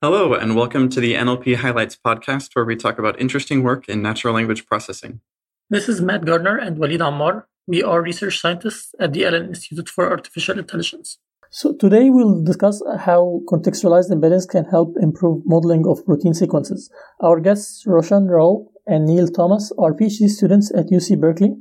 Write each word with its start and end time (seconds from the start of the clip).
Hello, 0.00 0.32
and 0.32 0.54
welcome 0.54 0.88
to 0.90 1.00
the 1.00 1.14
NLP 1.14 1.56
Highlights 1.56 1.96
podcast, 1.96 2.54
where 2.54 2.64
we 2.64 2.76
talk 2.76 3.00
about 3.00 3.20
interesting 3.20 3.64
work 3.64 3.88
in 3.88 4.00
natural 4.00 4.32
language 4.32 4.64
processing. 4.64 5.20
This 5.70 5.88
is 5.88 6.00
Matt 6.00 6.24
Gardner 6.24 6.56
and 6.56 6.78
Walid 6.78 7.00
Ammar. 7.00 7.46
We 7.66 7.82
are 7.82 8.00
research 8.00 8.38
scientists 8.38 8.94
at 9.00 9.12
the 9.12 9.26
Allen 9.26 9.48
Institute 9.48 9.88
for 9.88 10.08
Artificial 10.08 10.56
Intelligence. 10.56 11.18
So 11.50 11.74
today 11.74 12.10
we'll 12.10 12.44
discuss 12.44 12.80
how 13.00 13.40
contextualized 13.50 14.12
embeddings 14.12 14.48
can 14.48 14.66
help 14.66 14.94
improve 15.02 15.42
modeling 15.44 15.84
of 15.84 16.06
protein 16.06 16.32
sequences. 16.32 16.88
Our 17.20 17.40
guests, 17.40 17.82
Roshan 17.84 18.28
Rao 18.28 18.68
and 18.86 19.04
Neil 19.04 19.26
Thomas, 19.26 19.72
are 19.80 19.94
PhD 19.94 20.28
students 20.28 20.70
at 20.76 20.90
UC 20.90 21.20
Berkeley. 21.20 21.56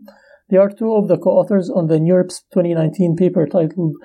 They 0.51 0.57
are 0.57 0.69
two 0.69 0.93
of 0.93 1.07
the 1.07 1.17
co-authors 1.17 1.71
on 1.71 1.87
the 1.87 1.97
NeurIPS 1.97 2.43
2019 2.53 3.15
paper 3.15 3.47
titled 3.47 3.95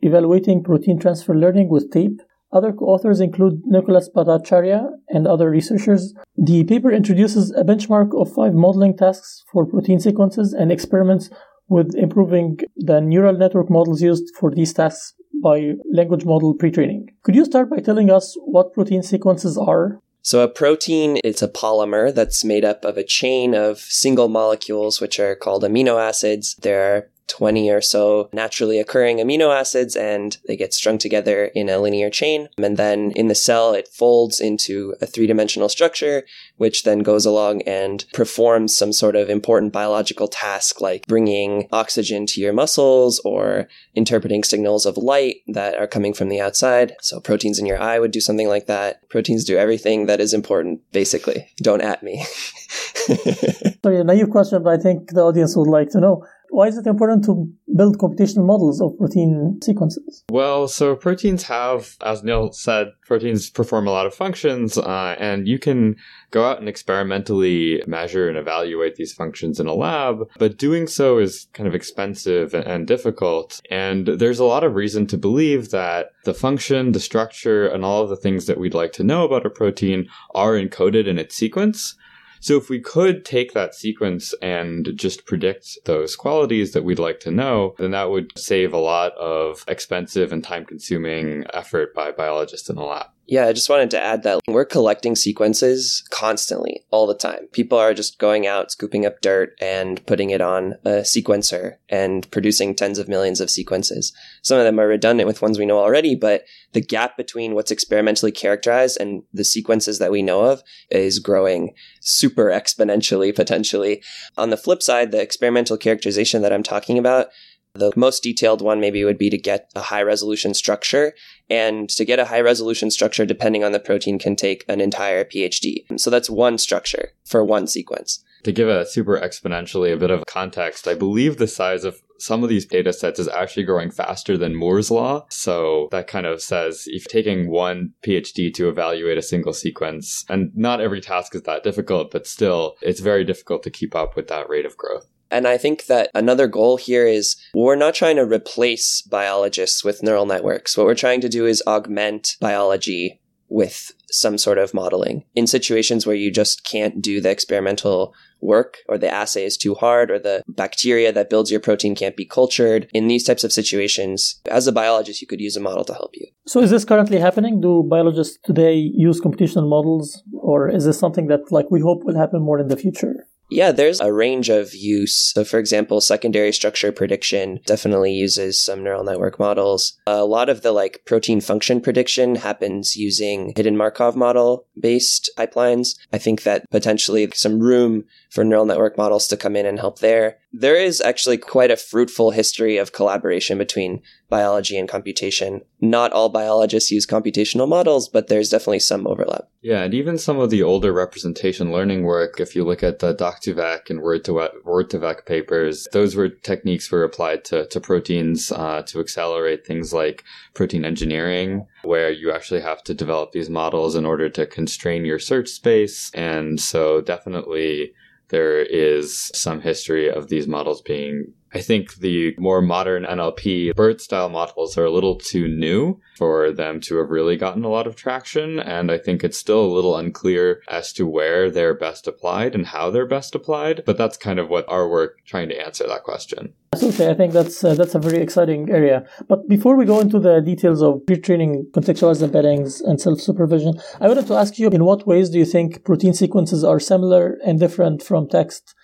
Evaluating 0.00 0.64
Protein 0.64 0.98
Transfer 0.98 1.34
Learning 1.34 1.68
with 1.68 1.92
TAPE 1.92 2.22
other 2.54 2.72
co-authors 2.72 3.20
include 3.20 3.60
Nicholas 3.66 4.08
Bhattacharya 4.14 4.88
and 5.08 5.26
other 5.26 5.50
researchers. 5.50 6.14
The 6.36 6.64
paper 6.64 6.90
introduces 6.90 7.50
a 7.50 7.64
benchmark 7.64 8.18
of 8.18 8.32
five 8.32 8.54
modeling 8.54 8.96
tasks 8.96 9.44
for 9.52 9.66
protein 9.66 10.00
sequences 10.00 10.52
and 10.52 10.70
experiments 10.72 11.28
with 11.68 11.94
improving 11.96 12.58
the 12.76 13.00
neural 13.00 13.36
network 13.36 13.68
models 13.68 14.00
used 14.00 14.30
for 14.38 14.50
these 14.50 14.72
tasks 14.72 15.14
by 15.42 15.72
language 15.92 16.24
model 16.24 16.54
pre-training. 16.54 17.10
Could 17.22 17.34
you 17.34 17.44
start 17.44 17.70
by 17.70 17.78
telling 17.78 18.10
us 18.10 18.36
what 18.44 18.72
protein 18.72 19.02
sequences 19.02 19.58
are? 19.58 20.00
So 20.22 20.40
a 20.40 20.48
protein, 20.48 21.18
it's 21.22 21.42
a 21.42 21.48
polymer 21.48 22.14
that's 22.14 22.44
made 22.44 22.64
up 22.64 22.82
of 22.84 22.96
a 22.96 23.04
chain 23.04 23.54
of 23.54 23.78
single 23.78 24.28
molecules, 24.28 24.98
which 24.98 25.20
are 25.20 25.34
called 25.34 25.64
amino 25.64 26.00
acids. 26.00 26.54
There 26.62 26.96
are 26.96 27.10
20 27.28 27.70
or 27.70 27.80
so 27.80 28.28
naturally 28.32 28.78
occurring 28.78 29.18
amino 29.18 29.54
acids 29.54 29.96
and 29.96 30.38
they 30.46 30.56
get 30.56 30.74
strung 30.74 30.98
together 30.98 31.46
in 31.46 31.68
a 31.68 31.78
linear 31.78 32.10
chain. 32.10 32.48
And 32.58 32.76
then 32.76 33.12
in 33.12 33.28
the 33.28 33.34
cell, 33.34 33.72
it 33.72 33.88
folds 33.88 34.40
into 34.40 34.94
a 35.00 35.06
three 35.06 35.26
dimensional 35.26 35.68
structure, 35.68 36.24
which 36.56 36.82
then 36.82 37.00
goes 37.00 37.26
along 37.26 37.62
and 37.62 38.04
performs 38.12 38.76
some 38.76 38.92
sort 38.92 39.16
of 39.16 39.30
important 39.30 39.72
biological 39.72 40.28
task 40.28 40.80
like 40.80 41.06
bringing 41.06 41.68
oxygen 41.72 42.26
to 42.26 42.40
your 42.40 42.52
muscles 42.52 43.20
or 43.24 43.68
interpreting 43.94 44.44
signals 44.44 44.86
of 44.86 44.96
light 44.96 45.36
that 45.46 45.74
are 45.76 45.86
coming 45.86 46.14
from 46.14 46.28
the 46.28 46.40
outside. 46.40 46.94
So 47.00 47.20
proteins 47.20 47.58
in 47.58 47.66
your 47.66 47.80
eye 47.80 47.98
would 47.98 48.10
do 48.10 48.20
something 48.20 48.48
like 48.48 48.66
that. 48.66 49.08
Proteins 49.08 49.44
do 49.44 49.56
everything 49.56 50.06
that 50.06 50.20
is 50.20 50.34
important, 50.34 50.80
basically. 50.92 51.48
Don't 51.58 51.82
at 51.82 52.02
me. 52.02 52.24
Sorry, 53.82 54.00
a 54.00 54.04
naive 54.04 54.30
question, 54.30 54.62
but 54.62 54.78
I 54.78 54.82
think 54.82 55.10
the 55.10 55.22
audience 55.22 55.56
would 55.56 55.68
like 55.68 55.90
to 55.90 56.00
know 56.00 56.24
why 56.50 56.68
is 56.68 56.78
it 56.78 56.86
important 56.86 57.24
to 57.24 57.50
build 57.76 57.98
computational 57.98 58.46
models 58.46 58.80
of 58.80 58.96
protein 58.96 59.58
sequences? 59.62 60.24
Well, 60.30 60.68
so 60.68 60.94
proteins 60.94 61.42
have, 61.44 61.96
as 62.04 62.22
Neil 62.22 62.52
said, 62.52 62.92
proteins 63.06 63.50
perform 63.50 63.86
a 63.86 63.90
lot 63.90 64.06
of 64.06 64.14
functions, 64.14 64.78
uh, 64.78 65.16
and 65.18 65.48
you 65.48 65.58
can 65.58 65.96
go 66.30 66.44
out 66.44 66.60
and 66.60 66.68
experimentally 66.68 67.82
measure 67.86 68.28
and 68.28 68.38
evaluate 68.38 68.96
these 68.96 69.12
functions 69.12 69.58
in 69.58 69.66
a 69.66 69.74
lab, 69.74 70.28
but 70.38 70.56
doing 70.56 70.86
so 70.86 71.18
is 71.18 71.48
kind 71.52 71.66
of 71.66 71.74
expensive 71.74 72.54
and 72.54 72.86
difficult. 72.86 73.60
And 73.70 74.06
there's 74.06 74.38
a 74.38 74.44
lot 74.44 74.64
of 74.64 74.74
reason 74.74 75.06
to 75.08 75.18
believe 75.18 75.70
that 75.70 76.10
the 76.24 76.34
function, 76.34 76.92
the 76.92 77.00
structure, 77.00 77.66
and 77.66 77.84
all 77.84 78.02
of 78.02 78.10
the 78.10 78.16
things 78.16 78.46
that 78.46 78.58
we'd 78.58 78.74
like 78.74 78.92
to 78.92 79.04
know 79.04 79.24
about 79.24 79.46
a 79.46 79.50
protein 79.50 80.08
are 80.34 80.52
encoded 80.52 81.06
in 81.06 81.18
its 81.18 81.34
sequence. 81.34 81.96
So 82.44 82.58
if 82.58 82.68
we 82.68 82.78
could 82.78 83.24
take 83.24 83.54
that 83.54 83.74
sequence 83.74 84.34
and 84.42 84.90
just 84.96 85.24
predict 85.24 85.78
those 85.86 86.14
qualities 86.14 86.74
that 86.74 86.84
we'd 86.84 86.98
like 86.98 87.18
to 87.20 87.30
know, 87.30 87.74
then 87.78 87.92
that 87.92 88.10
would 88.10 88.38
save 88.38 88.74
a 88.74 88.78
lot 88.78 89.12
of 89.12 89.64
expensive 89.66 90.30
and 90.30 90.44
time 90.44 90.66
consuming 90.66 91.46
effort 91.54 91.94
by 91.94 92.12
biologists 92.12 92.68
in 92.68 92.76
the 92.76 92.82
lab. 92.82 93.06
Yeah, 93.26 93.46
I 93.46 93.54
just 93.54 93.70
wanted 93.70 93.90
to 93.92 94.00
add 94.00 94.22
that 94.24 94.40
we're 94.46 94.66
collecting 94.66 95.16
sequences 95.16 96.04
constantly, 96.10 96.84
all 96.90 97.06
the 97.06 97.14
time. 97.14 97.46
People 97.52 97.78
are 97.78 97.94
just 97.94 98.18
going 98.18 98.46
out, 98.46 98.70
scooping 98.70 99.06
up 99.06 99.22
dirt 99.22 99.56
and 99.60 100.04
putting 100.06 100.30
it 100.30 100.42
on 100.42 100.74
a 100.84 101.00
sequencer 101.00 101.76
and 101.88 102.30
producing 102.30 102.74
tens 102.74 102.98
of 102.98 103.08
millions 103.08 103.40
of 103.40 103.48
sequences. 103.48 104.12
Some 104.42 104.58
of 104.58 104.64
them 104.64 104.78
are 104.78 104.86
redundant 104.86 105.26
with 105.26 105.40
ones 105.40 105.58
we 105.58 105.64
know 105.64 105.78
already, 105.78 106.14
but 106.14 106.44
the 106.72 106.82
gap 106.82 107.16
between 107.16 107.54
what's 107.54 107.70
experimentally 107.70 108.32
characterized 108.32 108.98
and 109.00 109.22
the 109.32 109.44
sequences 109.44 109.98
that 110.00 110.12
we 110.12 110.22
know 110.22 110.44
of 110.44 110.62
is 110.90 111.18
growing 111.18 111.74
super 112.00 112.50
exponentially, 112.50 113.34
potentially. 113.34 114.02
On 114.36 114.50
the 114.50 114.58
flip 114.58 114.82
side, 114.82 115.12
the 115.12 115.22
experimental 115.22 115.78
characterization 115.78 116.42
that 116.42 116.52
I'm 116.52 116.62
talking 116.62 116.98
about 116.98 117.28
the 117.74 117.92
most 117.96 118.22
detailed 118.22 118.62
one 118.62 118.80
maybe 118.80 119.04
would 119.04 119.18
be 119.18 119.30
to 119.30 119.38
get 119.38 119.70
a 119.74 119.82
high 119.82 120.02
resolution 120.02 120.54
structure. 120.54 121.12
And 121.50 121.90
to 121.90 122.04
get 122.04 122.18
a 122.18 122.24
high 122.24 122.40
resolution 122.40 122.90
structure, 122.90 123.26
depending 123.26 123.64
on 123.64 123.72
the 123.72 123.80
protein, 123.80 124.18
can 124.18 124.36
take 124.36 124.64
an 124.68 124.80
entire 124.80 125.24
PhD. 125.24 125.84
So 126.00 126.08
that's 126.08 126.30
one 126.30 126.56
structure 126.58 127.12
for 127.24 127.44
one 127.44 127.66
sequence. 127.66 128.24
To 128.44 128.52
give 128.52 128.68
a 128.68 128.86
super 128.86 129.18
exponentially 129.18 129.92
a 129.92 129.96
bit 129.96 130.10
of 130.10 130.24
context, 130.26 130.86
I 130.86 130.94
believe 130.94 131.38
the 131.38 131.46
size 131.46 131.84
of 131.84 132.02
some 132.24 132.42
of 132.42 132.48
these 132.48 132.66
data 132.66 132.92
sets 132.92 133.20
is 133.20 133.28
actually 133.28 133.64
growing 133.64 133.90
faster 133.90 134.38
than 134.38 134.54
Moore's 134.54 134.90
law. 134.90 135.26
So 135.28 135.88
that 135.90 136.06
kind 136.06 136.26
of 136.26 136.40
says 136.40 136.84
if 136.86 137.04
taking 137.04 137.50
one 137.50 137.92
PhD 138.02 138.52
to 138.54 138.68
evaluate 138.68 139.18
a 139.18 139.22
single 139.22 139.52
sequence, 139.52 140.24
and 140.28 140.50
not 140.56 140.80
every 140.80 141.00
task 141.00 141.34
is 141.34 141.42
that 141.42 141.62
difficult, 141.62 142.10
but 142.10 142.26
still 142.26 142.76
it's 142.80 143.00
very 143.00 143.24
difficult 143.24 143.62
to 143.64 143.70
keep 143.70 143.94
up 143.94 144.16
with 144.16 144.28
that 144.28 144.48
rate 144.48 144.66
of 144.66 144.76
growth. 144.76 145.06
And 145.30 145.48
I 145.48 145.58
think 145.58 145.86
that 145.86 146.10
another 146.14 146.46
goal 146.46 146.76
here 146.76 147.06
is 147.06 147.36
we're 147.54 147.76
not 147.76 147.94
trying 147.94 148.16
to 148.16 148.24
replace 148.24 149.02
biologists 149.02 149.82
with 149.82 150.02
neural 150.02 150.26
networks. 150.26 150.76
What 150.76 150.86
we're 150.86 150.94
trying 150.94 151.20
to 151.22 151.28
do 151.28 151.44
is 151.44 151.62
augment 151.66 152.36
biology 152.40 153.20
with 153.48 153.92
some 154.10 154.38
sort 154.38 154.58
of 154.58 154.72
modeling 154.72 155.24
in 155.34 155.46
situations 155.46 156.06
where 156.06 156.16
you 156.16 156.30
just 156.30 156.64
can't 156.64 157.02
do 157.02 157.20
the 157.20 157.30
experimental 157.30 158.14
work 158.44 158.78
or 158.88 158.98
the 158.98 159.10
assay 159.10 159.44
is 159.44 159.56
too 159.56 159.74
hard 159.74 160.10
or 160.10 160.18
the 160.18 160.42
bacteria 160.48 161.12
that 161.12 161.30
builds 161.30 161.50
your 161.50 161.60
protein 161.60 161.94
can't 161.94 162.16
be 162.16 162.24
cultured. 162.24 162.88
In 162.92 163.08
these 163.08 163.24
types 163.24 163.44
of 163.44 163.52
situations, 163.52 164.40
as 164.50 164.66
a 164.66 164.72
biologist, 164.72 165.20
you 165.20 165.26
could 165.26 165.40
use 165.40 165.56
a 165.56 165.60
model 165.60 165.84
to 165.84 165.94
help 165.94 166.12
you. 166.14 166.26
So 166.46 166.60
is 166.60 166.70
this 166.70 166.84
currently 166.84 167.18
happening? 167.18 167.60
Do 167.60 167.82
biologists 167.82 168.38
today 168.44 168.74
use 168.74 169.20
computational 169.20 169.68
models 169.68 170.22
or 170.32 170.68
is 170.68 170.84
this 170.84 170.98
something 170.98 171.26
that 171.28 171.50
like 171.50 171.70
we 171.70 171.80
hope 171.80 172.04
will 172.04 172.16
happen 172.16 172.42
more 172.42 172.58
in 172.58 172.68
the 172.68 172.76
future? 172.76 173.26
Yeah, 173.50 173.72
there's 173.72 174.00
a 174.00 174.12
range 174.12 174.48
of 174.48 174.74
use. 174.74 175.32
So, 175.34 175.44
for 175.44 175.58
example, 175.58 176.00
secondary 176.00 176.52
structure 176.52 176.92
prediction 176.92 177.60
definitely 177.66 178.12
uses 178.12 178.62
some 178.62 178.82
neural 178.82 179.04
network 179.04 179.38
models. 179.38 179.98
A 180.06 180.24
lot 180.24 180.48
of 180.48 180.62
the 180.62 180.72
like 180.72 181.02
protein 181.04 181.40
function 181.40 181.80
prediction 181.80 182.36
happens 182.36 182.96
using 182.96 183.52
hidden 183.54 183.76
Markov 183.76 184.16
model 184.16 184.66
based 184.80 185.30
pipelines. 185.38 185.96
I 186.12 186.18
think 186.18 186.42
that 186.42 186.68
potentially 186.70 187.30
some 187.34 187.60
room 187.60 188.04
for 188.30 188.44
neural 188.44 188.64
network 188.64 188.96
models 188.96 189.28
to 189.28 189.36
come 189.36 189.56
in 189.56 189.66
and 189.66 189.78
help 189.78 189.98
there. 189.98 190.38
There 190.56 190.76
is 190.76 191.00
actually 191.00 191.38
quite 191.38 191.72
a 191.72 191.76
fruitful 191.76 192.30
history 192.30 192.76
of 192.76 192.92
collaboration 192.92 193.58
between 193.58 194.02
biology 194.28 194.78
and 194.78 194.88
computation. 194.88 195.62
Not 195.80 196.12
all 196.12 196.28
biologists 196.28 196.92
use 196.92 197.08
computational 197.08 197.66
models, 197.66 198.08
but 198.08 198.28
there's 198.28 198.50
definitely 198.50 198.78
some 198.78 199.04
overlap. 199.04 199.48
Yeah, 199.62 199.82
and 199.82 199.92
even 199.92 200.16
some 200.16 200.38
of 200.38 200.50
the 200.50 200.62
older 200.62 200.92
representation 200.92 201.72
learning 201.72 202.04
work, 202.04 202.38
if 202.38 202.54
you 202.54 202.62
look 202.62 202.84
at 202.84 203.00
the 203.00 203.12
Doc2Vec 203.12 203.90
and 203.90 204.00
Word2Vec 204.00 205.26
papers, 205.26 205.88
those 205.92 206.14
were 206.14 206.28
techniques 206.28 206.88
were 206.88 207.02
applied 207.02 207.44
to, 207.46 207.66
to 207.66 207.80
proteins 207.80 208.52
uh, 208.52 208.82
to 208.82 209.00
accelerate 209.00 209.66
things 209.66 209.92
like 209.92 210.22
protein 210.54 210.84
engineering, 210.84 211.66
where 211.82 212.12
you 212.12 212.30
actually 212.30 212.60
have 212.60 212.84
to 212.84 212.94
develop 212.94 213.32
these 213.32 213.50
models 213.50 213.96
in 213.96 214.06
order 214.06 214.28
to 214.28 214.46
constrain 214.46 215.04
your 215.04 215.18
search 215.18 215.48
space. 215.48 216.12
And 216.14 216.60
so 216.60 217.00
definitely 217.00 217.92
there 218.28 218.60
is 218.60 219.30
some 219.34 219.60
history 219.60 220.10
of 220.10 220.28
these 220.28 220.46
models 220.46 220.80
being 220.82 221.32
I 221.54 221.60
think 221.60 221.96
the 221.96 222.34
more 222.36 222.60
modern 222.60 223.04
NLP 223.04 223.76
BERT 223.76 224.00
style 224.00 224.28
models 224.28 224.76
are 224.76 224.84
a 224.84 224.90
little 224.90 225.14
too 225.14 225.46
new 225.46 226.00
for 226.16 226.50
them 226.50 226.80
to 226.80 226.96
have 226.96 227.10
really 227.10 227.36
gotten 227.36 227.64
a 227.64 227.68
lot 227.68 227.86
of 227.86 227.94
traction. 227.94 228.58
And 228.58 228.90
I 228.90 228.98
think 228.98 229.22
it's 229.22 229.38
still 229.38 229.64
a 229.64 229.74
little 229.74 229.96
unclear 229.96 230.62
as 230.68 230.92
to 230.94 231.06
where 231.06 231.50
they're 231.50 231.74
best 231.74 232.08
applied 232.08 232.56
and 232.56 232.66
how 232.66 232.90
they're 232.90 233.06
best 233.06 233.36
applied. 233.36 233.84
But 233.86 233.96
that's 233.96 234.16
kind 234.16 234.40
of 234.40 234.48
what 234.48 234.68
our 234.68 234.88
work 234.88 235.18
trying 235.26 235.48
to 235.50 235.60
answer 235.64 235.86
that 235.86 236.02
question. 236.02 236.54
Absolutely. 236.72 237.06
I 237.06 237.14
think 237.14 237.32
that's 237.32 237.62
uh, 237.62 237.74
that's 237.74 237.94
a 237.94 238.00
very 238.00 238.20
exciting 238.20 238.68
area. 238.68 239.06
But 239.28 239.48
before 239.48 239.76
we 239.76 239.84
go 239.84 240.00
into 240.00 240.18
the 240.18 240.40
details 240.40 240.82
of 240.82 241.06
pre-training 241.06 241.68
contextualized 241.70 242.28
embeddings 242.28 242.82
and 242.82 243.00
self-supervision, 243.00 243.80
I 244.00 244.08
wanted 244.08 244.26
to 244.26 244.34
ask 244.34 244.58
you 244.58 244.68
in 244.70 244.84
what 244.84 245.06
ways 245.06 245.30
do 245.30 245.38
you 245.38 245.44
think 245.44 245.84
protein 245.84 246.14
sequences 246.14 246.64
are 246.64 246.80
similar 246.80 247.38
and 247.44 247.60
different 247.60 248.02
from 248.02 248.28
text? 248.28 248.74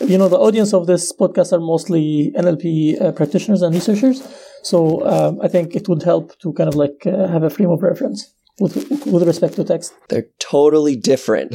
You 0.00 0.18
know 0.18 0.28
the 0.28 0.38
audience 0.38 0.72
of 0.72 0.86
this 0.86 1.12
podcast 1.12 1.52
are 1.52 1.60
mostly 1.60 2.32
NLP 2.36 3.00
uh, 3.00 3.12
practitioners 3.12 3.62
and 3.62 3.74
researchers, 3.74 4.22
so 4.62 5.06
um, 5.06 5.40
I 5.42 5.48
think 5.48 5.74
it 5.74 5.88
would 5.88 6.02
help 6.02 6.38
to 6.40 6.52
kind 6.52 6.68
of 6.68 6.74
like 6.74 7.06
uh, 7.06 7.26
have 7.28 7.42
a 7.42 7.50
frame 7.50 7.70
of 7.70 7.82
reference 7.82 8.34
with 8.60 8.76
with 9.06 9.26
respect 9.26 9.54
to 9.54 9.64
text. 9.64 9.94
They're 10.08 10.28
totally 10.38 10.94
different. 10.94 11.54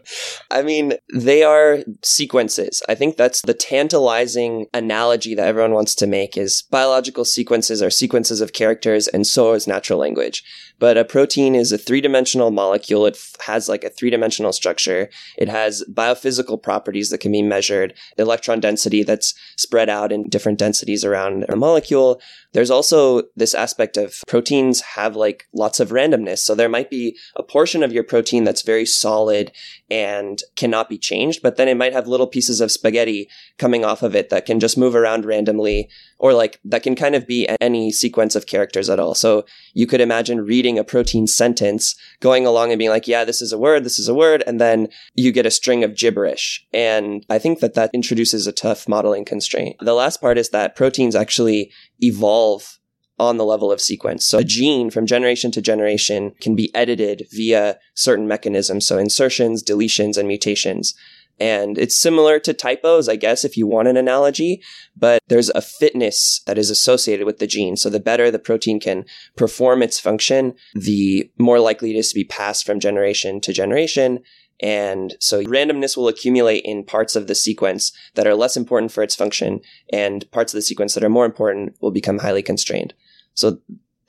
I 0.50 0.62
mean, 0.62 0.94
they 1.14 1.42
are 1.42 1.78
sequences. 2.02 2.82
I 2.88 2.94
think 2.94 3.16
that's 3.16 3.42
the 3.42 3.54
tantalizing 3.54 4.66
analogy 4.72 5.34
that 5.34 5.46
everyone 5.46 5.72
wants 5.72 5.94
to 5.96 6.06
make 6.06 6.36
is 6.36 6.62
biological 6.70 7.24
sequences 7.24 7.82
are 7.82 7.90
sequences 7.90 8.40
of 8.40 8.52
characters 8.52 9.06
and 9.06 9.26
so 9.26 9.52
is 9.52 9.66
natural 9.66 9.98
language. 9.98 10.42
But 10.80 10.96
a 10.96 11.04
protein 11.04 11.54
is 11.54 11.70
a 11.70 11.78
three 11.78 12.00
dimensional 12.00 12.50
molecule. 12.50 13.06
It 13.06 13.14
f- 13.14 13.36
has 13.46 13.68
like 13.68 13.84
a 13.84 13.90
three 13.90 14.10
dimensional 14.10 14.52
structure. 14.52 15.10
It 15.38 15.48
has 15.48 15.84
biophysical 15.92 16.60
properties 16.60 17.10
that 17.10 17.18
can 17.20 17.30
be 17.30 17.42
measured, 17.42 17.94
electron 18.18 18.58
density 18.58 19.04
that's 19.04 19.34
spread 19.56 19.88
out 19.88 20.10
in 20.10 20.28
different 20.28 20.58
densities 20.58 21.04
around 21.04 21.44
a 21.48 21.54
molecule. 21.54 22.20
There's 22.52 22.70
also 22.70 23.24
this 23.36 23.54
aspect 23.54 23.96
of 23.96 24.16
proteins 24.26 24.80
have 24.80 25.14
like 25.14 25.46
lots 25.52 25.78
of 25.78 25.90
randomness. 25.90 26.38
So 26.38 26.54
there 26.54 26.68
might 26.68 26.90
be 26.90 27.16
a 27.36 27.42
portion 27.42 27.82
of 27.82 27.92
your 27.92 28.02
protein 28.02 28.44
that's 28.44 28.62
very 28.62 28.86
solid 28.86 29.52
and 29.90 30.42
cannot 30.56 30.88
be 30.88 30.98
changed, 30.98 31.42
but 31.42 31.56
then 31.56 31.68
it 31.68 31.76
might 31.76 31.92
have 31.92 32.06
little 32.06 32.26
pieces 32.26 32.60
of 32.60 32.70
spaghetti 32.70 33.28
coming 33.58 33.84
off 33.84 34.02
of 34.02 34.14
it 34.14 34.30
that 34.30 34.46
can 34.46 34.60
just 34.60 34.78
move 34.78 34.94
around 34.94 35.24
randomly 35.24 35.88
or 36.18 36.32
like 36.32 36.60
that 36.64 36.82
can 36.82 36.94
kind 36.94 37.14
of 37.14 37.26
be 37.26 37.48
any 37.60 37.90
sequence 37.90 38.36
of 38.36 38.46
characters 38.46 38.90
at 38.90 39.00
all. 39.00 39.14
So 39.14 39.44
you 39.72 39.86
could 39.86 40.00
imagine 40.00 40.44
reading 40.44 40.78
a 40.78 40.84
protein 40.84 41.26
sentence, 41.26 41.96
going 42.20 42.46
along 42.46 42.70
and 42.70 42.78
being 42.78 42.90
like, 42.90 43.08
yeah, 43.08 43.24
this 43.24 43.40
is 43.40 43.52
a 43.52 43.58
word, 43.58 43.84
this 43.84 43.98
is 43.98 44.08
a 44.08 44.14
word, 44.14 44.44
and 44.46 44.60
then 44.60 44.88
you 45.14 45.32
get 45.32 45.46
a 45.46 45.50
string 45.50 45.82
of 45.82 45.96
gibberish. 45.96 46.66
And 46.72 47.24
I 47.30 47.38
think 47.38 47.60
that 47.60 47.74
that 47.74 47.90
introduces 47.92 48.46
a 48.46 48.52
tough 48.52 48.88
modeling 48.88 49.24
constraint. 49.24 49.76
The 49.80 49.94
last 49.94 50.20
part 50.20 50.38
is 50.38 50.50
that 50.50 50.76
proteins 50.76 51.14
actually 51.16 51.72
evolve 52.00 52.79
on 53.20 53.36
the 53.36 53.44
level 53.44 53.70
of 53.70 53.80
sequence. 53.80 54.24
So 54.24 54.38
a 54.38 54.44
gene 54.44 54.90
from 54.90 55.06
generation 55.06 55.50
to 55.52 55.60
generation 55.60 56.32
can 56.40 56.56
be 56.56 56.74
edited 56.74 57.26
via 57.30 57.78
certain 57.94 58.26
mechanisms. 58.26 58.86
So 58.86 58.96
insertions, 58.96 59.62
deletions, 59.62 60.16
and 60.16 60.26
mutations. 60.26 60.94
And 61.38 61.78
it's 61.78 61.96
similar 61.96 62.38
to 62.40 62.52
typos, 62.52 63.08
I 63.08 63.16
guess, 63.16 63.44
if 63.44 63.56
you 63.56 63.66
want 63.66 63.88
an 63.88 63.96
analogy, 63.96 64.62
but 64.96 65.22
there's 65.28 65.48
a 65.50 65.62
fitness 65.62 66.42
that 66.46 66.58
is 66.58 66.68
associated 66.68 67.24
with 67.24 67.38
the 67.38 67.46
gene. 67.46 67.76
So 67.76 67.88
the 67.88 68.00
better 68.00 68.30
the 68.30 68.38
protein 68.38 68.80
can 68.80 69.04
perform 69.36 69.82
its 69.82 69.98
function, 69.98 70.54
the 70.74 71.30
more 71.38 71.60
likely 71.60 71.90
it 71.90 71.98
is 71.98 72.10
to 72.10 72.14
be 72.14 72.24
passed 72.24 72.66
from 72.66 72.80
generation 72.80 73.40
to 73.42 73.52
generation. 73.52 74.20
And 74.62 75.14
so 75.20 75.42
randomness 75.42 75.96
will 75.96 76.08
accumulate 76.08 76.64
in 76.66 76.84
parts 76.84 77.16
of 77.16 77.26
the 77.26 77.34
sequence 77.34 77.92
that 78.14 78.26
are 78.26 78.34
less 78.34 78.58
important 78.58 78.92
for 78.92 79.02
its 79.02 79.14
function, 79.14 79.60
and 79.90 80.30
parts 80.32 80.52
of 80.52 80.58
the 80.58 80.62
sequence 80.62 80.92
that 80.92 81.04
are 81.04 81.08
more 81.08 81.24
important 81.24 81.74
will 81.80 81.90
become 81.90 82.18
highly 82.18 82.42
constrained. 82.42 82.92
So 83.34 83.58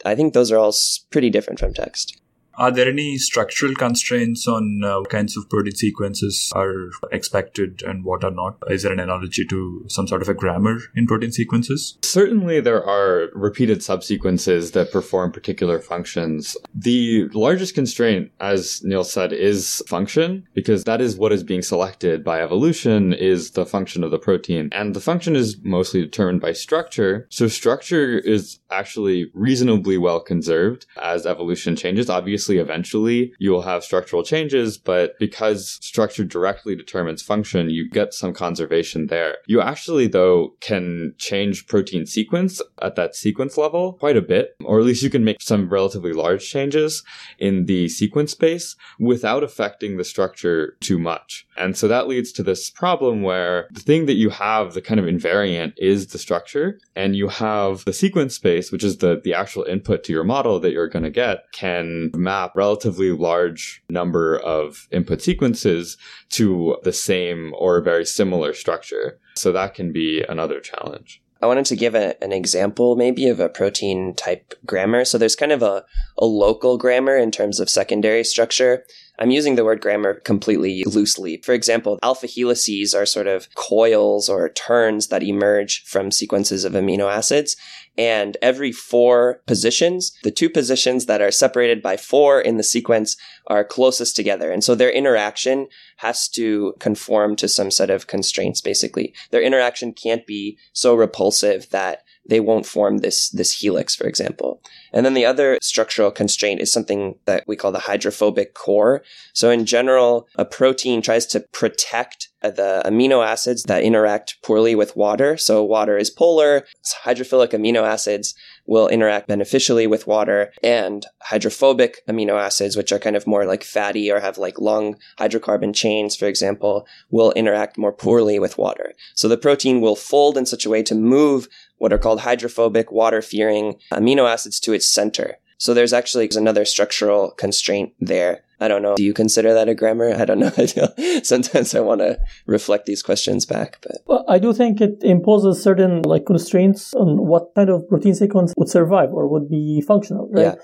I 0.05 0.15
think 0.15 0.33
those 0.33 0.51
are 0.51 0.57
all 0.57 0.73
pretty 1.09 1.29
different 1.29 1.59
from 1.59 1.73
text. 1.73 2.20
Are 2.61 2.69
there 2.69 2.87
any 2.87 3.17
structural 3.17 3.73
constraints 3.73 4.47
on 4.47 4.83
uh, 4.83 5.01
kinds 5.09 5.35
of 5.35 5.49
protein 5.49 5.73
sequences 5.73 6.51
are 6.55 6.91
expected 7.11 7.81
and 7.81 8.05
what 8.05 8.23
are 8.23 8.29
not? 8.29 8.57
Is 8.69 8.83
there 8.83 8.93
an 8.93 8.99
analogy 8.99 9.45
to 9.47 9.83
some 9.87 10.07
sort 10.07 10.21
of 10.21 10.29
a 10.29 10.35
grammar 10.35 10.77
in 10.95 11.07
protein 11.07 11.31
sequences? 11.31 11.97
Certainly, 12.03 12.59
there 12.59 12.85
are 12.85 13.29
repeated 13.33 13.81
subsequences 13.81 14.73
that 14.73 14.91
perform 14.91 15.31
particular 15.31 15.79
functions. 15.79 16.55
The 16.75 17.29
largest 17.33 17.73
constraint, 17.73 18.31
as 18.39 18.83
Neil 18.83 19.03
said, 19.03 19.33
is 19.33 19.81
function, 19.87 20.47
because 20.53 20.83
that 20.83 21.01
is 21.01 21.17
what 21.17 21.31
is 21.31 21.43
being 21.43 21.63
selected 21.63 22.23
by 22.23 22.43
evolution 22.43 23.11
is 23.11 23.51
the 23.51 23.65
function 23.65 24.03
of 24.03 24.11
the 24.11 24.19
protein. 24.19 24.69
And 24.71 24.95
the 24.95 25.01
function 25.01 25.35
is 25.35 25.57
mostly 25.63 26.01
determined 26.01 26.41
by 26.41 26.51
structure. 26.51 27.25
So 27.31 27.47
structure 27.47 28.19
is 28.19 28.59
actually 28.69 29.31
reasonably 29.33 29.97
well 29.97 30.19
conserved 30.19 30.85
as 31.01 31.25
evolution 31.25 31.75
changes. 31.75 32.07
Obviously, 32.07 32.50
obviously 32.51 32.71
eventually 32.71 33.33
you 33.39 33.51
will 33.51 33.61
have 33.61 33.83
structural 33.83 34.23
changes, 34.23 34.77
but 34.77 35.17
because 35.19 35.77
structure 35.81 36.23
directly 36.23 36.75
determines 36.75 37.21
function, 37.21 37.69
you 37.69 37.89
get 37.89 38.13
some 38.13 38.33
conservation 38.33 39.07
there. 39.07 39.37
You 39.47 39.61
actually, 39.61 40.07
though, 40.07 40.53
can 40.59 41.13
change 41.17 41.67
protein 41.67 42.05
sequence 42.05 42.61
at 42.81 42.95
that 42.95 43.15
sequence 43.15 43.57
level 43.57 43.93
quite 43.93 44.17
a 44.17 44.21
bit, 44.21 44.55
or 44.63 44.79
at 44.79 44.85
least 44.85 45.03
you 45.03 45.09
can 45.09 45.23
make 45.23 45.41
some 45.41 45.69
relatively 45.69 46.13
large 46.13 46.47
changes 46.47 47.03
in 47.39 47.65
the 47.65 47.87
sequence 47.87 48.31
space 48.31 48.75
without 48.99 49.43
affecting 49.43 49.97
the 49.97 50.03
structure 50.03 50.77
too 50.81 50.99
much. 50.99 51.45
And 51.57 51.77
so 51.77 51.87
that 51.87 52.07
leads 52.07 52.31
to 52.33 52.43
this 52.43 52.69
problem 52.69 53.21
where 53.21 53.67
the 53.71 53.79
thing 53.79 54.05
that 54.07 54.15
you 54.15 54.29
have, 54.29 54.73
the 54.73 54.81
kind 54.81 54.99
of 54.99 55.05
invariant, 55.05 55.73
is 55.77 56.07
the 56.07 56.17
structure, 56.17 56.79
and 56.95 57.15
you 57.15 57.27
have 57.27 57.85
the 57.85 57.93
sequence 57.93 58.35
space, 58.35 58.71
which 58.71 58.83
is 58.83 58.97
the, 58.97 59.21
the 59.23 59.33
actual 59.33 59.63
input 59.63 60.03
to 60.03 60.13
your 60.13 60.23
model 60.23 60.59
that 60.59 60.71
you're 60.71 60.87
going 60.87 61.03
to 61.03 61.11
get, 61.11 61.45
can 61.53 62.11
map 62.15 62.30
relatively 62.55 63.11
large 63.11 63.83
number 63.89 64.37
of 64.39 64.87
input 64.91 65.21
sequences 65.21 65.97
to 66.29 66.77
the 66.83 66.93
same 66.93 67.53
or 67.57 67.81
very 67.81 68.05
similar 68.05 68.53
structure. 68.53 69.19
So 69.35 69.51
that 69.51 69.73
can 69.73 69.91
be 69.91 70.23
another 70.27 70.59
challenge. 70.59 71.21
I 71.41 71.47
wanted 71.47 71.65
to 71.65 71.75
give 71.75 71.95
a, 71.95 72.21
an 72.23 72.31
example 72.31 72.95
maybe 72.95 73.27
of 73.27 73.39
a 73.39 73.49
protein 73.49 74.13
type 74.13 74.53
grammar. 74.65 75.03
So 75.05 75.17
there's 75.17 75.35
kind 75.35 75.51
of 75.51 75.63
a, 75.63 75.83
a 76.19 76.25
local 76.25 76.77
grammar 76.77 77.17
in 77.17 77.31
terms 77.31 77.59
of 77.59 77.69
secondary 77.69 78.23
structure. 78.23 78.85
I'm 79.17 79.31
using 79.31 79.55
the 79.55 79.65
word 79.65 79.81
grammar 79.81 80.15
completely 80.15 80.83
loosely. 80.85 81.37
For 81.37 81.53
example, 81.53 81.97
alpha 82.03 82.27
helices 82.27 82.93
are 82.93 83.07
sort 83.07 83.27
of 83.27 83.47
coils 83.55 84.29
or 84.29 84.49
turns 84.49 85.07
that 85.07 85.23
emerge 85.23 85.83
from 85.85 86.11
sequences 86.11 86.63
of 86.63 86.73
amino 86.73 87.11
acids. 87.11 87.55
And 87.97 88.37
every 88.41 88.71
four 88.71 89.41
positions, 89.47 90.13
the 90.23 90.31
two 90.31 90.49
positions 90.49 91.05
that 91.07 91.21
are 91.21 91.31
separated 91.31 91.81
by 91.81 91.97
four 91.97 92.39
in 92.39 92.57
the 92.57 92.63
sequence 92.63 93.17
are 93.47 93.63
closest 93.63 94.15
together. 94.15 94.51
And 94.51 94.63
so 94.63 94.75
their 94.75 94.91
interaction 94.91 95.67
has 95.97 96.27
to 96.29 96.73
conform 96.79 97.35
to 97.35 97.47
some 97.47 97.69
set 97.69 97.89
of 97.89 98.07
constraints, 98.07 98.61
basically. 98.61 99.13
Their 99.31 99.41
interaction 99.41 99.93
can't 99.93 100.25
be 100.25 100.57
so 100.73 100.95
repulsive 100.95 101.69
that 101.71 102.03
they 102.25 102.39
won't 102.39 102.65
form 102.65 102.99
this, 102.99 103.29
this 103.29 103.59
helix, 103.59 103.95
for 103.95 104.07
example. 104.07 104.61
And 104.93 105.05
then 105.05 105.13
the 105.13 105.25
other 105.25 105.57
structural 105.61 106.11
constraint 106.11 106.61
is 106.61 106.71
something 106.71 107.15
that 107.25 107.43
we 107.47 107.55
call 107.55 107.71
the 107.71 107.79
hydrophobic 107.79 108.53
core. 108.53 109.03
So 109.33 109.49
in 109.49 109.65
general, 109.65 110.27
a 110.35 110.45
protein 110.45 111.01
tries 111.01 111.25
to 111.27 111.39
protect 111.39 112.29
the 112.41 112.81
amino 112.85 113.25
acids 113.25 113.63
that 113.63 113.83
interact 113.83 114.41
poorly 114.41 114.73
with 114.73 114.95
water. 114.95 115.37
So 115.37 115.63
water 115.63 115.97
is 115.97 116.09
polar. 116.09 116.65
Hydrophilic 117.03 117.49
amino 117.49 117.83
acids 117.83 118.33
will 118.65 118.87
interact 118.87 119.27
beneficially 119.27 119.85
with 119.85 120.07
water 120.07 120.51
and 120.63 121.05
hydrophobic 121.21 122.05
amino 122.07 122.39
acids, 122.39 122.75
which 122.75 122.91
are 122.91 122.99
kind 122.99 123.15
of 123.15 123.27
more 123.27 123.45
like 123.45 123.63
fatty 123.63 124.11
or 124.11 124.19
have 124.19 124.37
like 124.37 124.59
long 124.59 124.97
hydrocarbon 125.19 125.75
chains, 125.75 126.15
for 126.15 126.25
example, 126.25 126.87
will 127.09 127.31
interact 127.33 127.77
more 127.77 127.91
poorly 127.91 128.39
with 128.39 128.57
water. 128.57 128.93
So 129.13 129.27
the 129.27 129.37
protein 129.37 129.81
will 129.81 129.95
fold 129.95 130.37
in 130.37 130.45
such 130.45 130.65
a 130.65 130.69
way 130.69 130.81
to 130.83 130.95
move 130.95 131.47
what 131.81 131.91
are 131.91 131.97
called 131.97 132.21
hydrophobic 132.21 132.91
water 132.91 133.23
fearing 133.23 133.75
amino 133.91 134.29
acids 134.29 134.59
to 134.59 134.71
its 134.71 134.87
center. 134.87 135.37
So 135.57 135.73
there's 135.73 135.93
actually 135.93 136.29
another 136.35 136.63
structural 136.63 137.31
constraint 137.31 137.93
there. 137.99 138.43
I 138.59 138.67
don't 138.67 138.83
know. 138.83 138.95
Do 138.95 139.03
you 139.03 139.13
consider 139.13 139.55
that 139.55 139.67
a 139.67 139.73
grammar? 139.73 140.13
I 140.13 140.25
don't 140.25 140.39
know. 140.39 141.19
Sometimes 141.23 141.73
I 141.73 141.79
want 141.79 142.01
to 142.01 142.19
reflect 142.45 142.85
these 142.85 143.01
questions 143.01 143.47
back, 143.47 143.79
but 143.81 143.97
well, 144.05 144.23
I 144.27 144.37
do 144.37 144.53
think 144.53 144.79
it 144.79 144.99
imposes 145.01 145.63
certain 145.63 146.03
like 146.03 146.27
constraints 146.27 146.93
on 146.93 147.25
what 147.25 147.53
kind 147.55 147.71
of 147.71 147.87
protein 147.89 148.13
sequence 148.13 148.53
would 148.57 148.69
survive 148.69 149.11
or 149.11 149.27
would 149.27 149.49
be 149.49 149.81
functional, 149.81 150.29
right? 150.31 150.43
Yeah. 150.43 150.55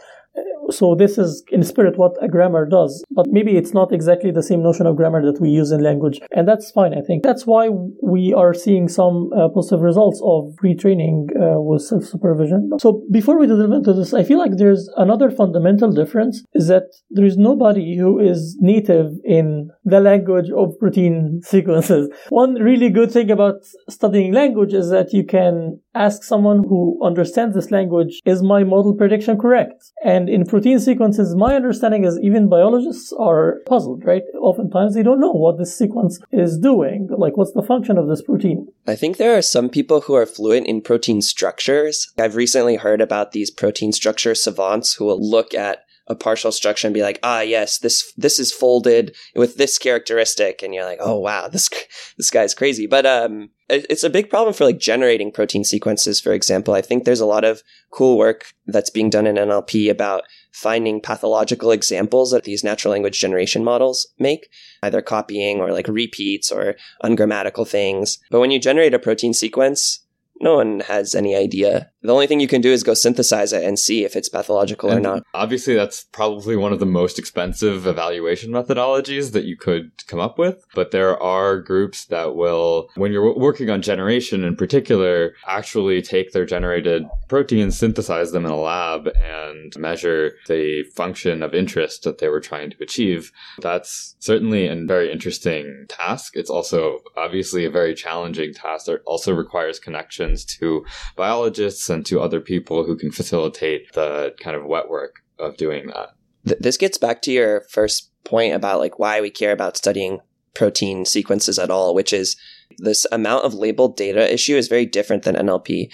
So 0.70 0.96
this 0.96 1.18
is 1.18 1.44
in 1.50 1.64
spirit 1.64 1.98
what 1.98 2.22
a 2.22 2.28
grammar 2.28 2.66
does, 2.66 3.04
but 3.12 3.28
maybe 3.30 3.56
it's 3.56 3.74
not 3.74 3.94
exactly 3.94 4.32
the 4.32 4.44
same 4.44 4.62
notion 4.62 4.86
of 4.86 4.98
grammar 4.98 5.26
that 5.26 5.40
we 5.40 5.50
use 5.50 5.72
in 5.72 5.82
language, 5.82 6.20
and 6.32 6.48
that's 6.48 6.72
fine. 6.72 6.94
I 6.94 7.02
think 7.02 7.24
that's 7.24 7.46
why 7.46 7.70
we 8.04 8.34
are 8.34 8.54
seeing 8.54 8.88
some 8.90 9.32
uh, 9.34 9.48
positive 9.50 9.82
results 9.82 10.22
of 10.24 10.54
pre-training 10.58 11.30
uh, 11.36 11.62
with 11.62 11.84
self-supervision. 11.84 12.72
So 12.80 13.04
before 13.12 13.40
we 13.40 13.48
delve 13.48 13.72
into 13.72 13.94
this, 13.94 14.14
I 14.14 14.24
feel 14.24 14.40
like 14.40 14.58
there's 14.58 14.90
another 14.98 15.32
fundamental 15.32 15.92
difference 15.92 16.44
is 16.54 16.68
that 16.68 16.84
there 17.10 17.26
is 17.26 17.38
nobody 17.38 17.98
who 17.98 18.20
is 18.20 18.58
native 18.60 19.14
in 19.24 19.70
the 19.86 20.00
language 20.00 20.50
of 20.52 20.78
protein 20.80 21.42
sequences. 21.44 22.10
One 22.30 22.56
really 22.56 22.90
good 22.90 23.12
thing 23.12 23.32
about 23.32 23.56
studying 23.90 24.34
language 24.34 24.74
is 24.74 24.90
that 24.90 25.14
you 25.14 25.24
can 25.24 25.80
ask 25.98 26.24
someone 26.24 26.64
who 26.64 27.00
understands 27.04 27.56
this 27.56 27.72
language, 27.72 28.22
is 28.26 28.42
my 28.44 28.64
model 28.64 28.94
prediction 28.94 29.38
correct? 29.38 29.92
And 30.04 30.30
in 30.30 30.46
protein 30.46 30.80
sequences, 30.80 31.36
my 31.36 31.56
understanding 31.56 32.04
is 32.04 32.20
even 32.22 32.50
biologists 32.50 33.14
are 33.14 33.60
puzzled, 33.66 34.06
right? 34.06 34.24
Oftentimes 34.40 34.94
they 34.94 35.04
don't 35.04 35.20
know 35.20 35.32
what 35.32 35.58
this 35.58 35.78
sequence 35.78 36.20
is 36.32 36.58
doing. 36.58 37.10
Like, 37.18 37.38
what's 37.38 37.54
the 37.54 37.64
function 37.64 37.98
of 37.98 38.08
this 38.08 38.22
protein? 38.22 38.68
I 38.86 38.96
think 38.96 39.18
there 39.18 39.38
are 39.38 39.42
some 39.42 39.70
people 39.70 40.02
who 40.02 40.14
are 40.14 40.26
fluent 40.26 40.68
in 40.68 40.82
protein 40.82 41.22
structures. 41.22 42.12
I've 42.18 42.36
recently 42.36 42.76
heard 42.76 43.02
about 43.02 43.32
these 43.32 43.52
protein 43.52 43.92
structure 43.92 44.36
savants 44.36 44.94
who 44.94 45.06
will 45.06 45.20
look 45.20 45.54
at 45.54 45.84
a 46.08 46.16
partial 46.16 46.52
structure 46.52 46.88
and 46.88 46.94
be 46.94 47.02
like, 47.02 47.20
ah, 47.24 47.42
yes, 47.42 47.80
this 47.80 48.14
this 48.18 48.40
is 48.40 48.52
folded 48.52 49.16
with 49.36 49.58
this 49.58 49.78
characteristic, 49.78 50.64
and 50.64 50.74
you're 50.74 50.86
like, 50.86 51.00
oh 51.02 51.20
wow, 51.20 51.48
this 51.48 51.70
this 52.18 52.30
guy's 52.30 52.54
crazy. 52.54 52.88
But 52.88 53.06
um, 53.06 53.50
it's 53.70 54.04
a 54.04 54.10
big 54.10 54.30
problem 54.30 54.54
for 54.54 54.64
like 54.64 54.80
generating 54.80 55.32
protein 55.32 55.64
sequences. 55.64 56.22
For 56.22 56.32
example, 56.32 56.74
I 56.74 56.82
think 56.82 57.04
there's 57.04 57.20
a 57.20 57.26
lot 57.26 57.44
of 57.44 57.64
cool 57.92 58.18
work 58.18 58.54
that's 58.66 58.90
being 58.90 59.10
done 59.10 59.28
in 59.28 59.36
NLP 59.36 59.90
about 59.90 60.24
finding 60.52 61.02
pathological 61.02 61.72
examples 61.72 62.32
that 62.32 62.46
these 62.46 62.64
natural 62.64 62.94
language 62.94 63.20
generation 63.20 63.64
models 63.64 64.08
make, 64.18 64.50
either 64.84 65.02
copying 65.02 65.60
or 65.60 65.72
like 65.72 65.88
repeats 65.88 66.52
or 66.52 66.76
ungrammatical 67.04 67.66
things. 67.66 68.20
But 68.32 68.40
when 68.40 68.52
you 68.52 68.60
generate 68.60 68.94
a 68.94 69.00
protein 69.00 69.34
sequence, 69.34 70.00
no 70.40 70.56
one 70.56 70.82
has 70.82 71.16
any 71.16 71.36
idea 71.36 71.92
the 72.08 72.14
only 72.14 72.26
thing 72.26 72.40
you 72.40 72.48
can 72.48 72.62
do 72.62 72.72
is 72.72 72.84
go 72.84 72.94
synthesize 72.94 73.52
it 73.52 73.66
and 73.66 73.78
see 73.78 74.06
if 74.06 74.16
it's 74.16 74.30
pathological 74.30 74.90
And 74.90 75.06
or 75.06 75.10
not. 75.16 75.24
Obviously, 75.34 75.76
that's 75.76 76.06
probably 76.06 76.56
one 76.56 76.72
of 76.72 76.80
the 76.80 76.86
most 76.86 77.20
expensive 77.20 77.86
evaluation 77.86 78.52
methodologies 78.52 79.34
that 79.34 79.44
you 79.44 79.58
could 79.58 79.92
come 80.08 80.20
up 80.20 80.40
with. 80.40 80.66
But 80.74 80.92
there 80.92 81.22
are 81.22 81.60
groups 81.60 82.06
that 82.06 82.36
will, 82.36 82.88
when 82.96 83.12
you're 83.12 83.38
working 83.38 83.70
on 83.70 83.82
generation 83.82 84.46
in 84.46 84.56
particular, 84.56 85.34
actually 85.48 86.02
take 86.02 86.32
their 86.32 86.46
generated 86.46 87.04
proteins, 87.28 87.78
synthesize 87.78 88.32
them 88.32 88.46
in 88.46 88.52
a 88.52 88.58
lab, 88.58 89.08
and 89.08 89.76
measure 89.78 90.32
the 90.48 90.84
function 90.96 91.44
of 91.44 91.54
interest 91.54 92.04
that 92.04 92.20
they 92.20 92.30
were 92.30 92.40
trying 92.40 92.70
to 92.70 92.78
achieve. 92.82 93.34
That's 93.60 94.16
certainly 94.20 94.68
a 94.68 94.86
very 94.86 95.12
interesting 95.12 95.86
task. 95.90 96.38
It's 96.38 96.50
also 96.50 97.00
obviously 97.18 97.66
a 97.66 97.70
very 97.70 97.94
challenging 97.94 98.54
task 98.54 98.86
that 98.86 99.02
also 99.06 99.34
requires 99.34 99.78
connections 99.78 100.46
to 100.46 100.86
biologists 101.18 101.90
and 101.90 101.97
to 102.06 102.22
other 102.22 102.40
people 102.40 102.86
who 102.86 102.96
can 102.96 103.12
facilitate 103.12 103.94
the 103.94 104.34
kind 104.40 104.56
of 104.56 104.66
wet 104.66 104.90
work 104.90 105.24
of 105.40 105.58
doing 105.58 105.88
that. 105.88 106.10
Th- 106.46 106.60
this 106.60 106.78
gets 106.78 106.98
back 106.98 107.22
to 107.24 107.32
your 107.32 107.62
first 107.70 108.12
point 108.24 108.54
about 108.54 108.80
like 108.80 109.00
why 109.00 109.22
we 109.22 109.30
care 109.30 109.52
about 109.52 109.78
studying 109.78 110.20
protein 110.54 111.06
sequences 111.06 111.60
at 111.60 111.70
all, 111.70 111.94
which 111.94 112.12
is 112.12 112.36
this 112.80 113.06
amount 113.12 113.46
of 113.46 113.54
labeled 113.54 113.96
data 113.96 114.32
issue 114.34 114.56
is 114.56 114.68
very 114.68 114.86
different 114.86 115.24
than 115.24 115.36
NLP. 115.36 115.92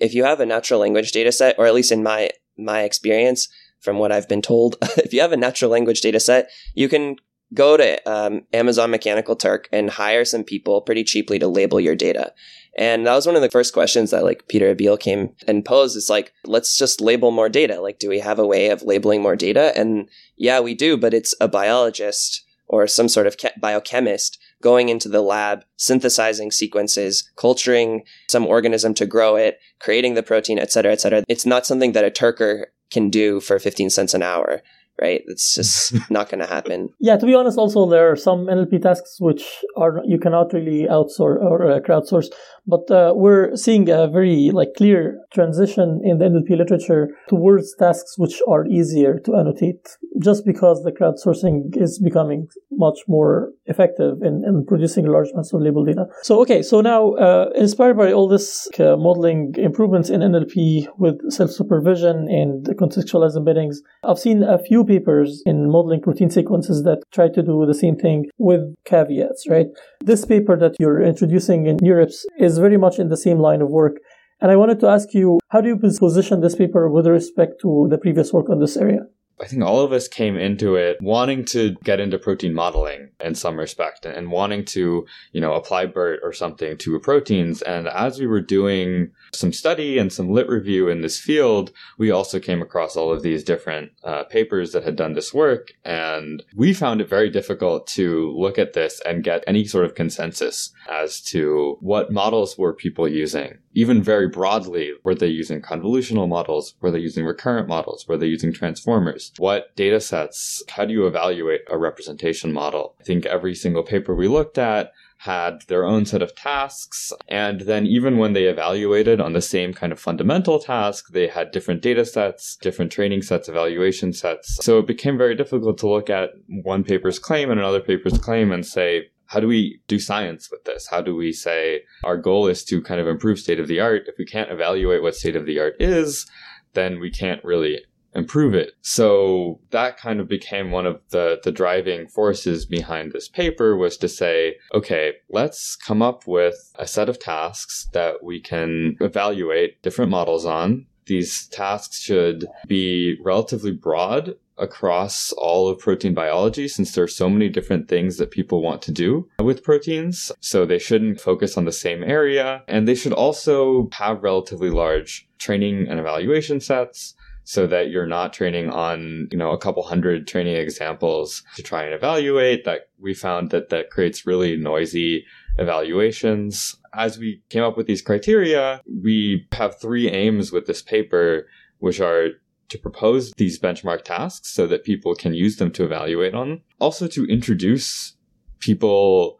If 0.00 0.14
you 0.14 0.24
have 0.24 0.40
a 0.40 0.46
natural 0.46 0.80
language 0.80 1.12
data 1.12 1.32
set, 1.32 1.56
or 1.58 1.66
at 1.66 1.74
least 1.74 1.92
in 1.92 2.02
my 2.02 2.30
my 2.56 2.82
experience, 2.82 3.48
from 3.80 3.98
what 3.98 4.12
I've 4.12 4.28
been 4.28 4.42
told, 4.42 4.76
if 4.96 5.12
you 5.12 5.20
have 5.20 5.32
a 5.32 5.36
natural 5.36 5.70
language 5.70 6.00
data 6.00 6.20
set, 6.20 6.50
you 6.74 6.88
can 6.88 7.16
go 7.54 7.76
to 7.76 8.10
um, 8.10 8.42
Amazon 8.52 8.90
Mechanical 8.90 9.36
Turk 9.36 9.68
and 9.72 9.88
hire 9.88 10.24
some 10.24 10.44
people 10.44 10.80
pretty 10.80 11.04
cheaply 11.04 11.38
to 11.38 11.48
label 11.48 11.80
your 11.80 11.96
data. 11.96 12.32
And 12.76 13.06
that 13.06 13.14
was 13.14 13.26
one 13.26 13.36
of 13.36 13.42
the 13.42 13.50
first 13.50 13.72
questions 13.72 14.10
that 14.10 14.24
like 14.24 14.48
Peter 14.48 14.74
Abbeel 14.74 14.98
came 14.98 15.30
and 15.46 15.64
posed. 15.64 15.96
It's 15.96 16.10
like, 16.10 16.32
let's 16.44 16.76
just 16.76 17.00
label 17.00 17.30
more 17.30 17.48
data. 17.48 17.80
Like, 17.80 18.00
do 18.00 18.08
we 18.08 18.18
have 18.18 18.38
a 18.38 18.46
way 18.46 18.70
of 18.70 18.82
labeling 18.82 19.22
more 19.22 19.36
data? 19.36 19.72
And 19.76 20.08
yeah, 20.36 20.60
we 20.60 20.74
do, 20.74 20.96
but 20.96 21.14
it's 21.14 21.34
a 21.40 21.46
biologist 21.46 22.44
or 22.66 22.86
some 22.86 23.08
sort 23.08 23.26
of 23.26 23.36
biochemist 23.60 24.38
going 24.60 24.88
into 24.88 25.08
the 25.08 25.20
lab, 25.20 25.64
synthesizing 25.76 26.50
sequences, 26.50 27.30
culturing 27.36 28.02
some 28.28 28.46
organism 28.46 28.94
to 28.94 29.06
grow 29.06 29.36
it, 29.36 29.60
creating 29.78 30.14
the 30.14 30.22
protein, 30.22 30.58
et 30.58 30.72
cetera, 30.72 30.90
et 30.90 31.00
cetera. 31.00 31.22
It's 31.28 31.46
not 31.46 31.66
something 31.66 31.92
that 31.92 32.04
a 32.04 32.10
Turker 32.10 32.66
can 32.90 33.10
do 33.10 33.40
for 33.40 33.58
15 33.58 33.90
cents 33.90 34.14
an 34.14 34.22
hour, 34.22 34.62
right? 35.00 35.22
It's 35.26 35.54
just 35.54 35.94
not 36.10 36.30
going 36.30 36.40
to 36.40 36.46
happen. 36.46 36.90
Yeah, 37.00 37.16
to 37.16 37.26
be 37.26 37.34
honest, 37.34 37.58
also 37.58 37.88
there 37.88 38.10
are 38.10 38.16
some 38.16 38.46
NLP 38.46 38.82
tasks 38.82 39.16
which 39.20 39.44
are 39.76 40.00
you 40.04 40.18
cannot 40.18 40.52
really 40.52 40.86
outsource 40.90 41.42
or 41.42 41.70
uh, 41.70 41.80
crowdsource, 41.80 42.26
but 42.66 42.90
uh, 42.90 43.12
we're 43.14 43.56
seeing 43.56 43.88
a 43.90 44.08
very 44.08 44.50
like 44.52 44.74
clear 44.76 45.18
transition 45.32 46.00
in 46.04 46.18
the 46.18 46.26
NLP 46.26 46.56
literature 46.56 47.08
towards 47.28 47.74
tasks 47.78 48.16
which 48.18 48.40
are 48.48 48.66
easier 48.66 49.18
to 49.20 49.34
annotate, 49.34 49.96
just 50.22 50.44
because 50.44 50.82
the 50.82 50.92
crowdsourcing 50.92 51.76
is 51.76 51.98
becoming 51.98 52.48
much 52.70 53.00
more 53.08 53.52
effective 53.66 54.22
in, 54.22 54.44
in 54.46 54.64
producing 54.66 55.06
large 55.06 55.30
amounts 55.30 55.52
of 55.52 55.60
label 55.60 55.84
data. 55.84 56.06
So 56.22 56.40
okay, 56.42 56.62
so 56.62 56.80
now 56.80 57.12
uh, 57.14 57.50
inspired 57.54 57.96
by 57.96 58.12
all 58.12 58.28
this 58.28 58.68
uh, 58.78 58.96
modeling 58.96 59.54
improvements 59.56 60.10
in 60.10 60.20
NLP 60.20 60.86
with 60.98 61.16
self-supervision 61.30 62.28
and 62.28 62.66
contextualized 62.78 63.36
embeddings, 63.36 63.76
I've 64.02 64.18
seen 64.18 64.42
a 64.42 64.58
few 64.58 64.83
papers 64.86 65.42
in 65.46 65.70
modeling 65.70 66.00
protein 66.00 66.30
sequences 66.30 66.82
that 66.84 67.02
try 67.12 67.28
to 67.28 67.42
do 67.42 67.64
the 67.66 67.74
same 67.74 67.96
thing 67.96 68.26
with 68.38 68.74
caveats, 68.84 69.48
right? 69.48 69.66
This 70.00 70.24
paper 70.24 70.56
that 70.56 70.76
you're 70.78 71.02
introducing 71.02 71.66
in 71.66 71.78
NeurIPS 71.78 72.24
is 72.38 72.58
very 72.58 72.76
much 72.76 72.98
in 72.98 73.08
the 73.08 73.16
same 73.16 73.38
line 73.38 73.62
of 73.62 73.70
work. 73.70 73.96
And 74.40 74.50
I 74.50 74.56
wanted 74.56 74.80
to 74.80 74.88
ask 74.88 75.14
you, 75.14 75.38
how 75.48 75.60
do 75.60 75.68
you 75.68 75.76
position 75.76 76.40
this 76.40 76.56
paper 76.56 76.88
with 76.88 77.06
respect 77.06 77.60
to 77.62 77.86
the 77.88 77.98
previous 77.98 78.32
work 78.32 78.50
on 78.50 78.60
this 78.60 78.76
area? 78.76 79.06
I 79.40 79.46
think 79.46 79.62
all 79.62 79.80
of 79.80 79.92
us 79.92 80.06
came 80.06 80.36
into 80.36 80.76
it 80.76 80.98
wanting 81.00 81.44
to 81.46 81.72
get 81.82 81.98
into 81.98 82.18
protein 82.18 82.54
modeling 82.54 83.10
in 83.20 83.34
some 83.34 83.58
respect 83.58 84.06
and 84.06 84.30
wanting 84.30 84.64
to, 84.66 85.06
you 85.32 85.40
know, 85.40 85.54
apply 85.54 85.86
BERT 85.86 86.20
or 86.22 86.32
something 86.32 86.76
to 86.78 87.00
proteins. 87.00 87.60
And 87.62 87.88
as 87.88 88.20
we 88.20 88.26
were 88.26 88.40
doing 88.40 89.10
some 89.32 89.52
study 89.52 89.98
and 89.98 90.12
some 90.12 90.30
lit 90.30 90.48
review 90.48 90.88
in 90.88 91.00
this 91.00 91.18
field, 91.18 91.72
we 91.98 92.10
also 92.10 92.38
came 92.38 92.62
across 92.62 92.96
all 92.96 93.12
of 93.12 93.22
these 93.22 93.42
different 93.42 93.90
uh, 94.04 94.24
papers 94.24 94.72
that 94.72 94.84
had 94.84 94.96
done 94.96 95.14
this 95.14 95.34
work. 95.34 95.72
And 95.84 96.42
we 96.54 96.72
found 96.72 97.00
it 97.00 97.08
very 97.08 97.28
difficult 97.28 97.86
to 97.88 98.32
look 98.36 98.58
at 98.58 98.72
this 98.72 99.00
and 99.04 99.24
get 99.24 99.44
any 99.46 99.64
sort 99.64 99.84
of 99.84 99.94
consensus 99.94 100.72
as 100.88 101.20
to 101.22 101.76
what 101.80 102.12
models 102.12 102.56
were 102.56 102.72
people 102.72 103.08
using. 103.08 103.58
Even 103.74 104.02
very 104.02 104.28
broadly, 104.28 104.92
were 105.02 105.14
they 105.14 105.26
using 105.26 105.60
convolutional 105.60 106.28
models? 106.28 106.74
Were 106.80 106.90
they 106.90 107.00
using 107.00 107.24
recurrent 107.24 107.68
models? 107.68 108.06
Were 108.06 108.16
they 108.16 108.26
using 108.26 108.52
transformers? 108.52 109.32
What 109.38 109.74
data 109.74 110.00
sets? 110.00 110.62
How 110.68 110.84
do 110.84 110.92
you 110.92 111.06
evaluate 111.06 111.62
a 111.68 111.76
representation 111.76 112.52
model? 112.52 112.94
I 113.00 113.04
think 113.04 113.26
every 113.26 113.54
single 113.54 113.82
paper 113.82 114.14
we 114.14 114.28
looked 114.28 114.58
at 114.58 114.92
had 115.18 115.62
their 115.68 115.84
own 115.84 116.04
set 116.04 116.22
of 116.22 116.34
tasks. 116.34 117.12
And 117.28 117.62
then 117.62 117.86
even 117.86 118.18
when 118.18 118.34
they 118.34 118.44
evaluated 118.44 119.20
on 119.20 119.32
the 119.32 119.40
same 119.40 119.72
kind 119.72 119.92
of 119.92 119.98
fundamental 119.98 120.58
task, 120.58 121.12
they 121.12 121.28
had 121.28 121.50
different 121.50 121.80
data 121.80 122.04
sets, 122.04 122.56
different 122.56 122.92
training 122.92 123.22
sets, 123.22 123.48
evaluation 123.48 124.12
sets. 124.12 124.58
So 124.62 124.78
it 124.78 124.86
became 124.86 125.16
very 125.16 125.34
difficult 125.34 125.78
to 125.78 125.88
look 125.88 126.10
at 126.10 126.30
one 126.46 126.84
paper's 126.84 127.18
claim 127.18 127.50
and 127.50 127.58
another 127.58 127.80
paper's 127.80 128.18
claim 128.18 128.52
and 128.52 128.66
say, 128.66 129.08
how 129.26 129.40
do 129.40 129.46
we 129.46 129.80
do 129.88 129.98
science 129.98 130.50
with 130.50 130.64
this? 130.64 130.88
How 130.88 131.00
do 131.00 131.14
we 131.14 131.32
say 131.32 131.82
our 132.04 132.16
goal 132.16 132.46
is 132.46 132.64
to 132.64 132.82
kind 132.82 133.00
of 133.00 133.06
improve 133.06 133.38
state 133.38 133.60
of 133.60 133.68
the 133.68 133.80
art? 133.80 134.02
If 134.06 134.16
we 134.18 134.26
can't 134.26 134.50
evaluate 134.50 135.02
what 135.02 135.14
state 135.14 135.36
of 135.36 135.46
the 135.46 135.58
art 135.60 135.76
is, 135.80 136.26
then 136.74 137.00
we 137.00 137.10
can't 137.10 137.42
really 137.44 137.84
improve 138.14 138.54
it. 138.54 138.72
So 138.82 139.60
that 139.70 139.96
kind 139.96 140.20
of 140.20 140.28
became 140.28 140.70
one 140.70 140.86
of 140.86 141.00
the, 141.10 141.40
the 141.42 141.52
driving 141.52 142.06
forces 142.06 142.64
behind 142.64 143.12
this 143.12 143.28
paper 143.28 143.76
was 143.76 143.96
to 143.98 144.08
say, 144.08 144.56
okay, 144.72 145.14
let's 145.30 145.76
come 145.76 146.00
up 146.00 146.26
with 146.26 146.72
a 146.78 146.86
set 146.86 147.08
of 147.08 147.18
tasks 147.18 147.88
that 147.92 148.22
we 148.22 148.40
can 148.40 148.96
evaluate 149.00 149.82
different 149.82 150.10
models 150.10 150.46
on. 150.46 150.86
These 151.06 151.48
tasks 151.48 152.00
should 152.00 152.46
be 152.66 153.18
relatively 153.22 153.72
broad 153.72 154.36
across 154.58 155.32
all 155.32 155.68
of 155.68 155.78
protein 155.78 156.14
biology 156.14 156.68
since 156.68 156.92
there 156.92 157.04
are 157.04 157.08
so 157.08 157.28
many 157.28 157.48
different 157.48 157.88
things 157.88 158.18
that 158.18 158.30
people 158.30 158.62
want 158.62 158.82
to 158.82 158.92
do 158.92 159.28
with 159.38 159.64
proteins. 159.64 160.30
So 160.40 160.64
they 160.64 160.78
shouldn't 160.78 161.20
focus 161.20 161.56
on 161.56 161.64
the 161.64 161.72
same 161.72 162.02
area 162.04 162.62
and 162.68 162.86
they 162.86 162.94
should 162.94 163.12
also 163.12 163.88
have 163.92 164.22
relatively 164.22 164.70
large 164.70 165.28
training 165.38 165.88
and 165.88 165.98
evaluation 165.98 166.60
sets 166.60 167.14
so 167.44 167.66
that 167.66 167.90
you're 167.90 168.06
not 168.06 168.32
training 168.32 168.70
on, 168.70 169.28
you 169.30 169.36
know, 169.36 169.50
a 169.50 169.58
couple 169.58 169.82
hundred 169.82 170.26
training 170.26 170.56
examples 170.56 171.42
to 171.56 171.62
try 171.62 171.84
and 171.84 171.92
evaluate 171.92 172.64
that 172.64 172.88
we 172.98 173.12
found 173.12 173.50
that 173.50 173.68
that 173.68 173.90
creates 173.90 174.26
really 174.26 174.56
noisy 174.56 175.26
evaluations. 175.58 176.76
As 176.94 177.18
we 177.18 177.42
came 177.50 177.62
up 177.62 177.76
with 177.76 177.86
these 177.86 178.00
criteria, 178.02 178.80
we 178.86 179.46
have 179.52 179.78
three 179.78 180.08
aims 180.08 180.52
with 180.52 180.66
this 180.66 180.80
paper, 180.80 181.46
which 181.78 182.00
are 182.00 182.30
to 182.74 182.78
propose 182.80 183.32
these 183.36 183.60
benchmark 183.60 184.02
tasks 184.02 184.52
so 184.52 184.66
that 184.66 184.82
people 184.82 185.14
can 185.14 185.32
use 185.32 185.56
them 185.56 185.70
to 185.70 185.84
evaluate 185.84 186.34
on. 186.34 186.60
Also 186.80 187.06
to 187.06 187.24
introduce 187.26 188.16
people 188.58 189.38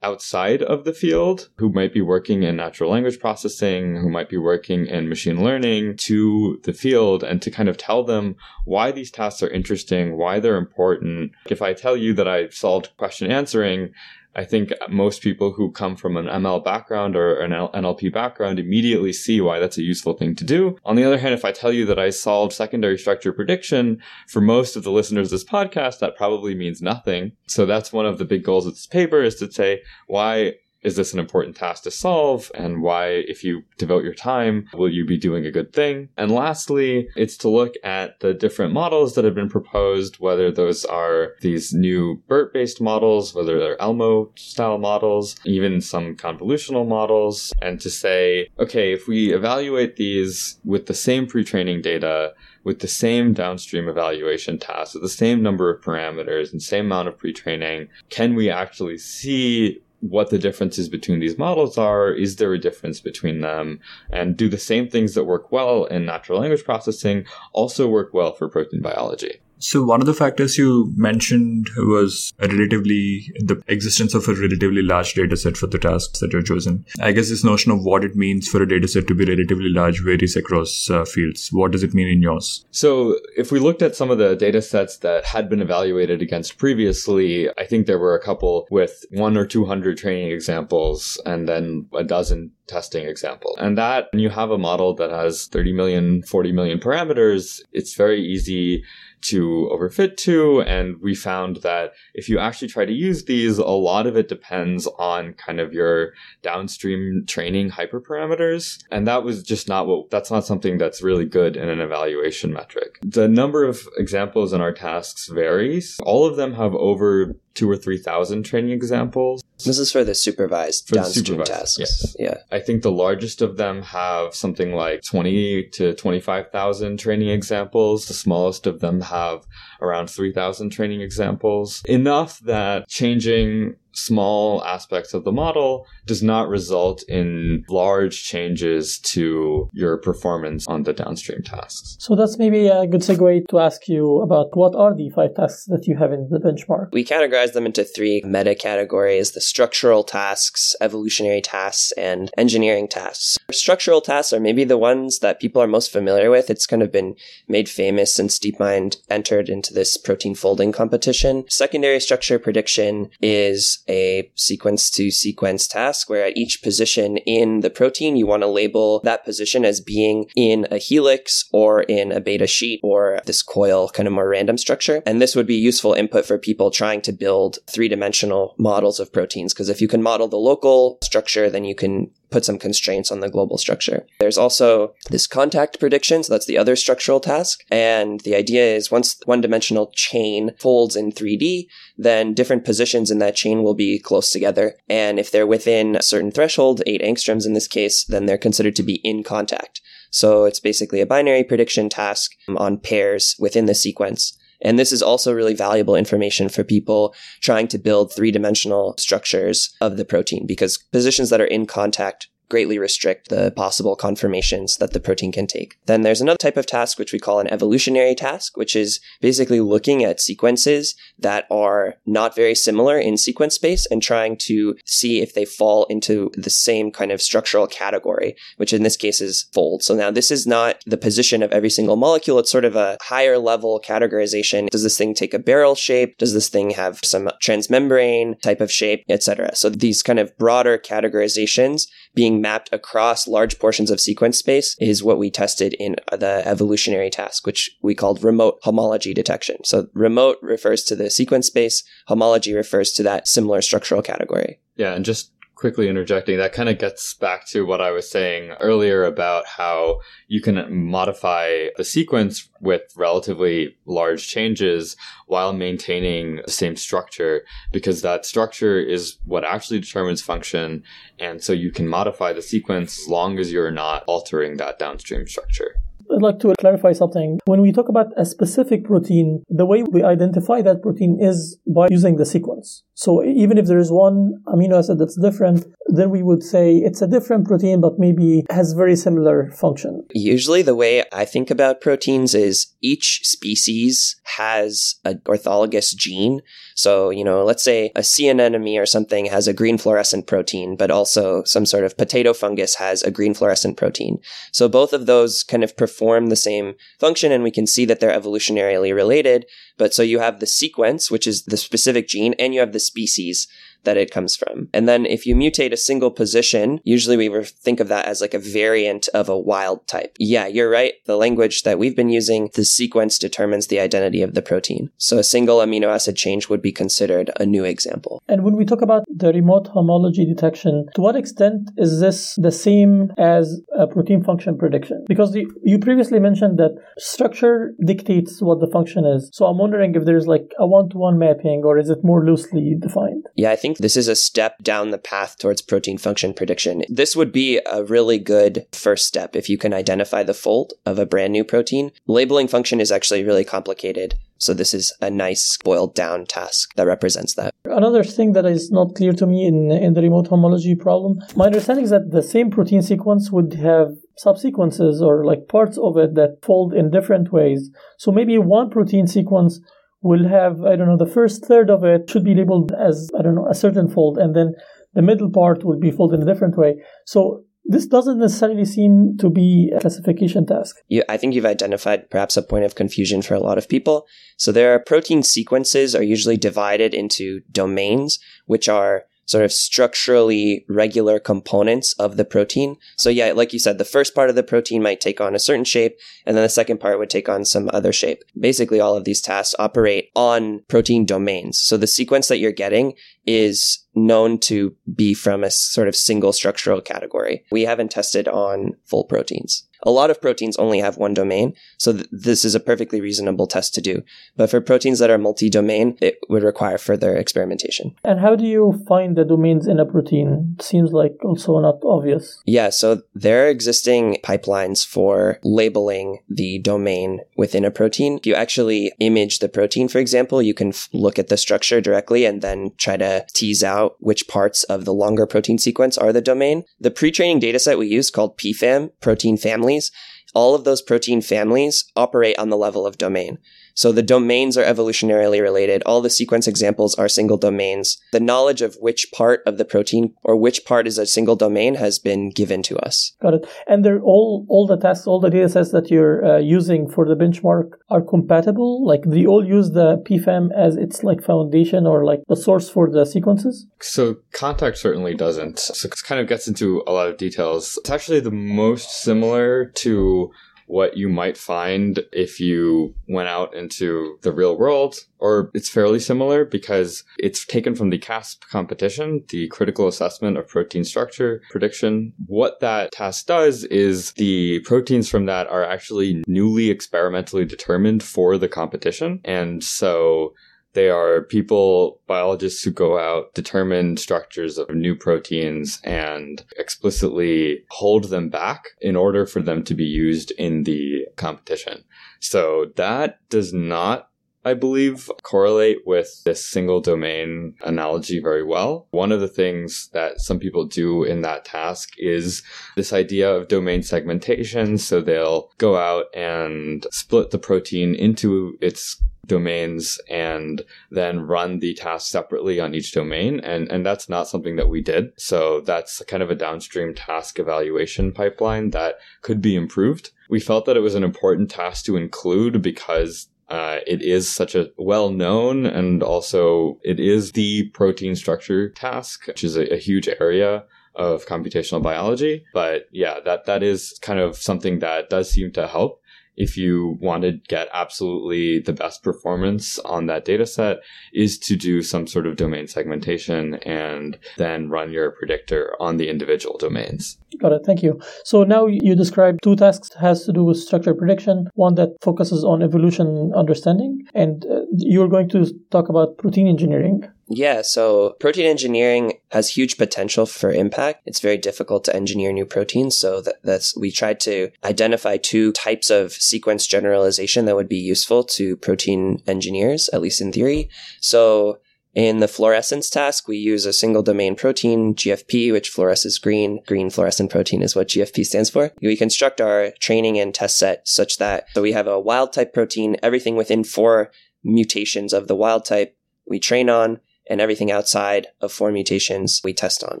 outside 0.04 0.62
of 0.62 0.84
the 0.84 0.92
field 0.92 1.48
who 1.56 1.68
might 1.68 1.92
be 1.92 2.00
working 2.00 2.44
in 2.44 2.54
natural 2.54 2.90
language 2.92 3.18
processing, 3.18 3.96
who 3.96 4.08
might 4.08 4.28
be 4.28 4.36
working 4.36 4.86
in 4.86 5.08
machine 5.08 5.42
learning 5.42 5.96
to 5.96 6.60
the 6.62 6.72
field 6.72 7.24
and 7.24 7.42
to 7.42 7.50
kind 7.50 7.68
of 7.68 7.76
tell 7.76 8.04
them 8.04 8.36
why 8.64 8.92
these 8.92 9.10
tasks 9.10 9.42
are 9.42 9.50
interesting, 9.50 10.16
why 10.16 10.38
they're 10.38 10.56
important. 10.56 11.32
If 11.46 11.60
I 11.60 11.72
tell 11.72 11.96
you 11.96 12.14
that 12.14 12.28
I 12.28 12.50
solved 12.50 12.96
question 12.98 13.32
answering, 13.32 13.92
I 14.36 14.44
think 14.44 14.70
most 14.90 15.22
people 15.22 15.52
who 15.52 15.70
come 15.72 15.96
from 15.96 16.16
an 16.18 16.26
ML 16.26 16.62
background 16.62 17.16
or 17.16 17.40
an 17.40 17.52
NLP 17.52 18.12
background 18.12 18.58
immediately 18.58 19.12
see 19.12 19.40
why 19.40 19.58
that's 19.58 19.78
a 19.78 19.82
useful 19.82 20.12
thing 20.12 20.34
to 20.36 20.44
do. 20.44 20.76
On 20.84 20.94
the 20.94 21.04
other 21.04 21.16
hand, 21.16 21.32
if 21.32 21.44
I 21.44 21.52
tell 21.52 21.72
you 21.72 21.86
that 21.86 21.98
I 21.98 22.10
solved 22.10 22.52
secondary 22.52 22.98
structure 22.98 23.32
prediction, 23.32 24.00
for 24.28 24.42
most 24.42 24.76
of 24.76 24.84
the 24.84 24.90
listeners 24.90 25.28
of 25.28 25.30
this 25.30 25.44
podcast, 25.44 26.00
that 26.00 26.16
probably 26.16 26.54
means 26.54 26.82
nothing. 26.82 27.32
So 27.48 27.64
that's 27.64 27.94
one 27.94 28.04
of 28.04 28.18
the 28.18 28.26
big 28.26 28.44
goals 28.44 28.66
of 28.66 28.74
this 28.74 28.86
paper 28.86 29.22
is 29.22 29.36
to 29.36 29.50
say, 29.50 29.80
why 30.06 30.56
is 30.86 30.94
this 30.94 31.12
an 31.12 31.18
important 31.18 31.56
task 31.56 31.82
to 31.82 31.90
solve? 31.90 32.50
And 32.54 32.80
why, 32.80 33.08
if 33.08 33.42
you 33.42 33.64
devote 33.76 34.04
your 34.04 34.14
time, 34.14 34.68
will 34.72 34.88
you 34.88 35.04
be 35.04 35.18
doing 35.18 35.44
a 35.44 35.50
good 35.50 35.72
thing? 35.72 36.08
And 36.16 36.30
lastly, 36.30 37.08
it's 37.16 37.36
to 37.38 37.48
look 37.48 37.74
at 37.82 38.20
the 38.20 38.32
different 38.32 38.72
models 38.72 39.16
that 39.16 39.24
have 39.24 39.34
been 39.34 39.48
proposed, 39.48 40.20
whether 40.20 40.52
those 40.52 40.84
are 40.84 41.32
these 41.40 41.74
new 41.74 42.22
BERT 42.28 42.54
based 42.54 42.80
models, 42.80 43.34
whether 43.34 43.58
they're 43.58 43.76
ELMo 43.78 44.38
style 44.38 44.78
models, 44.78 45.34
even 45.44 45.80
some 45.80 46.14
convolutional 46.14 46.86
models, 46.86 47.52
and 47.60 47.80
to 47.80 47.90
say, 47.90 48.48
okay, 48.60 48.92
if 48.92 49.08
we 49.08 49.34
evaluate 49.34 49.96
these 49.96 50.60
with 50.64 50.86
the 50.86 50.94
same 50.94 51.26
pre 51.26 51.42
training 51.42 51.82
data, 51.82 52.32
with 52.62 52.78
the 52.78 52.88
same 52.88 53.32
downstream 53.32 53.88
evaluation 53.88 54.58
tasks, 54.58 54.94
with 54.94 55.02
the 55.02 55.08
same 55.08 55.42
number 55.42 55.68
of 55.68 55.82
parameters 55.82 56.52
and 56.52 56.62
same 56.62 56.86
amount 56.86 57.08
of 57.08 57.18
pre 57.18 57.32
training, 57.32 57.88
can 58.08 58.36
we 58.36 58.50
actually 58.50 58.98
see 58.98 59.80
what 60.08 60.30
the 60.30 60.38
differences 60.38 60.88
between 60.88 61.20
these 61.20 61.38
models 61.38 61.78
are. 61.78 62.10
Is 62.12 62.36
there 62.36 62.52
a 62.52 62.60
difference 62.60 63.00
between 63.00 63.40
them? 63.40 63.80
And 64.10 64.36
do 64.36 64.48
the 64.48 64.58
same 64.58 64.88
things 64.88 65.14
that 65.14 65.24
work 65.24 65.52
well 65.52 65.84
in 65.84 66.04
natural 66.04 66.40
language 66.40 66.64
processing 66.64 67.26
also 67.52 67.88
work 67.88 68.12
well 68.12 68.32
for 68.32 68.48
protein 68.48 68.82
biology? 68.82 69.40
So 69.58 69.84
one 69.84 70.00
of 70.00 70.06
the 70.06 70.14
factors 70.14 70.58
you 70.58 70.92
mentioned 70.96 71.68
was 71.76 72.32
relatively 72.40 73.32
the 73.38 73.62
existence 73.68 74.14
of 74.14 74.28
a 74.28 74.34
relatively 74.34 74.82
large 74.82 75.14
data 75.14 75.36
set 75.36 75.56
for 75.56 75.66
the 75.66 75.78
tasks 75.78 76.20
that 76.20 76.32
you're 76.32 76.42
chosen. 76.42 76.84
I 77.00 77.12
guess 77.12 77.30
this 77.30 77.44
notion 77.44 77.72
of 77.72 77.82
what 77.82 78.04
it 78.04 78.16
means 78.16 78.48
for 78.48 78.62
a 78.62 78.68
data 78.68 78.86
set 78.86 79.06
to 79.08 79.14
be 79.14 79.24
relatively 79.24 79.70
large 79.70 80.02
varies 80.02 80.36
across 80.36 80.90
uh, 80.90 81.04
fields. 81.04 81.48
What 81.52 81.72
does 81.72 81.82
it 81.82 81.94
mean 81.94 82.08
in 82.08 82.22
yours? 82.22 82.64
So 82.70 83.18
if 83.36 83.50
we 83.50 83.58
looked 83.58 83.82
at 83.82 83.96
some 83.96 84.10
of 84.10 84.18
the 84.18 84.36
data 84.36 84.60
sets 84.60 84.98
that 84.98 85.24
had 85.24 85.48
been 85.48 85.62
evaluated 85.62 86.20
against 86.20 86.58
previously, 86.58 87.48
I 87.58 87.64
think 87.64 87.86
there 87.86 87.98
were 87.98 88.14
a 88.14 88.22
couple 88.22 88.66
with 88.70 89.04
one 89.10 89.36
or 89.36 89.46
200 89.46 89.96
training 89.96 90.30
examples 90.30 91.20
and 91.24 91.48
then 91.48 91.88
a 91.94 92.04
dozen 92.04 92.52
testing 92.66 93.06
example. 93.06 93.56
And 93.58 93.76
that 93.78 94.08
when 94.12 94.20
you 94.20 94.30
have 94.30 94.50
a 94.50 94.58
model 94.58 94.94
that 94.96 95.10
has 95.10 95.46
30 95.46 95.72
million, 95.72 96.22
40 96.22 96.52
million 96.52 96.78
parameters, 96.78 97.60
it's 97.72 97.94
very 97.94 98.20
easy 98.20 98.84
to 99.22 99.68
overfit 99.72 100.16
to. 100.16 100.62
And 100.62 101.00
we 101.00 101.14
found 101.14 101.56
that 101.56 101.92
if 102.14 102.28
you 102.28 102.38
actually 102.38 102.68
try 102.68 102.84
to 102.84 102.92
use 102.92 103.24
these, 103.24 103.58
a 103.58 103.64
lot 103.64 104.06
of 104.06 104.16
it 104.16 104.28
depends 104.28 104.86
on 104.98 105.34
kind 105.34 105.60
of 105.60 105.72
your 105.72 106.12
downstream 106.42 107.24
training 107.26 107.70
hyperparameters. 107.70 108.78
And 108.90 109.06
that 109.06 109.24
was 109.24 109.42
just 109.42 109.68
not 109.68 109.86
what, 109.86 110.10
that's 110.10 110.30
not 110.30 110.44
something 110.44 110.78
that's 110.78 111.02
really 111.02 111.24
good 111.24 111.56
in 111.56 111.68
an 111.68 111.80
evaluation 111.80 112.52
metric. 112.52 112.98
The 113.02 113.28
number 113.28 113.64
of 113.64 113.88
examples 113.96 114.52
in 114.52 114.60
our 114.60 114.72
tasks 114.72 115.28
varies. 115.28 115.98
All 116.02 116.26
of 116.26 116.36
them 116.36 116.54
have 116.54 116.74
over 116.74 117.34
two 117.54 117.68
or 117.68 117.76
three 117.76 117.98
thousand 117.98 118.44
training 118.44 118.70
examples. 118.70 119.42
This 119.64 119.78
is 119.78 119.90
for 119.90 120.04
the 120.04 120.14
supervised 120.14 120.88
for 120.88 120.96
downstream 120.96 121.38
the 121.38 121.44
supervised, 121.46 121.50
tasks. 121.50 121.78
Yes. 121.78 122.16
Yeah. 122.18 122.36
I 122.52 122.60
think 122.60 122.82
the 122.82 122.92
largest 122.92 123.42
of 123.42 123.56
them 123.56 123.82
have 123.82 124.34
something 124.34 124.74
like 124.74 125.02
20 125.02 125.68
to 125.74 125.94
25,000 125.94 126.98
training 126.98 127.30
examples. 127.30 128.06
The 128.06 128.14
smallest 128.14 128.66
of 128.66 128.80
them 128.80 129.00
have 129.00 129.46
around 129.80 130.08
3,000 130.10 130.70
training 130.70 131.00
examples. 131.00 131.82
Enough 131.86 132.40
that 132.40 132.88
changing 132.88 133.76
small 133.96 134.64
aspects 134.64 135.14
of 135.14 135.24
the 135.24 135.32
model 135.32 135.86
does 136.06 136.22
not 136.22 136.48
result 136.48 137.02
in 137.08 137.64
large 137.68 138.24
changes 138.24 138.98
to 138.98 139.68
your 139.72 139.96
performance 139.96 140.66
on 140.66 140.82
the 140.82 140.92
downstream 140.92 141.42
tasks. 141.42 141.96
So 141.98 142.14
that's 142.14 142.38
maybe 142.38 142.68
a 142.68 142.86
good 142.86 143.00
segue 143.00 143.48
to 143.48 143.58
ask 143.58 143.88
you 143.88 144.20
about 144.20 144.56
what 144.56 144.74
are 144.74 144.94
the 144.94 145.10
five 145.10 145.34
tasks 145.34 145.64
that 145.66 145.86
you 145.86 145.96
have 145.96 146.12
in 146.12 146.28
the 146.30 146.38
benchmark? 146.38 146.92
We 146.92 147.04
categorize 147.04 147.52
them 147.52 147.66
into 147.66 147.84
three 147.84 148.22
meta 148.24 148.54
categories 148.54 149.32
the 149.32 149.40
structural 149.40 150.04
tasks, 150.04 150.76
evolutionary 150.80 151.40
tasks, 151.40 151.92
and 151.92 152.30
engineering 152.36 152.88
tasks. 152.88 153.38
Structural 153.50 154.00
tasks 154.00 154.32
are 154.32 154.40
maybe 154.40 154.64
the 154.64 154.78
ones 154.78 155.20
that 155.20 155.40
people 155.40 155.62
are 155.62 155.66
most 155.66 155.90
familiar 155.92 156.30
with. 156.30 156.50
It's 156.50 156.66
kind 156.66 156.82
of 156.82 156.92
been 156.92 157.16
made 157.48 157.68
famous 157.68 158.14
since 158.14 158.38
DeepMind 158.38 158.96
entered 159.08 159.48
into 159.48 159.72
this 159.72 159.96
protein 159.96 160.34
folding 160.34 160.72
competition. 160.72 161.44
Secondary 161.48 162.00
structure 162.00 162.38
prediction 162.38 163.10
is 163.20 163.82
a 163.88 164.30
sequence 164.34 164.90
to 164.90 165.10
sequence 165.10 165.66
task 165.66 166.08
where 166.10 166.24
at 166.24 166.36
each 166.36 166.62
position 166.62 167.16
in 167.18 167.60
the 167.60 167.70
protein, 167.70 168.16
you 168.16 168.26
want 168.26 168.42
to 168.42 168.48
label 168.48 169.00
that 169.04 169.24
position 169.24 169.64
as 169.64 169.80
being 169.80 170.26
in 170.34 170.66
a 170.70 170.78
helix 170.78 171.48
or 171.52 171.82
in 171.82 172.12
a 172.12 172.20
beta 172.20 172.46
sheet 172.46 172.80
or 172.82 173.20
this 173.26 173.42
coil 173.42 173.88
kind 173.88 174.06
of 174.06 174.12
more 174.12 174.28
random 174.28 174.58
structure. 174.58 175.02
And 175.06 175.20
this 175.20 175.36
would 175.36 175.46
be 175.46 175.56
useful 175.56 175.92
input 175.92 176.26
for 176.26 176.38
people 176.38 176.70
trying 176.70 177.00
to 177.02 177.12
build 177.12 177.58
three 177.68 177.88
dimensional 177.88 178.54
models 178.58 179.00
of 179.00 179.12
proteins. 179.12 179.54
Because 179.54 179.68
if 179.68 179.80
you 179.80 179.88
can 179.88 180.02
model 180.02 180.28
the 180.28 180.36
local 180.36 180.98
structure, 181.02 181.50
then 181.50 181.64
you 181.64 181.74
can 181.74 182.10
put 182.30 182.44
some 182.44 182.58
constraints 182.58 183.10
on 183.10 183.20
the 183.20 183.30
global 183.30 183.58
structure. 183.58 184.06
There's 184.18 184.38
also 184.38 184.94
this 185.10 185.26
contact 185.26 185.78
prediction. 185.78 186.22
So 186.22 186.32
that's 186.32 186.46
the 186.46 186.58
other 186.58 186.76
structural 186.76 187.20
task. 187.20 187.64
And 187.70 188.20
the 188.20 188.34
idea 188.34 188.64
is 188.64 188.90
once 188.90 189.16
one 189.24 189.40
dimensional 189.40 189.92
chain 189.94 190.52
folds 190.58 190.96
in 190.96 191.12
3D, 191.12 191.66
then 191.96 192.34
different 192.34 192.64
positions 192.64 193.10
in 193.10 193.18
that 193.18 193.36
chain 193.36 193.62
will 193.62 193.74
be 193.74 193.98
close 193.98 194.30
together. 194.30 194.76
And 194.88 195.18
if 195.18 195.30
they're 195.30 195.46
within 195.46 195.96
a 195.96 196.02
certain 196.02 196.30
threshold, 196.30 196.82
eight 196.86 197.02
angstroms 197.02 197.46
in 197.46 197.54
this 197.54 197.68
case, 197.68 198.04
then 198.04 198.26
they're 198.26 198.38
considered 198.38 198.76
to 198.76 198.82
be 198.82 198.96
in 199.04 199.22
contact. 199.22 199.80
So 200.10 200.44
it's 200.44 200.60
basically 200.60 201.00
a 201.00 201.06
binary 201.06 201.44
prediction 201.44 201.88
task 201.88 202.32
um, 202.48 202.56
on 202.56 202.78
pairs 202.78 203.36
within 203.38 203.66
the 203.66 203.74
sequence. 203.74 204.36
And 204.62 204.78
this 204.78 204.92
is 204.92 205.02
also 205.02 205.32
really 205.32 205.54
valuable 205.54 205.96
information 205.96 206.48
for 206.48 206.64
people 206.64 207.14
trying 207.40 207.68
to 207.68 207.78
build 207.78 208.12
three 208.12 208.30
dimensional 208.30 208.94
structures 208.98 209.74
of 209.80 209.96
the 209.96 210.04
protein 210.04 210.46
because 210.46 210.78
positions 210.78 211.30
that 211.30 211.40
are 211.40 211.46
in 211.46 211.66
contact 211.66 212.28
greatly 212.48 212.78
restrict 212.78 213.28
the 213.28 213.50
possible 213.52 213.96
conformations 213.96 214.76
that 214.78 214.92
the 214.92 215.00
protein 215.00 215.32
can 215.32 215.46
take. 215.46 215.78
Then 215.86 216.02
there's 216.02 216.20
another 216.20 216.38
type 216.38 216.56
of 216.56 216.66
task 216.66 216.98
which 216.98 217.12
we 217.12 217.18
call 217.18 217.40
an 217.40 217.52
evolutionary 217.52 218.14
task, 218.14 218.56
which 218.56 218.76
is 218.76 219.00
basically 219.20 219.60
looking 219.60 220.04
at 220.04 220.20
sequences 220.20 220.94
that 221.18 221.46
are 221.50 221.94
not 222.06 222.34
very 222.34 222.54
similar 222.54 222.98
in 222.98 223.16
sequence 223.16 223.54
space 223.54 223.86
and 223.86 224.02
trying 224.02 224.36
to 224.36 224.76
see 224.84 225.20
if 225.20 225.34
they 225.34 225.44
fall 225.44 225.84
into 225.86 226.30
the 226.36 226.50
same 226.50 226.90
kind 226.90 227.10
of 227.10 227.22
structural 227.22 227.66
category, 227.66 228.36
which 228.56 228.72
in 228.72 228.82
this 228.82 228.96
case 228.96 229.20
is 229.20 229.48
fold. 229.52 229.82
So 229.82 229.94
now 229.94 230.10
this 230.10 230.30
is 230.30 230.46
not 230.46 230.82
the 230.86 230.96
position 230.96 231.42
of 231.42 231.52
every 231.52 231.70
single 231.70 231.96
molecule. 231.96 232.38
It's 232.38 232.50
sort 232.50 232.64
of 232.64 232.76
a 232.76 232.98
higher 233.02 233.38
level 233.38 233.80
categorization. 233.84 234.68
Does 234.68 234.82
this 234.82 234.98
thing 234.98 235.14
take 235.14 235.34
a 235.34 235.38
barrel 235.38 235.74
shape? 235.74 236.18
Does 236.18 236.34
this 236.34 236.48
thing 236.48 236.70
have 236.70 237.00
some 237.02 237.30
transmembrane 237.42 238.40
type 238.40 238.60
of 238.60 238.70
shape, 238.70 239.04
etc.? 239.08 239.54
So 239.54 239.68
these 239.68 240.02
kind 240.02 240.18
of 240.18 240.36
broader 240.38 240.78
categorizations 240.78 241.86
being 242.16 242.40
mapped 242.40 242.70
across 242.72 243.28
large 243.28 243.60
portions 243.60 243.90
of 243.90 244.00
sequence 244.00 244.38
space 244.38 244.74
is 244.80 245.04
what 245.04 245.18
we 245.18 245.30
tested 245.30 245.74
in 245.78 245.94
the 246.10 246.42
evolutionary 246.46 247.10
task, 247.10 247.46
which 247.46 247.70
we 247.82 247.94
called 247.94 248.24
remote 248.24 248.58
homology 248.62 249.14
detection. 249.14 249.62
So 249.64 249.86
remote 249.92 250.38
refers 250.40 250.82
to 250.84 250.96
the 250.96 251.10
sequence 251.10 251.46
space, 251.46 251.84
homology 252.08 252.54
refers 252.54 252.92
to 252.94 253.02
that 253.04 253.28
similar 253.28 253.60
structural 253.60 254.02
category. 254.02 254.58
Yeah, 254.76 254.94
and 254.94 255.04
just 255.04 255.30
quickly 255.56 255.88
interjecting, 255.88 256.36
that 256.36 256.52
kind 256.52 256.68
of 256.68 256.78
gets 256.78 257.14
back 257.14 257.46
to 257.48 257.64
what 257.64 257.80
I 257.80 257.90
was 257.90 258.08
saying 258.08 258.50
earlier 258.60 259.04
about 259.04 259.46
how 259.46 260.00
you 260.28 260.42
can 260.42 260.86
modify 260.86 261.68
the 261.76 261.84
sequence 261.84 262.48
with 262.60 262.82
relatively 262.94 263.74
large 263.86 264.28
changes 264.28 264.96
while 265.26 265.54
maintaining 265.54 266.36
the 266.44 266.52
same 266.52 266.76
structure 266.76 267.42
because 267.72 268.02
that 268.02 268.26
structure 268.26 268.78
is 268.78 269.16
what 269.24 269.44
actually 269.44 269.80
determines 269.80 270.20
function. 270.20 270.84
And 271.18 271.42
so 271.42 271.54
you 271.54 271.72
can 271.72 271.88
modify 271.88 272.34
the 272.34 272.42
sequence 272.42 273.00
as 273.00 273.08
long 273.08 273.38
as 273.38 273.50
you're 273.50 273.70
not 273.70 274.04
altering 274.06 274.58
that 274.58 274.78
downstream 274.78 275.26
structure. 275.26 275.74
I'd 276.14 276.22
like 276.22 276.38
to 276.40 276.54
clarify 276.60 276.92
something. 276.92 277.38
When 277.44 277.60
we 277.60 277.72
talk 277.72 277.88
about 277.88 278.12
a 278.16 278.24
specific 278.24 278.84
protein, 278.84 279.42
the 279.48 279.66
way 279.66 279.82
we 279.82 280.02
identify 280.02 280.62
that 280.62 280.82
protein 280.82 281.18
is 281.20 281.58
by 281.66 281.88
using 281.90 282.16
the 282.16 282.26
sequence. 282.26 282.82
So 282.94 283.22
even 283.24 283.58
if 283.58 283.66
there 283.66 283.78
is 283.78 283.90
one 283.90 284.34
amino 284.46 284.78
acid 284.78 284.98
that's 284.98 285.20
different, 285.20 285.66
then 285.86 286.10
we 286.10 286.22
would 286.22 286.42
say 286.42 286.76
it's 286.76 287.02
a 287.02 287.06
different 287.06 287.46
protein, 287.46 287.80
but 287.80 287.98
maybe 287.98 288.44
has 288.50 288.72
very 288.72 288.96
similar 288.96 289.50
function. 289.50 290.04
Usually 290.14 290.62
the 290.62 290.74
way 290.74 291.04
I 291.12 291.24
think 291.24 291.50
about 291.50 291.80
proteins 291.80 292.34
is 292.34 292.74
each 292.80 293.20
species 293.24 294.16
has 294.36 294.96
an 295.04 295.20
orthologous 295.28 295.92
gene. 295.92 296.40
So, 296.74 297.10
you 297.10 297.24
know, 297.24 297.44
let's 297.44 297.62
say 297.62 297.92
a 297.94 298.02
sea 298.02 298.28
anemone 298.28 298.78
or 298.78 298.86
something 298.86 299.26
has 299.26 299.46
a 299.46 299.52
green 299.52 299.78
fluorescent 299.78 300.26
protein, 300.26 300.76
but 300.76 300.90
also 300.90 301.44
some 301.44 301.66
sort 301.66 301.84
of 301.84 301.96
potato 301.96 302.32
fungus 302.32 302.76
has 302.76 303.02
a 303.02 303.10
green 303.10 303.34
fluorescent 303.34 303.76
protein. 303.76 304.18
So 304.52 304.68
both 304.68 304.92
of 304.92 305.06
those 305.06 305.42
kind 305.42 305.62
of 305.62 305.76
perform 305.96 306.28
the 306.28 306.36
same 306.36 306.74
function 306.98 307.32
and 307.32 307.42
we 307.42 307.50
can 307.50 307.66
see 307.66 307.86
that 307.86 308.00
they're 308.00 308.18
evolutionarily 308.18 308.94
related. 308.94 309.46
But 309.76 309.94
so 309.94 310.02
you 310.02 310.18
have 310.18 310.40
the 310.40 310.46
sequence, 310.46 311.10
which 311.10 311.26
is 311.26 311.44
the 311.44 311.56
specific 311.56 312.08
gene, 312.08 312.34
and 312.38 312.54
you 312.54 312.60
have 312.60 312.72
the 312.72 312.80
species 312.80 313.48
that 313.86 313.96
it 313.96 314.10
comes 314.10 314.36
from. 314.36 314.68
And 314.74 314.86
then 314.86 315.06
if 315.06 315.26
you 315.26 315.34
mutate 315.34 315.72
a 315.72 315.76
single 315.76 316.10
position, 316.10 316.80
usually 316.84 317.16
we 317.16 317.44
think 317.44 317.80
of 317.80 317.88
that 317.88 318.04
as 318.04 318.20
like 318.20 318.34
a 318.34 318.38
variant 318.38 319.08
of 319.14 319.28
a 319.30 319.38
wild 319.38 319.86
type. 319.86 320.14
Yeah, 320.18 320.46
you're 320.46 320.68
right. 320.68 320.94
The 321.06 321.16
language 321.16 321.62
that 321.62 321.78
we've 321.78 321.96
been 321.96 322.10
using, 322.10 322.50
the 322.54 322.64
sequence 322.64 323.18
determines 323.18 323.68
the 323.68 323.80
identity 323.80 324.22
of 324.22 324.34
the 324.34 324.42
protein. 324.42 324.90
So 324.98 325.18
a 325.18 325.24
single 325.24 325.58
amino 325.58 325.86
acid 325.86 326.16
change 326.16 326.48
would 326.48 326.60
be 326.60 326.72
considered 326.72 327.30
a 327.40 327.46
new 327.46 327.64
example. 327.64 328.22
And 328.28 328.44
when 328.44 328.56
we 328.56 328.64
talk 328.64 328.82
about 328.82 329.04
the 329.08 329.32
remote 329.32 329.68
homology 329.68 330.26
detection, 330.26 330.86
to 330.96 331.00
what 331.00 331.16
extent 331.16 331.70
is 331.76 332.00
this 332.00 332.34
the 332.36 332.52
same 332.52 333.12
as 333.16 333.60
a 333.78 333.86
protein 333.86 334.22
function 334.22 334.58
prediction? 334.58 335.04
Because 335.06 335.32
the, 335.32 335.46
you 335.62 335.78
previously 335.78 336.18
mentioned 336.18 336.58
that 336.58 336.76
structure 336.98 337.72
dictates 337.84 338.42
what 338.42 338.60
the 338.60 338.66
function 338.66 339.06
is. 339.06 339.30
So 339.32 339.46
I'm 339.46 339.60
wondering 339.66 339.96
if 339.96 340.04
there's 340.04 340.26
like 340.26 340.52
a 340.58 340.66
one 340.66 340.88
to 340.90 340.98
one 340.98 341.18
mapping 341.18 341.62
or 341.64 341.76
is 341.76 341.90
it 341.90 342.04
more 342.04 342.24
loosely 342.24 342.76
defined? 342.78 343.26
Yeah, 343.34 343.50
I 343.50 343.56
think 343.56 343.78
this 343.78 343.96
is 343.96 344.06
a 344.06 344.14
step 344.14 344.62
down 344.62 344.90
the 344.90 344.98
path 344.98 345.38
towards 345.38 345.60
protein 345.60 345.98
function 345.98 346.32
prediction. 346.34 346.84
This 346.88 347.16
would 347.16 347.32
be 347.32 347.60
a 347.66 347.82
really 347.84 348.18
good 348.18 348.66
first 348.72 349.06
step 349.06 349.34
if 349.34 349.48
you 349.48 349.58
can 349.58 349.74
identify 349.74 350.22
the 350.22 350.34
fold 350.34 350.74
of 350.84 350.98
a 350.98 351.06
brand 351.06 351.32
new 351.32 351.44
protein. 351.44 351.90
Labeling 352.06 352.48
function 352.48 352.80
is 352.80 352.92
actually 352.92 353.24
really 353.24 353.44
complicated. 353.44 354.14
So 354.38 354.54
this 354.54 354.74
is 354.74 354.92
a 355.00 355.10
nice 355.10 355.58
boiled 355.64 355.94
down 355.94 356.26
task 356.26 356.74
that 356.76 356.86
represents 356.86 357.34
that. 357.34 357.54
Another 357.64 358.04
thing 358.04 358.34
that 358.34 358.46
is 358.46 358.70
not 358.70 358.94
clear 358.94 359.12
to 359.14 359.26
me 359.26 359.46
in, 359.46 359.72
in 359.72 359.94
the 359.94 360.02
remote 360.02 360.28
homology 360.28 360.74
problem, 360.74 361.20
my 361.34 361.46
understanding 361.46 361.84
is 361.84 361.90
that 361.90 362.10
the 362.10 362.22
same 362.22 362.50
protein 362.50 362.82
sequence 362.82 363.30
would 363.30 363.54
have 363.54 363.96
subsequences 364.16 365.02
or 365.02 365.24
like 365.24 365.48
parts 365.48 365.78
of 365.78 365.96
it 365.96 366.14
that 366.14 366.38
fold 366.42 366.72
in 366.74 366.90
different 366.90 367.32
ways. 367.32 367.70
So 367.98 368.10
maybe 368.10 368.38
one 368.38 368.70
protein 368.70 369.06
sequence 369.06 369.60
will 370.02 370.28
have, 370.28 370.62
I 370.62 370.76
don't 370.76 370.88
know, 370.88 370.96
the 370.96 371.06
first 371.06 371.44
third 371.44 371.70
of 371.70 371.84
it 371.84 372.08
should 372.08 372.24
be 372.24 372.34
labeled 372.34 372.72
as, 372.72 373.10
I 373.18 373.22
don't 373.22 373.34
know, 373.34 373.48
a 373.48 373.54
certain 373.54 373.88
fold, 373.88 374.18
and 374.18 374.34
then 374.34 374.54
the 374.94 375.02
middle 375.02 375.30
part 375.30 375.64
will 375.64 375.78
be 375.78 375.90
folded 375.90 376.20
in 376.20 376.28
a 376.28 376.32
different 376.32 376.56
way. 376.56 376.76
So 377.04 377.44
this 377.64 377.86
doesn't 377.86 378.18
necessarily 378.18 378.64
seem 378.64 379.16
to 379.18 379.28
be 379.28 379.72
a 379.74 379.80
classification 379.80 380.46
task. 380.46 380.76
You, 380.88 381.02
I 381.08 381.16
think 381.16 381.34
you've 381.34 381.44
identified 381.44 382.08
perhaps 382.10 382.36
a 382.36 382.42
point 382.42 382.64
of 382.64 382.76
confusion 382.76 383.22
for 383.22 383.34
a 383.34 383.40
lot 383.40 383.58
of 383.58 383.68
people. 383.68 384.06
So 384.36 384.52
there 384.52 384.72
are 384.72 384.78
protein 384.78 385.22
sequences 385.24 385.94
are 385.94 386.02
usually 386.02 386.36
divided 386.36 386.94
into 386.94 387.40
domains, 387.50 388.20
which 388.46 388.68
are 388.68 389.04
sort 389.26 389.44
of 389.44 389.52
structurally 389.52 390.64
regular 390.68 391.18
components 391.18 391.92
of 391.94 392.16
the 392.16 392.24
protein. 392.24 392.76
So 392.96 393.10
yeah, 393.10 393.32
like 393.32 393.52
you 393.52 393.58
said, 393.58 393.78
the 393.78 393.84
first 393.84 394.14
part 394.14 394.30
of 394.30 394.36
the 394.36 394.42
protein 394.42 394.82
might 394.82 395.00
take 395.00 395.20
on 395.20 395.34
a 395.34 395.40
certain 395.40 395.64
shape, 395.64 395.98
and 396.24 396.36
then 396.36 396.42
the 396.42 396.48
second 396.48 396.78
part 396.78 396.98
would 396.98 397.10
take 397.10 397.28
on 397.28 397.44
some 397.44 397.68
other 397.72 397.92
shape. 397.92 398.22
Basically, 398.38 398.80
all 398.80 398.96
of 398.96 399.04
these 399.04 399.20
tasks 399.20 399.54
operate 399.58 400.10
on 400.14 400.62
protein 400.68 401.04
domains. 401.04 401.60
So 401.60 401.76
the 401.76 401.86
sequence 401.86 402.28
that 402.28 402.38
you're 402.38 402.52
getting 402.52 402.94
is 403.26 403.84
known 403.94 404.38
to 404.38 404.76
be 404.94 405.14
from 405.14 405.42
a 405.42 405.50
sort 405.50 405.88
of 405.88 405.96
single 405.96 406.32
structural 406.32 406.80
category. 406.80 407.44
We 407.50 407.62
haven't 407.62 407.90
tested 407.90 408.28
on 408.28 408.76
full 408.84 409.04
proteins. 409.04 409.66
A 409.82 409.90
lot 409.90 410.10
of 410.10 410.20
proteins 410.20 410.56
only 410.56 410.80
have 410.80 410.96
one 410.96 411.14
domain, 411.14 411.54
so 411.78 411.92
th- 411.92 412.06
this 412.10 412.44
is 412.44 412.54
a 412.54 412.60
perfectly 412.60 413.00
reasonable 413.00 413.46
test 413.46 413.74
to 413.74 413.80
do. 413.80 414.02
But 414.36 414.50
for 414.50 414.60
proteins 414.60 414.98
that 414.98 415.10
are 415.10 415.18
multi-domain, 415.18 415.98
it 416.00 416.18
would 416.28 416.42
require 416.42 416.78
further 416.78 417.16
experimentation. 417.16 417.94
And 418.04 418.20
how 418.20 418.36
do 418.36 418.44
you 418.44 418.82
find 418.88 419.16
the 419.16 419.24
domains 419.24 419.66
in 419.66 419.80
a 419.80 419.84
protein? 419.84 420.56
Seems 420.60 420.92
like 420.92 421.16
also 421.24 421.58
not 421.60 421.78
obvious. 421.84 422.42
Yeah, 422.46 422.70
so 422.70 423.02
there 423.14 423.44
are 423.44 423.48
existing 423.48 424.18
pipelines 424.22 424.86
for 424.86 425.38
labeling 425.42 426.20
the 426.28 426.58
domain 426.58 427.20
within 427.36 427.64
a 427.64 427.70
protein. 427.70 428.18
If 428.18 428.26
you 428.26 428.34
actually 428.34 428.92
image 429.00 429.38
the 429.38 429.48
protein, 429.48 429.88
for 429.88 429.98
example, 429.98 430.42
you 430.42 430.54
can 430.54 430.68
f- 430.68 430.88
look 430.92 431.18
at 431.18 431.28
the 431.28 431.36
structure 431.36 431.80
directly 431.80 432.24
and 432.24 432.42
then 432.42 432.72
try 432.76 432.96
to 432.96 433.26
tease 433.32 433.62
out 433.62 433.96
which 434.00 434.28
parts 434.28 434.64
of 434.64 434.84
the 434.84 434.94
longer 434.94 435.26
protein 435.26 435.58
sequence 435.58 435.96
are 435.98 436.12
the 436.12 436.20
domain. 436.20 436.64
The 436.80 436.90
pre-training 436.90 437.40
dataset 437.40 437.78
we 437.78 437.86
use 437.86 438.10
called 438.10 438.38
PFAM, 438.38 438.90
protein 439.00 439.36
families, 439.66 439.90
all 440.34 440.54
of 440.54 440.64
those 440.64 440.82
protein 440.82 441.20
families 441.20 441.84
operate 441.96 442.38
on 442.38 442.50
the 442.50 442.56
level 442.56 442.86
of 442.86 442.98
domain. 442.98 443.38
So 443.76 443.92
the 443.92 444.02
domains 444.02 444.56
are 444.56 444.64
evolutionarily 444.64 445.40
related. 445.40 445.82
All 445.84 446.00
the 446.00 446.10
sequence 446.10 446.48
examples 446.48 446.94
are 446.94 447.08
single 447.08 447.36
domains. 447.36 447.98
The 448.10 448.20
knowledge 448.20 448.62
of 448.62 448.74
which 448.80 449.12
part 449.12 449.42
of 449.46 449.58
the 449.58 449.66
protein 449.66 450.14
or 450.24 450.34
which 450.34 450.64
part 450.64 450.86
is 450.86 450.96
a 450.96 451.06
single 451.06 451.36
domain 451.36 451.74
has 451.74 451.98
been 451.98 452.30
given 452.30 452.62
to 452.64 452.78
us. 452.78 453.12
Got 453.20 453.34
it. 453.34 453.48
And 453.68 453.84
they're 453.84 454.00
all 454.00 454.46
all 454.48 454.66
the 454.66 454.78
tasks, 454.78 455.06
all 455.06 455.20
the 455.20 455.28
data 455.28 455.48
sets 455.50 455.72
that 455.72 455.90
you're 455.90 456.24
uh, 456.24 456.38
using 456.38 456.88
for 456.88 457.06
the 457.06 457.14
benchmark 457.14 457.72
are 457.90 458.00
compatible. 458.00 458.86
Like 458.86 459.02
they 459.04 459.26
all 459.26 459.46
use 459.46 459.70
the 459.70 459.98
PFAM 460.08 460.48
as 460.56 460.76
its 460.76 461.04
like 461.04 461.22
foundation 461.22 461.86
or 461.86 462.04
like 462.04 462.22
the 462.28 462.36
source 462.36 462.70
for 462.70 462.90
the 462.90 463.04
sequences. 463.04 463.66
So 463.80 464.16
Contact 464.32 464.78
certainly 464.78 465.14
doesn't. 465.14 465.58
So 465.58 465.86
it 465.86 465.94
kind 466.02 466.20
of 466.20 466.28
gets 466.28 466.48
into 466.48 466.82
a 466.86 466.92
lot 466.92 467.08
of 467.08 467.18
details. 467.18 467.76
It's 467.78 467.90
actually 467.90 468.20
the 468.20 468.30
most 468.30 469.02
similar 469.02 469.66
to 469.66 470.30
what 470.66 470.96
you 470.96 471.08
might 471.08 471.36
find 471.36 472.04
if 472.12 472.40
you 472.40 472.94
went 473.08 473.28
out 473.28 473.54
into 473.54 474.18
the 474.22 474.32
real 474.32 474.58
world, 474.58 474.96
or 475.18 475.50
it's 475.54 475.68
fairly 475.68 475.98
similar 475.98 476.44
because 476.44 477.04
it's 477.18 477.46
taken 477.46 477.74
from 477.74 477.90
the 477.90 477.98
CASP 477.98 478.44
competition, 478.50 479.24
the 479.28 479.48
critical 479.48 479.88
assessment 479.88 480.36
of 480.36 480.48
protein 480.48 480.84
structure 480.84 481.40
prediction. 481.50 482.12
What 482.26 482.60
that 482.60 482.92
task 482.92 483.26
does 483.26 483.64
is 483.64 484.12
the 484.12 484.60
proteins 484.60 485.08
from 485.08 485.26
that 485.26 485.46
are 485.48 485.64
actually 485.64 486.22
newly 486.26 486.70
experimentally 486.70 487.44
determined 487.44 488.02
for 488.02 488.36
the 488.36 488.48
competition. 488.48 489.20
And 489.24 489.62
so 489.62 490.34
they 490.76 490.90
are 490.90 491.22
people, 491.22 492.02
biologists 492.06 492.62
who 492.62 492.70
go 492.70 492.98
out, 492.98 493.32
determine 493.32 493.96
structures 493.96 494.58
of 494.58 494.68
new 494.74 494.94
proteins 494.94 495.80
and 495.82 496.44
explicitly 496.58 497.64
hold 497.70 498.04
them 498.04 498.28
back 498.28 498.66
in 498.82 498.94
order 498.94 499.24
for 499.24 499.40
them 499.40 499.64
to 499.64 499.74
be 499.74 499.86
used 499.86 500.32
in 500.32 500.64
the 500.64 501.06
competition. 501.16 501.82
So 502.20 502.72
that 502.76 503.18
does 503.30 503.54
not 503.54 504.10
I 504.46 504.54
believe, 504.54 505.10
correlate 505.24 505.78
with 505.86 506.22
this 506.24 506.46
single 506.46 506.80
domain 506.80 507.56
analogy 507.64 508.20
very 508.20 508.44
well. 508.44 508.86
One 508.92 509.10
of 509.10 509.20
the 509.20 509.26
things 509.26 509.88
that 509.92 510.20
some 510.20 510.38
people 510.38 510.64
do 510.64 511.02
in 511.02 511.22
that 511.22 511.44
task 511.44 511.90
is 511.98 512.44
this 512.76 512.92
idea 512.92 513.28
of 513.28 513.48
domain 513.48 513.82
segmentation. 513.82 514.78
So 514.78 515.00
they'll 515.00 515.50
go 515.58 515.76
out 515.76 516.06
and 516.14 516.86
split 516.92 517.32
the 517.32 517.40
protein 517.40 517.96
into 517.96 518.56
its 518.60 519.02
domains 519.26 519.98
and 520.08 520.62
then 520.92 521.22
run 521.22 521.58
the 521.58 521.74
task 521.74 522.08
separately 522.12 522.60
on 522.60 522.72
each 522.72 522.92
domain. 522.92 523.40
And, 523.40 523.68
and 523.72 523.84
that's 523.84 524.08
not 524.08 524.28
something 524.28 524.54
that 524.54 524.68
we 524.68 524.80
did. 524.80 525.10
So 525.16 525.60
that's 525.62 526.00
kind 526.06 526.22
of 526.22 526.30
a 526.30 526.36
downstream 526.36 526.94
task 526.94 527.40
evaluation 527.40 528.12
pipeline 528.12 528.70
that 528.70 529.00
could 529.22 529.42
be 529.42 529.56
improved. 529.56 530.10
We 530.30 530.38
felt 530.38 530.66
that 530.66 530.76
it 530.76 530.80
was 530.80 530.94
an 530.94 531.02
important 531.02 531.50
task 531.50 531.84
to 531.86 531.96
include 531.96 532.62
because 532.62 533.28
uh, 533.48 533.78
it 533.86 534.02
is 534.02 534.32
such 534.32 534.54
a 534.54 534.70
well 534.76 535.10
known 535.10 535.66
and 535.66 536.02
also 536.02 536.78
it 536.82 536.98
is 536.98 537.32
the 537.32 537.68
protein 537.70 538.16
structure 538.16 538.70
task, 538.70 539.26
which 539.26 539.44
is 539.44 539.56
a, 539.56 539.72
a 539.72 539.78
huge 539.78 540.08
area 540.20 540.64
of 540.94 541.26
computational 541.26 541.82
biology. 541.82 542.44
But 542.52 542.88
yeah, 542.90 543.20
that, 543.24 543.44
that 543.44 543.62
is 543.62 543.98
kind 544.02 544.18
of 544.18 544.36
something 544.36 544.80
that 544.80 545.10
does 545.10 545.30
seem 545.30 545.52
to 545.52 545.66
help 545.66 546.02
if 546.36 546.56
you 546.56 546.96
want 547.00 547.22
to 547.22 547.32
get 547.48 547.68
absolutely 547.72 548.60
the 548.60 548.72
best 548.72 549.02
performance 549.02 549.78
on 549.80 550.06
that 550.06 550.24
data 550.24 550.46
set 550.46 550.78
is 551.12 551.38
to 551.38 551.56
do 551.56 551.82
some 551.82 552.06
sort 552.06 552.26
of 552.26 552.36
domain 552.36 552.66
segmentation 552.66 553.54
and 553.66 554.18
then 554.36 554.68
run 554.68 554.92
your 554.92 555.10
predictor 555.12 555.74
on 555.80 555.96
the 555.96 556.08
individual 556.08 556.58
domains. 556.58 557.18
Got 557.38 557.52
it. 557.52 557.62
Thank 557.66 557.82
you. 557.82 558.00
So 558.24 558.44
now 558.44 558.66
you 558.66 558.94
described 558.94 559.40
two 559.42 559.56
tasks 559.56 559.90
has 559.94 560.24
to 560.24 560.32
do 560.32 560.44
with 560.44 560.58
structure 560.58 560.94
prediction, 560.94 561.48
one 561.54 561.74
that 561.74 561.90
focuses 562.02 562.44
on 562.44 562.62
evolution 562.62 563.32
understanding, 563.34 564.02
and 564.14 564.44
uh, 564.46 564.62
you're 564.76 565.08
going 565.08 565.28
to 565.30 565.46
talk 565.70 565.88
about 565.88 566.18
protein 566.18 566.46
engineering. 566.46 567.02
Yeah, 567.28 567.62
so 567.62 568.10
protein 568.20 568.46
engineering 568.46 569.14
has 569.32 569.48
huge 569.48 569.76
potential 569.76 570.26
for 570.26 570.52
impact. 570.52 571.02
It's 571.06 571.20
very 571.20 571.36
difficult 571.36 571.84
to 571.84 571.96
engineer 571.96 572.32
new 572.32 572.46
proteins, 572.46 572.96
so 572.96 573.20
that, 573.20 573.42
that's 573.42 573.76
we 573.76 573.90
tried 573.90 574.20
to 574.20 574.50
identify 574.64 575.16
two 575.16 575.50
types 575.52 575.90
of 575.90 576.12
sequence 576.12 576.66
generalization 576.66 577.44
that 577.46 577.56
would 577.56 577.68
be 577.68 577.78
useful 577.78 578.22
to 578.24 578.56
protein 578.56 579.22
engineers, 579.26 579.88
at 579.92 580.02
least 580.02 580.20
in 580.20 580.30
theory. 580.30 580.70
So 581.00 581.58
in 581.96 582.20
the 582.20 582.28
fluorescence 582.28 582.90
task, 582.90 583.26
we 583.26 583.38
use 583.38 583.66
a 583.66 583.72
single 583.72 584.02
domain 584.02 584.36
protein, 584.36 584.94
GFP, 584.94 585.50
which 585.50 585.72
fluoresces 585.72 586.20
green. 586.20 586.60
Green 586.66 586.90
fluorescent 586.90 587.30
protein 587.30 587.62
is 587.62 587.74
what 587.74 587.88
GFP 587.88 588.24
stands 588.24 588.50
for. 588.50 588.70
We 588.80 588.96
construct 588.96 589.40
our 589.40 589.72
training 589.80 590.18
and 590.18 590.32
test 590.32 590.58
set 590.58 590.86
such 590.86 591.16
that 591.16 591.46
so 591.54 591.62
we 591.62 591.72
have 591.72 591.88
a 591.88 591.98
wild 591.98 592.34
type 592.34 592.52
protein, 592.54 592.98
everything 593.02 593.34
within 593.34 593.64
four 593.64 594.12
mutations 594.44 595.12
of 595.12 595.26
the 595.26 595.34
wild 595.34 595.64
type 595.64 595.96
we 596.28 596.38
train 596.38 596.68
on, 596.68 597.00
and 597.28 597.40
everything 597.40 597.70
outside 597.70 598.28
of 598.40 598.52
four 598.52 598.70
mutations 598.70 599.40
we 599.42 599.52
test 599.52 599.82
on. 599.84 600.00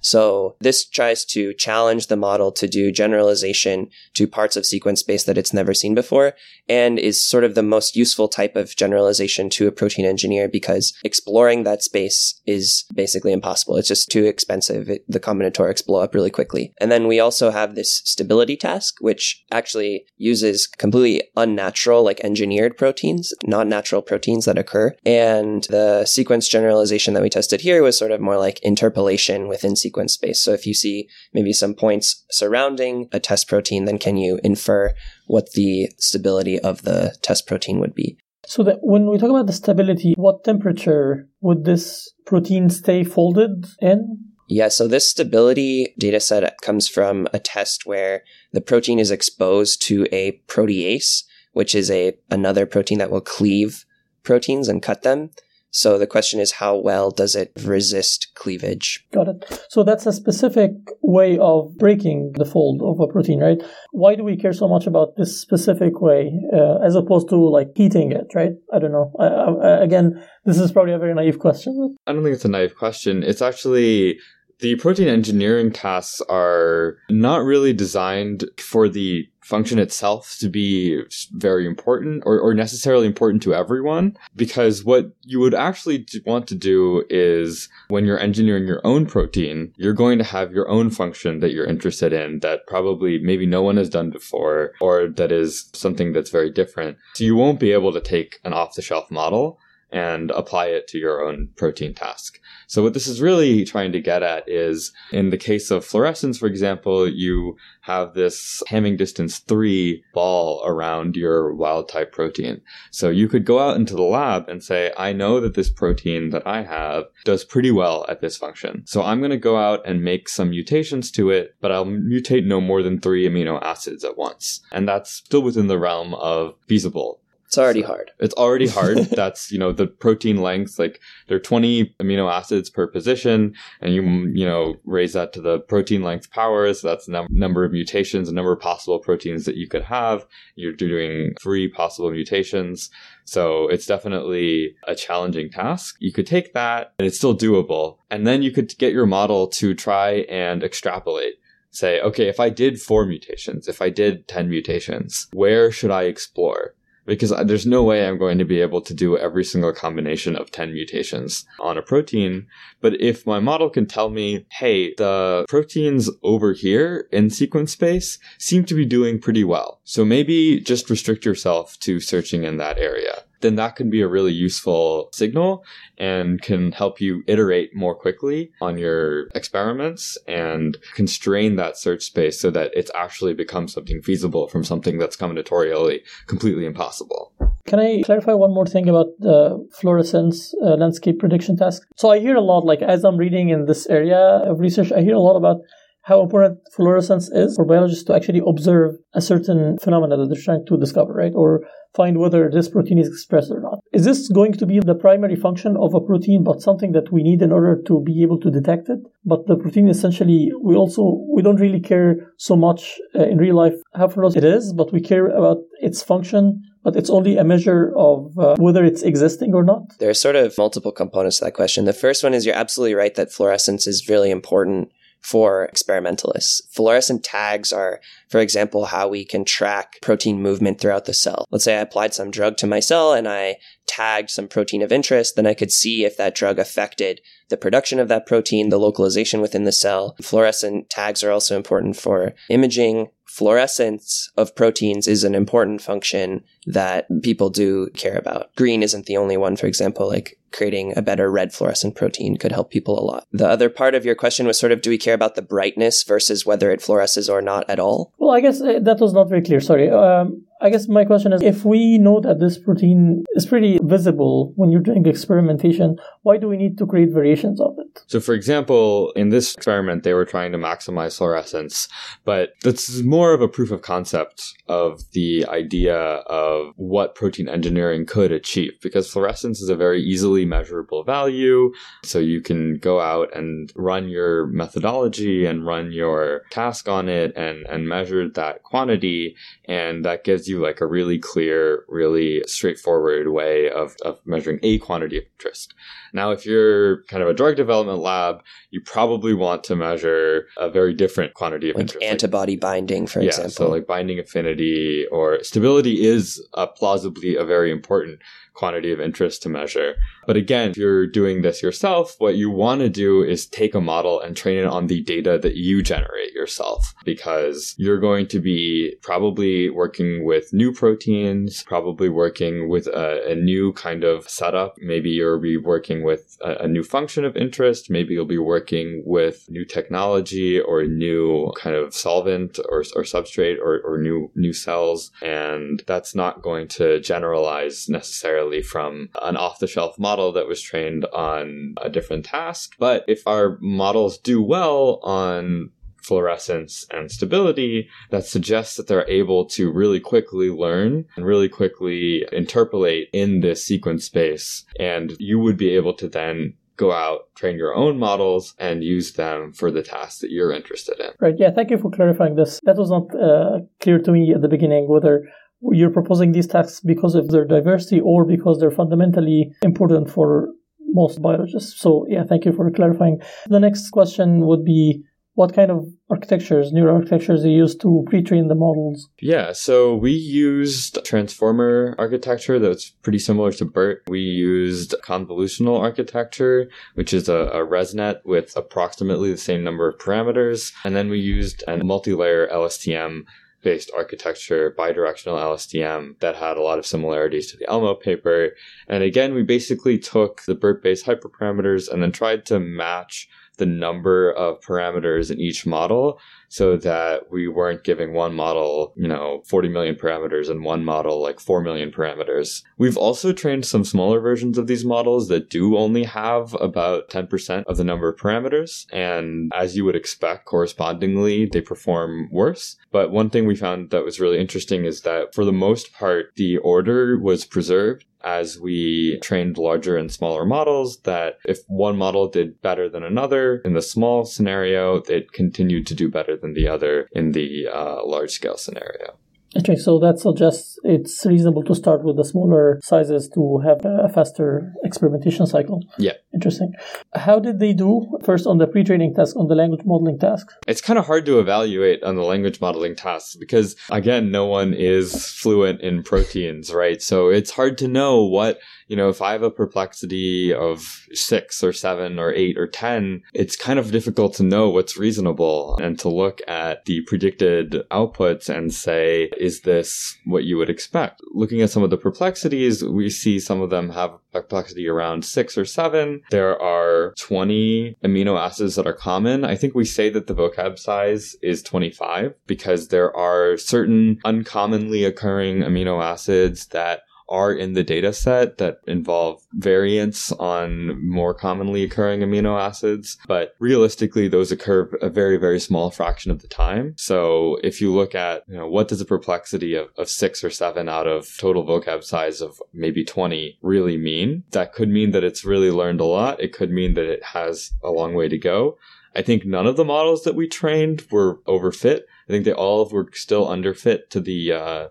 So 0.00 0.56
this 0.60 0.84
tries 0.84 1.24
to 1.26 1.52
challenge 1.54 2.06
the 2.06 2.16
model 2.16 2.52
to 2.52 2.66
do 2.66 2.90
generalization 2.90 3.90
to 4.14 4.26
parts 4.26 4.56
of 4.56 4.66
sequence 4.66 5.00
space 5.00 5.24
that 5.24 5.38
it's 5.38 5.52
never 5.52 5.74
seen 5.74 5.94
before 5.94 6.34
and 6.68 6.98
is 6.98 7.24
sort 7.24 7.44
of 7.44 7.54
the 7.54 7.62
most 7.62 7.96
useful 7.96 8.28
type 8.28 8.56
of 8.56 8.74
generalization 8.76 9.50
to 9.50 9.66
a 9.66 9.72
protein 9.72 10.04
engineer 10.04 10.48
because 10.48 10.92
exploring 11.04 11.64
that 11.64 11.82
space 11.82 12.40
is 12.46 12.84
basically 12.94 13.32
impossible. 13.32 13.76
It's 13.76 13.88
just 13.88 14.10
too 14.10 14.24
expensive. 14.24 14.88
It, 14.88 15.04
the 15.08 15.20
combinatorics 15.20 15.84
blow 15.84 16.00
up 16.00 16.14
really 16.14 16.30
quickly. 16.30 16.72
And 16.80 16.90
then 16.90 17.06
we 17.06 17.20
also 17.20 17.50
have 17.50 17.74
this 17.74 18.02
stability 18.04 18.56
task, 18.56 18.96
which 19.00 19.44
actually 19.50 20.04
uses 20.16 20.66
completely 20.66 21.28
unnatural, 21.36 22.02
like 22.02 22.20
engineered 22.20 22.76
proteins, 22.76 23.32
non 23.44 23.68
natural 23.68 24.02
proteins 24.02 24.44
that 24.44 24.58
occur. 24.58 24.94
And 25.04 25.64
the 25.64 26.04
sequence 26.06 26.48
generalization 26.48 26.77
that 26.86 27.22
we 27.22 27.28
tested 27.30 27.60
here 27.60 27.82
was 27.82 27.98
sort 27.98 28.10
of 28.10 28.20
more 28.20 28.38
like 28.38 28.60
interpolation 28.60 29.48
within 29.48 29.76
sequence 29.76 30.14
space. 30.14 30.40
So 30.42 30.52
if 30.52 30.66
you 30.66 30.74
see 30.74 31.08
maybe 31.32 31.52
some 31.52 31.74
points 31.74 32.24
surrounding 32.30 33.08
a 33.12 33.20
test 33.20 33.48
protein, 33.48 33.84
then 33.84 33.98
can 33.98 34.16
you 34.16 34.38
infer 34.44 34.94
what 35.26 35.52
the 35.52 35.90
stability 35.98 36.58
of 36.58 36.82
the 36.82 37.16
test 37.22 37.46
protein 37.46 37.80
would 37.80 37.94
be? 37.94 38.18
So 38.46 38.62
that 38.62 38.78
when 38.80 39.10
we 39.10 39.18
talk 39.18 39.30
about 39.30 39.46
the 39.46 39.52
stability, 39.52 40.14
what 40.16 40.44
temperature 40.44 41.28
would 41.40 41.64
this 41.64 42.10
protein 42.24 42.70
stay 42.70 43.04
folded 43.04 43.66
in? 43.80 44.28
Yeah, 44.48 44.68
so 44.68 44.88
this 44.88 45.10
stability 45.10 45.94
data 45.98 46.20
set 46.20 46.58
comes 46.62 46.88
from 46.88 47.28
a 47.34 47.38
test 47.38 47.84
where 47.84 48.22
the 48.52 48.62
protein 48.62 48.98
is 48.98 49.10
exposed 49.10 49.82
to 49.82 50.06
a 50.10 50.40
protease, 50.48 51.24
which 51.52 51.74
is 51.74 51.90
a 51.90 52.14
another 52.30 52.64
protein 52.64 52.98
that 52.98 53.10
will 53.10 53.20
cleave 53.20 53.84
proteins 54.22 54.68
and 54.68 54.82
cut 54.82 55.02
them. 55.02 55.30
So 55.70 55.98
the 55.98 56.06
question 56.06 56.40
is, 56.40 56.52
how 56.52 56.76
well 56.76 57.10
does 57.10 57.34
it 57.34 57.52
resist 57.62 58.28
cleavage? 58.34 59.06
Got 59.12 59.28
it. 59.28 59.66
So 59.68 59.82
that's 59.82 60.06
a 60.06 60.12
specific 60.12 60.72
way 61.02 61.38
of 61.38 61.76
breaking 61.76 62.32
the 62.36 62.44
fold 62.44 62.80
of 62.82 63.00
a 63.00 63.10
protein, 63.10 63.40
right? 63.40 63.62
Why 63.92 64.14
do 64.14 64.24
we 64.24 64.36
care 64.36 64.52
so 64.52 64.68
much 64.68 64.86
about 64.86 65.16
this 65.16 65.38
specific 65.40 66.00
way 66.00 66.32
uh, 66.52 66.78
as 66.78 66.94
opposed 66.94 67.28
to 67.30 67.36
like 67.36 67.68
heating 67.74 68.12
it, 68.12 68.32
right? 68.34 68.52
I 68.72 68.78
don't 68.78 68.92
know. 68.92 69.12
I, 69.18 69.24
I, 69.26 69.82
again, 69.84 70.24
this 70.44 70.58
is 70.58 70.72
probably 70.72 70.94
a 70.94 70.98
very 70.98 71.14
naive 71.14 71.38
question. 71.38 71.96
I 72.06 72.12
don't 72.12 72.22
think 72.22 72.34
it's 72.34 72.44
a 72.44 72.48
naive 72.48 72.76
question. 72.76 73.22
It's 73.22 73.42
actually 73.42 74.18
the 74.60 74.76
protein 74.76 75.08
engineering 75.08 75.70
tasks 75.70 76.20
are 76.28 76.96
not 77.10 77.44
really 77.44 77.72
designed 77.72 78.44
for 78.58 78.88
the 78.88 79.28
function 79.48 79.78
itself 79.78 80.36
to 80.40 80.48
be 80.50 81.02
very 81.32 81.66
important 81.66 82.22
or, 82.26 82.38
or 82.38 82.52
necessarily 82.52 83.06
important 83.06 83.42
to 83.42 83.54
everyone. 83.54 84.14
Because 84.36 84.84
what 84.84 85.10
you 85.22 85.40
would 85.40 85.54
actually 85.54 86.06
want 86.26 86.46
to 86.48 86.54
do 86.54 87.02
is 87.08 87.70
when 87.88 88.04
you're 88.04 88.18
engineering 88.18 88.66
your 88.66 88.82
own 88.84 89.06
protein 89.06 89.72
you're 89.76 89.94
going 89.94 90.18
to 90.18 90.24
have 90.24 90.52
your 90.52 90.68
own 90.68 90.90
function 90.90 91.40
that 91.40 91.52
you're 91.52 91.66
interested 91.66 92.12
in 92.12 92.40
that 92.40 92.66
probably 92.66 93.18
maybe 93.18 93.46
no 93.46 93.62
one 93.62 93.76
has 93.76 93.88
done 93.88 94.10
before 94.10 94.72
or 94.80 95.08
that 95.08 95.32
is 95.32 95.70
something 95.72 96.12
that's 96.12 96.30
very 96.30 96.50
different. 96.50 96.98
So 97.14 97.24
you 97.24 97.36
won't 97.36 97.60
be 97.60 97.72
able 97.72 97.92
to 97.92 98.00
take 98.00 98.40
an 98.44 98.52
off 98.52 98.74
the 98.74 98.82
shelf 98.82 99.10
model 99.10 99.58
and 99.90 100.30
apply 100.32 100.66
it 100.66 100.86
to 100.88 100.98
your 100.98 101.26
own 101.26 101.48
protein 101.56 101.94
task. 101.94 102.40
So 102.66 102.82
what 102.82 102.94
this 102.94 103.06
is 103.06 103.20
really 103.20 103.64
trying 103.64 103.92
to 103.92 104.00
get 104.00 104.22
at 104.22 104.48
is 104.48 104.92
in 105.12 105.30
the 105.30 105.38
case 105.38 105.70
of 105.70 105.84
fluorescence, 105.84 106.38
for 106.38 106.46
example, 106.46 107.08
you 107.08 107.56
have 107.82 108.12
this 108.12 108.62
Hamming 108.68 108.98
distance 108.98 109.38
three 109.38 110.04
ball 110.12 110.62
around 110.66 111.16
your 111.16 111.54
wild 111.54 111.88
type 111.88 112.12
protein. 112.12 112.60
So 112.90 113.08
you 113.08 113.28
could 113.28 113.46
go 113.46 113.58
out 113.58 113.76
into 113.76 113.94
the 113.94 114.02
lab 114.02 114.48
and 114.48 114.62
say, 114.62 114.92
I 114.98 115.14
know 115.14 115.40
that 115.40 115.54
this 115.54 115.70
protein 115.70 116.30
that 116.30 116.46
I 116.46 116.62
have 116.64 117.04
does 117.24 117.44
pretty 117.44 117.70
well 117.70 118.04
at 118.08 118.20
this 118.20 118.36
function. 118.36 118.82
So 118.86 119.02
I'm 119.02 119.20
going 119.20 119.30
to 119.30 119.38
go 119.38 119.56
out 119.56 119.86
and 119.86 120.02
make 120.02 120.28
some 120.28 120.50
mutations 120.50 121.10
to 121.12 121.30
it, 121.30 121.54
but 121.62 121.72
I'll 121.72 121.86
mutate 121.86 122.44
no 122.44 122.60
more 122.60 122.82
than 122.82 123.00
three 123.00 123.26
amino 123.26 123.58
acids 123.62 124.04
at 124.04 124.18
once. 124.18 124.60
And 124.70 124.86
that's 124.86 125.10
still 125.10 125.42
within 125.42 125.68
the 125.68 125.78
realm 125.78 126.12
of 126.14 126.54
feasible. 126.66 127.20
It's 127.48 127.56
already 127.56 127.80
hard. 127.80 128.10
It's 128.18 128.34
already 128.34 128.68
hard. 128.78 128.98
That's, 128.98 129.50
you 129.50 129.58
know, 129.58 129.72
the 129.72 129.86
protein 129.86 130.42
length, 130.42 130.78
like 130.78 131.00
there 131.28 131.36
are 131.38 131.40
20 131.40 131.94
amino 131.98 132.30
acids 132.30 132.68
per 132.68 132.86
position 132.86 133.54
and 133.80 133.94
you, 133.94 134.02
you 134.34 134.44
know, 134.44 134.76
raise 134.84 135.14
that 135.14 135.32
to 135.32 135.40
the 135.40 135.60
protein 135.60 136.02
length 136.02 136.30
power. 136.30 136.72
So 136.74 136.88
that's 136.88 137.06
the 137.06 137.12
num- 137.12 137.28
number 137.30 137.64
of 137.64 137.72
mutations, 137.72 138.28
the 138.28 138.34
number 138.34 138.52
of 138.52 138.60
possible 138.60 138.98
proteins 138.98 139.46
that 139.46 139.56
you 139.56 139.66
could 139.66 139.84
have. 139.84 140.26
You're 140.56 140.74
doing 140.74 141.32
three 141.40 141.68
possible 141.68 142.10
mutations. 142.10 142.90
So 143.24 143.66
it's 143.68 143.86
definitely 143.86 144.76
a 144.86 144.94
challenging 144.94 145.50
task. 145.50 145.96
You 146.00 146.12
could 146.12 146.26
take 146.26 146.52
that 146.52 146.92
and 146.98 147.06
it's 147.06 147.16
still 147.16 147.36
doable. 147.36 147.96
And 148.10 148.26
then 148.26 148.42
you 148.42 148.50
could 148.50 148.76
get 148.76 148.92
your 148.92 149.06
model 149.06 149.48
to 149.48 149.72
try 149.74 150.26
and 150.28 150.62
extrapolate 150.62 151.36
say, 151.70 152.00
okay, 152.00 152.28
if 152.28 152.40
I 152.40 152.50
did 152.50 152.80
four 152.80 153.04
mutations, 153.06 153.68
if 153.68 153.80
I 153.80 153.90
did 153.90 154.26
10 154.28 154.48
mutations, 154.48 155.28
where 155.32 155.70
should 155.70 155.90
I 155.90 156.04
explore? 156.04 156.74
Because 157.08 157.32
there's 157.46 157.66
no 157.66 157.82
way 157.82 158.06
I'm 158.06 158.18
going 158.18 158.38
to 158.38 158.44
be 158.44 158.60
able 158.60 158.82
to 158.82 158.94
do 158.94 159.16
every 159.16 159.42
single 159.42 159.72
combination 159.72 160.36
of 160.36 160.52
10 160.52 160.72
mutations 160.72 161.46
on 161.58 161.78
a 161.78 161.82
protein. 161.82 162.46
But 162.80 163.00
if 163.00 163.26
my 163.26 163.40
model 163.40 163.70
can 163.70 163.86
tell 163.86 164.10
me, 164.10 164.46
hey, 164.52 164.94
the 164.96 165.46
proteins 165.48 166.10
over 166.22 166.52
here 166.52 167.08
in 167.10 167.30
sequence 167.30 167.72
space 167.72 168.18
seem 168.36 168.64
to 168.66 168.74
be 168.74 168.84
doing 168.84 169.18
pretty 169.18 169.42
well. 169.42 169.80
So 169.84 170.04
maybe 170.04 170.60
just 170.60 170.90
restrict 170.90 171.24
yourself 171.24 171.78
to 171.80 171.98
searching 171.98 172.44
in 172.44 172.58
that 172.58 172.78
area 172.78 173.24
then 173.40 173.56
that 173.56 173.76
can 173.76 173.90
be 173.90 174.00
a 174.00 174.08
really 174.08 174.32
useful 174.32 175.08
signal 175.12 175.64
and 175.96 176.40
can 176.42 176.72
help 176.72 177.00
you 177.00 177.22
iterate 177.26 177.74
more 177.74 177.94
quickly 177.94 178.50
on 178.60 178.78
your 178.78 179.28
experiments 179.34 180.18
and 180.26 180.76
constrain 180.94 181.56
that 181.56 181.76
search 181.76 182.02
space 182.04 182.40
so 182.40 182.50
that 182.50 182.70
it's 182.74 182.90
actually 182.94 183.34
become 183.34 183.68
something 183.68 184.02
feasible 184.02 184.48
from 184.48 184.64
something 184.64 184.98
that's 184.98 185.16
combinatorially 185.16 186.00
completely 186.26 186.66
impossible. 186.66 187.32
Can 187.66 187.80
I 187.80 188.02
clarify 188.02 188.32
one 188.32 188.54
more 188.54 188.66
thing 188.66 188.88
about 188.88 189.08
the 189.18 189.68
fluorescence 189.72 190.54
uh, 190.62 190.76
landscape 190.76 191.18
prediction 191.18 191.56
task? 191.56 191.82
So 191.96 192.10
I 192.10 192.18
hear 192.18 192.34
a 192.34 192.40
lot, 192.40 192.64
like 192.64 192.80
as 192.80 193.04
I'm 193.04 193.18
reading 193.18 193.50
in 193.50 193.66
this 193.66 193.86
area 193.88 194.18
of 194.18 194.58
research, 194.58 194.90
I 194.90 195.02
hear 195.02 195.14
a 195.14 195.20
lot 195.20 195.36
about 195.36 195.58
how 196.08 196.22
important 196.22 196.58
fluorescence 196.74 197.28
is 197.32 197.54
for 197.54 197.66
biologists 197.66 198.04
to 198.04 198.14
actually 198.14 198.40
observe 198.46 198.94
a 199.12 199.20
certain 199.20 199.76
phenomena 199.78 200.16
that 200.16 200.28
they're 200.30 200.42
trying 200.42 200.64
to 200.66 200.78
discover, 200.78 201.12
right? 201.12 201.32
Or 201.34 201.60
find 201.94 202.18
whether 202.18 202.50
this 202.50 202.68
protein 202.68 202.98
is 202.98 203.08
expressed 203.08 203.50
or 203.50 203.60
not. 203.60 203.80
Is 203.92 204.06
this 204.06 204.30
going 204.30 204.54
to 204.54 204.64
be 204.64 204.80
the 204.80 204.94
primary 204.94 205.36
function 205.36 205.76
of 205.76 205.92
a 205.94 206.00
protein, 206.00 206.44
but 206.44 206.62
something 206.62 206.92
that 206.92 207.12
we 207.12 207.22
need 207.22 207.42
in 207.42 207.52
order 207.52 207.82
to 207.88 208.00
be 208.00 208.22
able 208.22 208.40
to 208.40 208.50
detect 208.50 208.88
it? 208.88 209.00
But 209.26 209.46
the 209.46 209.56
protein 209.56 209.88
essentially, 209.88 210.50
we 210.62 210.74
also, 210.74 211.02
we 211.34 211.42
don't 211.42 211.60
really 211.60 211.80
care 211.80 212.32
so 212.38 212.56
much 212.56 212.98
uh, 213.14 213.24
in 213.24 213.36
real 213.36 213.56
life 213.56 213.74
how 213.94 214.08
fluorescent 214.08 214.44
it 214.44 214.48
is, 214.48 214.72
but 214.72 214.92
we 214.94 215.02
care 215.02 215.26
about 215.26 215.58
its 215.82 216.02
function 216.02 216.62
but 216.84 216.96
it's 216.96 217.10
only 217.10 217.36
a 217.36 217.44
measure 217.44 217.92
of 217.98 218.38
uh, 218.38 218.54
whether 218.56 218.82
it's 218.82 219.02
existing 219.02 219.52
or 219.52 219.62
not? 219.62 219.82
There 219.98 220.08
are 220.08 220.14
sort 220.14 220.36
of 220.36 220.56
multiple 220.56 220.92
components 220.92 221.38
to 221.38 221.44
that 221.44 221.52
question. 221.52 221.84
The 221.84 221.92
first 221.92 222.22
one 222.22 222.32
is 222.32 222.46
you're 222.46 222.54
absolutely 222.54 222.94
right 222.94 223.14
that 223.16 223.30
fluorescence 223.30 223.86
is 223.86 224.08
really 224.08 224.30
important 224.30 224.90
for 225.20 225.64
experimentalists. 225.64 226.62
Fluorescent 226.70 227.24
tags 227.24 227.72
are, 227.72 228.00
for 228.28 228.40
example, 228.40 228.86
how 228.86 229.08
we 229.08 229.24
can 229.24 229.44
track 229.44 229.98
protein 230.00 230.40
movement 230.40 230.80
throughout 230.80 231.04
the 231.04 231.14
cell. 231.14 231.46
Let's 231.50 231.64
say 231.64 231.76
I 231.76 231.80
applied 231.80 232.14
some 232.14 232.30
drug 232.30 232.56
to 232.58 232.66
my 232.66 232.80
cell 232.80 233.12
and 233.12 233.28
I 233.28 233.56
tagged 233.86 234.30
some 234.30 234.48
protein 234.48 234.82
of 234.82 234.92
interest, 234.92 235.34
then 235.34 235.46
I 235.46 235.54
could 235.54 235.72
see 235.72 236.04
if 236.04 236.16
that 236.16 236.34
drug 236.34 236.58
affected 236.58 237.20
the 237.48 237.56
production 237.56 237.98
of 237.98 238.08
that 238.08 238.26
protein, 238.26 238.68
the 238.68 238.78
localization 238.78 239.40
within 239.40 239.64
the 239.64 239.72
cell. 239.72 240.14
Fluorescent 240.22 240.90
tags 240.90 241.24
are 241.24 241.30
also 241.30 241.56
important 241.56 241.96
for 241.96 242.34
imaging. 242.50 243.08
Fluorescence 243.24 244.30
of 244.36 244.54
proteins 244.54 245.08
is 245.08 245.24
an 245.24 245.34
important 245.34 245.80
function 245.80 246.44
that 246.66 247.06
people 247.22 247.50
do 247.50 247.88
care 247.90 248.16
about. 248.16 248.54
Green 248.56 248.82
isn't 248.82 249.06
the 249.06 249.16
only 249.16 249.36
one, 249.36 249.56
for 249.56 249.66
example, 249.66 250.08
like 250.08 250.37
creating 250.52 250.96
a 250.96 251.02
better 251.02 251.30
red 251.30 251.52
fluorescent 251.52 251.94
protein 251.94 252.36
could 252.36 252.52
help 252.52 252.70
people 252.70 252.98
a 252.98 253.04
lot. 253.04 253.26
The 253.32 253.48
other 253.48 253.68
part 253.68 253.94
of 253.94 254.04
your 254.04 254.14
question 254.14 254.46
was 254.46 254.58
sort 254.58 254.72
of 254.72 254.80
do 254.80 254.90
we 254.90 254.98
care 254.98 255.14
about 255.14 255.34
the 255.34 255.42
brightness 255.42 256.02
versus 256.02 256.46
whether 256.46 256.70
it 256.70 256.80
fluoresces 256.80 257.30
or 257.30 257.42
not 257.42 257.68
at 257.68 257.78
all? 257.78 258.12
Well, 258.18 258.30
I 258.30 258.40
guess 258.40 258.60
uh, 258.60 258.78
that 258.82 259.00
was 259.00 259.12
not 259.12 259.28
very 259.28 259.42
clear. 259.42 259.60
Sorry. 259.60 259.90
Um, 259.90 260.44
I 260.60 260.70
guess 260.70 260.88
my 260.88 261.04
question 261.04 261.32
is 261.32 261.42
if 261.42 261.64
we 261.64 261.98
know 261.98 262.20
that 262.20 262.40
this 262.40 262.58
protein 262.58 263.24
is 263.34 263.46
pretty 263.46 263.78
visible 263.82 264.52
when 264.56 264.70
you're 264.70 264.80
doing 264.80 265.06
experimentation, 265.06 265.98
why 266.22 266.36
do 266.36 266.48
we 266.48 266.56
need 266.56 266.78
to 266.78 266.86
create 266.86 267.10
variations 267.12 267.60
of 267.60 267.76
it? 267.78 268.02
So, 268.06 268.20
for 268.20 268.34
example, 268.34 269.12
in 269.12 269.28
this 269.28 269.54
experiment, 269.54 270.02
they 270.02 270.14
were 270.14 270.24
trying 270.24 270.52
to 270.52 270.58
maximize 270.58 271.16
fluorescence, 271.16 271.88
but 272.24 272.54
that's 272.62 273.02
more 273.02 273.32
of 273.32 273.40
a 273.40 273.48
proof 273.48 273.70
of 273.70 273.82
concept 273.82 274.54
of 274.68 275.02
the 275.12 275.46
idea 275.46 275.96
of 275.96 276.72
what 276.76 277.14
protein 277.14 277.48
engineering 277.48 278.04
could 278.04 278.32
achieve 278.32 278.72
because 278.82 279.10
fluorescence 279.10 279.60
is 279.60 279.68
a 279.68 279.76
very 279.76 280.02
easily 280.02 280.44
measurable 280.44 281.04
value. 281.04 281.72
So, 282.04 282.18
you 282.18 282.40
can 282.40 282.78
go 282.78 283.00
out 283.00 283.34
and 283.36 283.72
run 283.76 284.08
your 284.08 284.46
methodology 284.48 285.46
and 285.46 285.64
run 285.64 285.92
your 285.92 286.42
task 286.50 286.88
on 286.88 287.08
it 287.08 287.32
and, 287.36 287.64
and 287.66 287.88
measure 287.88 288.28
that 288.28 288.64
quantity, 288.64 289.36
and 289.66 290.04
that 290.04 290.24
gives 290.24 290.47
you 290.48 290.60
like 290.60 290.80
a 290.80 290.86
really 290.86 291.18
clear, 291.18 291.84
really 291.88 292.42
straightforward 292.46 293.28
way 293.28 293.70
of, 293.70 293.96
of 294.04 294.18
measuring 294.24 294.58
a 294.62 294.78
quantity 294.78 295.18
of 295.18 295.24
interest. 295.38 295.74
Now, 296.12 296.30
if 296.30 296.46
you're 296.46 297.02
kind 297.04 297.22
of 297.22 297.28
a 297.28 297.34
drug 297.34 297.56
development 297.56 297.98
lab, 297.98 298.42
you 298.70 298.80
probably 298.80 299.34
want 299.34 299.64
to 299.64 299.76
measure 299.76 300.46
a 300.56 300.70
very 300.70 300.94
different 300.94 301.34
quantity 301.34 301.70
of 301.70 301.76
like 301.76 301.82
interest. 301.82 302.04
Antibody 302.04 302.52
like, 302.52 302.60
binding, 302.60 303.06
for 303.06 303.20
yeah, 303.20 303.28
example. 303.28 303.50
So 303.50 303.68
like 303.68 303.86
binding 303.86 304.18
affinity 304.18 305.06
or 305.12 305.42
stability 305.42 306.04
is 306.06 306.46
uh, 306.54 306.66
plausibly 306.66 307.36
a 307.36 307.44
very 307.44 307.70
important 307.70 308.20
quantity 308.58 308.92
of 308.92 309.00
interest 309.00 309.40
to 309.42 309.48
measure. 309.48 309.94
But 310.26 310.36
again, 310.36 310.70
if 310.70 310.76
you're 310.76 311.06
doing 311.06 311.42
this 311.42 311.62
yourself, 311.62 312.16
what 312.18 312.34
you 312.34 312.50
want 312.50 312.80
to 312.80 312.88
do 312.88 313.22
is 313.22 313.46
take 313.46 313.74
a 313.74 313.80
model 313.80 314.20
and 314.20 314.36
train 314.36 314.58
it 314.58 314.66
on 314.66 314.88
the 314.88 315.00
data 315.02 315.38
that 315.38 315.54
you 315.54 315.80
generate 315.80 316.32
yourself 316.32 316.92
because 317.04 317.76
you're 317.78 318.00
going 318.00 318.26
to 318.26 318.40
be 318.40 318.96
probably 319.00 319.70
working 319.70 320.24
with 320.24 320.52
new 320.52 320.72
proteins, 320.72 321.62
probably 321.62 322.08
working 322.08 322.68
with 322.68 322.88
a, 322.88 323.30
a 323.30 323.36
new 323.36 323.72
kind 323.74 324.02
of 324.02 324.28
setup. 324.28 324.74
Maybe 324.78 325.10
you'll 325.10 325.40
be 325.40 325.56
working 325.56 326.02
with 326.02 326.36
a, 326.44 326.64
a 326.64 326.68
new 326.68 326.82
function 326.82 327.24
of 327.24 327.36
interest. 327.36 327.90
Maybe 327.90 328.14
you'll 328.14 328.26
be 328.26 328.38
working 328.38 329.02
with 329.06 329.46
new 329.48 329.64
technology 329.64 330.58
or 330.58 330.80
a 330.80 330.88
new 330.88 331.52
kind 331.56 331.76
of 331.76 331.94
solvent 331.94 332.58
or, 332.68 332.80
or 332.96 333.04
substrate 333.04 333.58
or, 333.60 333.80
or 333.82 333.98
new, 333.98 334.30
new 334.34 334.52
cells. 334.52 335.12
And 335.22 335.82
that's 335.86 336.14
not 336.14 336.42
going 336.42 336.66
to 336.78 336.98
generalize 337.00 337.88
necessarily 337.88 338.47
necessarily 338.48 338.62
from 338.62 339.08
an 339.22 339.36
off 339.36 339.58
the 339.58 339.66
shelf 339.66 339.98
model 339.98 340.32
that 340.32 340.46
was 340.46 340.62
trained 340.62 341.04
on 341.06 341.74
a 341.82 341.90
different 341.90 342.24
task. 342.24 342.74
But 342.78 343.04
if 343.08 343.26
our 343.26 343.58
models 343.60 344.18
do 344.18 344.42
well 344.42 345.00
on 345.02 345.70
fluorescence 346.02 346.86
and 346.90 347.10
stability 347.10 347.88
that 348.10 348.24
suggests 348.24 348.76
that 348.76 348.86
they're 348.86 349.10
able 349.10 349.44
to 349.44 349.70
really 349.70 350.00
quickly 350.00 350.48
learn 350.48 351.04
and 351.16 351.26
really 351.26 351.50
quickly 351.50 352.24
interpolate 352.32 353.08
in 353.12 353.40
this 353.40 353.62
sequence 353.62 354.06
space. 354.06 354.64
And 354.80 355.14
you 355.18 355.38
would 355.38 355.58
be 355.58 355.76
able 355.76 355.92
to 355.94 356.08
then 356.08 356.54
go 356.78 356.92
out, 356.92 357.34
train 357.34 357.58
your 357.58 357.74
own 357.74 357.98
models, 357.98 358.54
and 358.58 358.82
use 358.82 359.12
them 359.14 359.52
for 359.52 359.70
the 359.70 359.82
tasks 359.82 360.20
that 360.20 360.30
you're 360.30 360.52
interested 360.52 360.98
in. 360.98 361.10
Right. 361.20 361.34
Yeah. 361.36 361.50
Thank 361.50 361.70
you 361.70 361.76
for 361.76 361.90
clarifying 361.90 362.36
this. 362.36 362.60
That 362.62 362.76
was 362.76 362.88
not 362.88 363.14
uh, 363.14 363.66
clear 363.80 363.98
to 363.98 364.12
me 364.12 364.32
at 364.32 364.40
the 364.40 364.48
beginning 364.48 364.88
whether 364.88 365.28
you're 365.60 365.90
proposing 365.90 366.32
these 366.32 366.46
tasks 366.46 366.80
because 366.80 367.14
of 367.14 367.28
their 367.28 367.44
diversity 367.44 368.00
or 368.00 368.24
because 368.24 368.58
they're 368.58 368.70
fundamentally 368.70 369.52
important 369.62 370.10
for 370.10 370.48
most 370.90 371.20
biologists. 371.20 371.80
So, 371.80 372.06
yeah, 372.08 372.24
thank 372.24 372.44
you 372.44 372.52
for 372.52 372.70
clarifying. 372.70 373.20
The 373.46 373.60
next 373.60 373.90
question 373.90 374.46
would 374.46 374.64
be 374.64 375.04
what 375.38 375.54
kind 375.54 375.70
of 375.70 375.86
architectures, 376.10 376.72
neural 376.72 376.96
architectures 376.96 377.44
you 377.44 377.52
use 377.52 377.76
to 377.76 378.02
pre-train 378.08 378.48
the 378.48 378.56
models? 378.56 379.08
Yeah, 379.20 379.52
so 379.52 379.94
we 379.94 380.10
used 380.10 380.98
transformer 381.04 381.94
architecture 381.96 382.58
that's 382.58 382.90
pretty 382.90 383.20
similar 383.20 383.52
to 383.52 383.64
BERT. 383.64 384.02
We 384.08 384.18
used 384.18 384.96
convolutional 385.04 385.78
architecture, 385.78 386.68
which 386.94 387.14
is 387.14 387.28
a, 387.28 387.34
a 387.34 387.64
ResNet 387.64 388.24
with 388.24 388.56
approximately 388.56 389.30
the 389.30 389.36
same 389.36 389.62
number 389.62 389.88
of 389.88 389.98
parameters. 389.98 390.72
And 390.82 390.96
then 390.96 391.08
we 391.08 391.20
used 391.20 391.62
a 391.68 391.76
multi-layer 391.84 392.48
LSTM 392.48 393.22
based 393.62 393.90
architecture, 393.96 394.74
bidirectional 394.78 395.40
LSTM 395.40 396.18
that 396.20 396.36
had 396.36 396.56
a 396.56 396.62
lot 396.62 396.78
of 396.78 396.86
similarities 396.86 397.50
to 397.50 397.56
the 397.56 397.66
ELMo 397.66 398.00
paper. 398.00 398.50
And 398.88 399.02
again, 399.02 399.34
we 399.34 399.42
basically 399.42 399.98
took 399.98 400.42
the 400.42 400.54
BERT 400.54 400.82
based 400.82 401.06
hyperparameters 401.06 401.90
and 401.90 402.02
then 402.02 402.12
tried 402.12 402.46
to 402.46 402.60
match 402.60 403.28
the 403.56 403.66
number 403.66 404.30
of 404.30 404.60
parameters 404.60 405.30
in 405.30 405.40
each 405.40 405.66
model 405.66 406.20
so 406.48 406.76
that 406.78 407.30
we 407.30 407.46
weren't 407.48 407.84
giving 407.84 408.12
one 408.12 408.34
model, 408.34 408.92
you 408.96 409.08
know, 409.08 409.42
40 409.46 409.68
million 409.68 409.94
parameters 409.94 410.50
and 410.50 410.64
one 410.64 410.84
model 410.84 411.22
like 411.22 411.40
4 411.40 411.60
million 411.60 411.90
parameters. 411.90 412.62
We've 412.76 412.96
also 412.96 413.32
trained 413.32 413.66
some 413.66 413.84
smaller 413.84 414.20
versions 414.20 414.58
of 414.58 414.66
these 414.66 414.84
models 414.84 415.28
that 415.28 415.50
do 415.50 415.76
only 415.76 416.04
have 416.04 416.54
about 416.54 417.08
10% 417.08 417.64
of 417.64 417.76
the 417.76 417.84
number 417.84 418.08
of 418.08 418.18
parameters. 418.18 418.86
And 418.92 419.52
as 419.54 419.76
you 419.76 419.84
would 419.84 419.96
expect, 419.96 420.46
correspondingly, 420.46 421.46
they 421.46 421.60
perform 421.60 422.28
worse. 422.32 422.76
But 422.90 423.10
one 423.10 423.30
thing 423.30 423.46
we 423.46 423.56
found 423.56 423.90
that 423.90 424.04
was 424.04 424.20
really 424.20 424.38
interesting 424.38 424.84
is 424.84 425.02
that 425.02 425.34
for 425.34 425.44
the 425.44 425.52
most 425.52 425.92
part, 425.92 426.32
the 426.36 426.56
order 426.58 427.18
was 427.18 427.44
preserved 427.44 428.04
as 428.24 428.58
we 428.58 429.18
trained 429.20 429.58
larger 429.58 429.96
and 429.96 430.10
smaller 430.10 430.44
models 430.44 430.98
that 431.02 431.38
if 431.44 431.58
one 431.68 431.96
model 431.96 432.28
did 432.28 432.60
better 432.62 432.88
than 432.88 433.02
another 433.02 433.58
in 433.64 433.74
the 433.74 433.82
small 433.82 434.24
scenario, 434.24 434.96
it 435.08 435.32
continued 435.32 435.86
to 435.86 435.94
do 435.94 436.10
better 436.10 436.36
than 436.40 436.54
the 436.54 436.68
other 436.68 437.08
in 437.12 437.32
the 437.32 437.68
uh, 437.68 438.04
large 438.04 438.30
scale 438.30 438.56
scenario. 438.56 439.18
Okay, 439.58 439.76
so 439.76 439.98
that 439.98 440.20
suggests 440.20 440.78
it's 440.84 441.26
reasonable 441.26 441.64
to 441.64 441.74
start 441.74 442.04
with 442.04 442.16
the 442.16 442.24
smaller 442.24 442.78
sizes 442.82 443.28
to 443.34 443.58
have 443.58 443.84
a 443.84 444.08
faster 444.08 444.72
experimentation 444.84 445.46
cycle. 445.46 445.82
Yeah. 445.98 446.12
Interesting. 446.32 446.74
How 447.14 447.40
did 447.40 447.58
they 447.58 447.72
do 447.72 448.06
first 448.24 448.46
on 448.46 448.58
the 448.58 448.66
pre 448.66 448.84
training 448.84 449.14
task, 449.14 449.34
on 449.36 449.48
the 449.48 449.56
language 449.56 449.84
modeling 449.84 450.18
task? 450.18 450.46
It's 450.68 450.80
kind 450.80 450.98
of 450.98 451.06
hard 451.06 451.26
to 451.26 451.40
evaluate 451.40 452.04
on 452.04 452.14
the 452.14 452.22
language 452.22 452.60
modeling 452.60 452.94
tasks 452.94 453.34
because, 453.34 453.74
again, 453.90 454.30
no 454.30 454.46
one 454.46 454.74
is 454.74 455.26
fluent 455.26 455.80
in 455.80 456.04
proteins, 456.04 456.72
right? 456.72 457.02
So 457.02 457.28
it's 457.28 457.50
hard 457.50 457.78
to 457.78 457.88
know 457.88 458.24
what 458.24 458.60
you 458.88 458.96
know, 458.96 459.10
if 459.10 459.22
I 459.22 459.32
have 459.32 459.42
a 459.42 459.50
perplexity 459.50 460.52
of 460.52 461.06
six 461.12 461.62
or 461.62 461.72
seven 461.72 462.18
or 462.18 462.32
eight 462.32 462.58
or 462.58 462.66
10, 462.66 463.22
it's 463.34 463.54
kind 463.54 463.78
of 463.78 463.92
difficult 463.92 464.34
to 464.34 464.42
know 464.42 464.70
what's 464.70 464.96
reasonable 464.96 465.76
and 465.76 465.98
to 466.00 466.08
look 466.08 466.40
at 466.48 466.86
the 466.86 467.02
predicted 467.02 467.82
outputs 467.90 468.48
and 468.48 468.72
say, 468.72 469.28
is 469.48 469.62
this 469.62 470.18
what 470.26 470.44
you 470.44 470.58
would 470.58 470.68
expect? 470.68 471.22
Looking 471.32 471.62
at 471.62 471.70
some 471.70 471.82
of 471.82 471.88
the 471.88 471.96
perplexities, 471.96 472.84
we 472.84 473.08
see 473.08 473.40
some 473.40 473.62
of 473.62 473.70
them 473.70 473.88
have 473.90 474.18
perplexity 474.30 474.86
around 474.86 475.24
six 475.24 475.56
or 475.56 475.64
seven. 475.64 476.20
There 476.30 476.60
are 476.60 477.14
20 477.18 477.96
amino 478.04 478.38
acids 478.38 478.74
that 478.76 478.86
are 478.86 478.92
common. 478.92 479.44
I 479.44 479.56
think 479.56 479.74
we 479.74 479.86
say 479.86 480.10
that 480.10 480.26
the 480.26 480.34
vocab 480.34 480.78
size 480.78 481.34
is 481.42 481.62
25 481.62 482.34
because 482.46 482.88
there 482.88 483.14
are 483.16 483.56
certain 483.56 484.18
uncommonly 484.26 485.04
occurring 485.04 485.60
amino 485.60 486.04
acids 486.04 486.66
that 486.68 487.00
are 487.28 487.52
in 487.52 487.74
the 487.74 487.82
data 487.82 488.12
set 488.12 488.58
that 488.58 488.80
involve 488.86 489.42
variants 489.52 490.32
on 490.32 491.06
more 491.06 491.34
commonly 491.34 491.82
occurring 491.82 492.20
amino 492.20 492.60
acids, 492.60 493.18
but 493.26 493.54
realistically, 493.58 494.28
those 494.28 494.50
occur 494.50 494.90
a 495.02 495.08
very, 495.08 495.36
very 495.36 495.60
small 495.60 495.90
fraction 495.90 496.30
of 496.30 496.40
the 496.40 496.48
time. 496.48 496.94
So 496.96 497.58
if 497.62 497.80
you 497.80 497.94
look 497.94 498.14
at, 498.14 498.44
you 498.48 498.56
know, 498.56 498.68
what 498.68 498.88
does 498.88 499.00
a 499.00 499.04
perplexity 499.06 499.74
of, 499.74 499.88
of 499.96 500.08
six 500.08 500.42
or 500.42 500.50
seven 500.50 500.88
out 500.88 501.06
of 501.06 501.36
total 501.38 501.64
vocab 501.64 502.02
size 502.02 502.40
of 502.40 502.62
maybe 502.72 503.04
20 503.04 503.58
really 503.62 503.96
mean? 503.96 504.44
That 504.50 504.72
could 504.72 504.88
mean 504.88 505.10
that 505.12 505.24
it's 505.24 505.44
really 505.44 505.70
learned 505.70 506.00
a 506.00 506.04
lot. 506.04 506.40
It 506.40 506.52
could 506.52 506.70
mean 506.70 506.94
that 506.94 507.06
it 507.06 507.22
has 507.22 507.72
a 507.82 507.90
long 507.90 508.14
way 508.14 508.28
to 508.28 508.38
go. 508.38 508.78
I 509.14 509.22
think 509.22 509.44
none 509.44 509.66
of 509.66 509.76
the 509.76 509.84
models 509.84 510.22
that 510.24 510.34
we 510.34 510.46
trained 510.46 511.06
were 511.10 511.40
overfit. 511.46 512.02
I 512.28 512.32
think 512.32 512.44
they 512.44 512.52
all 512.52 512.88
were 512.88 513.08
still 513.12 513.46
underfit 513.46 514.10
to 514.10 514.20
the 514.20 514.52
uh, 514.52 514.88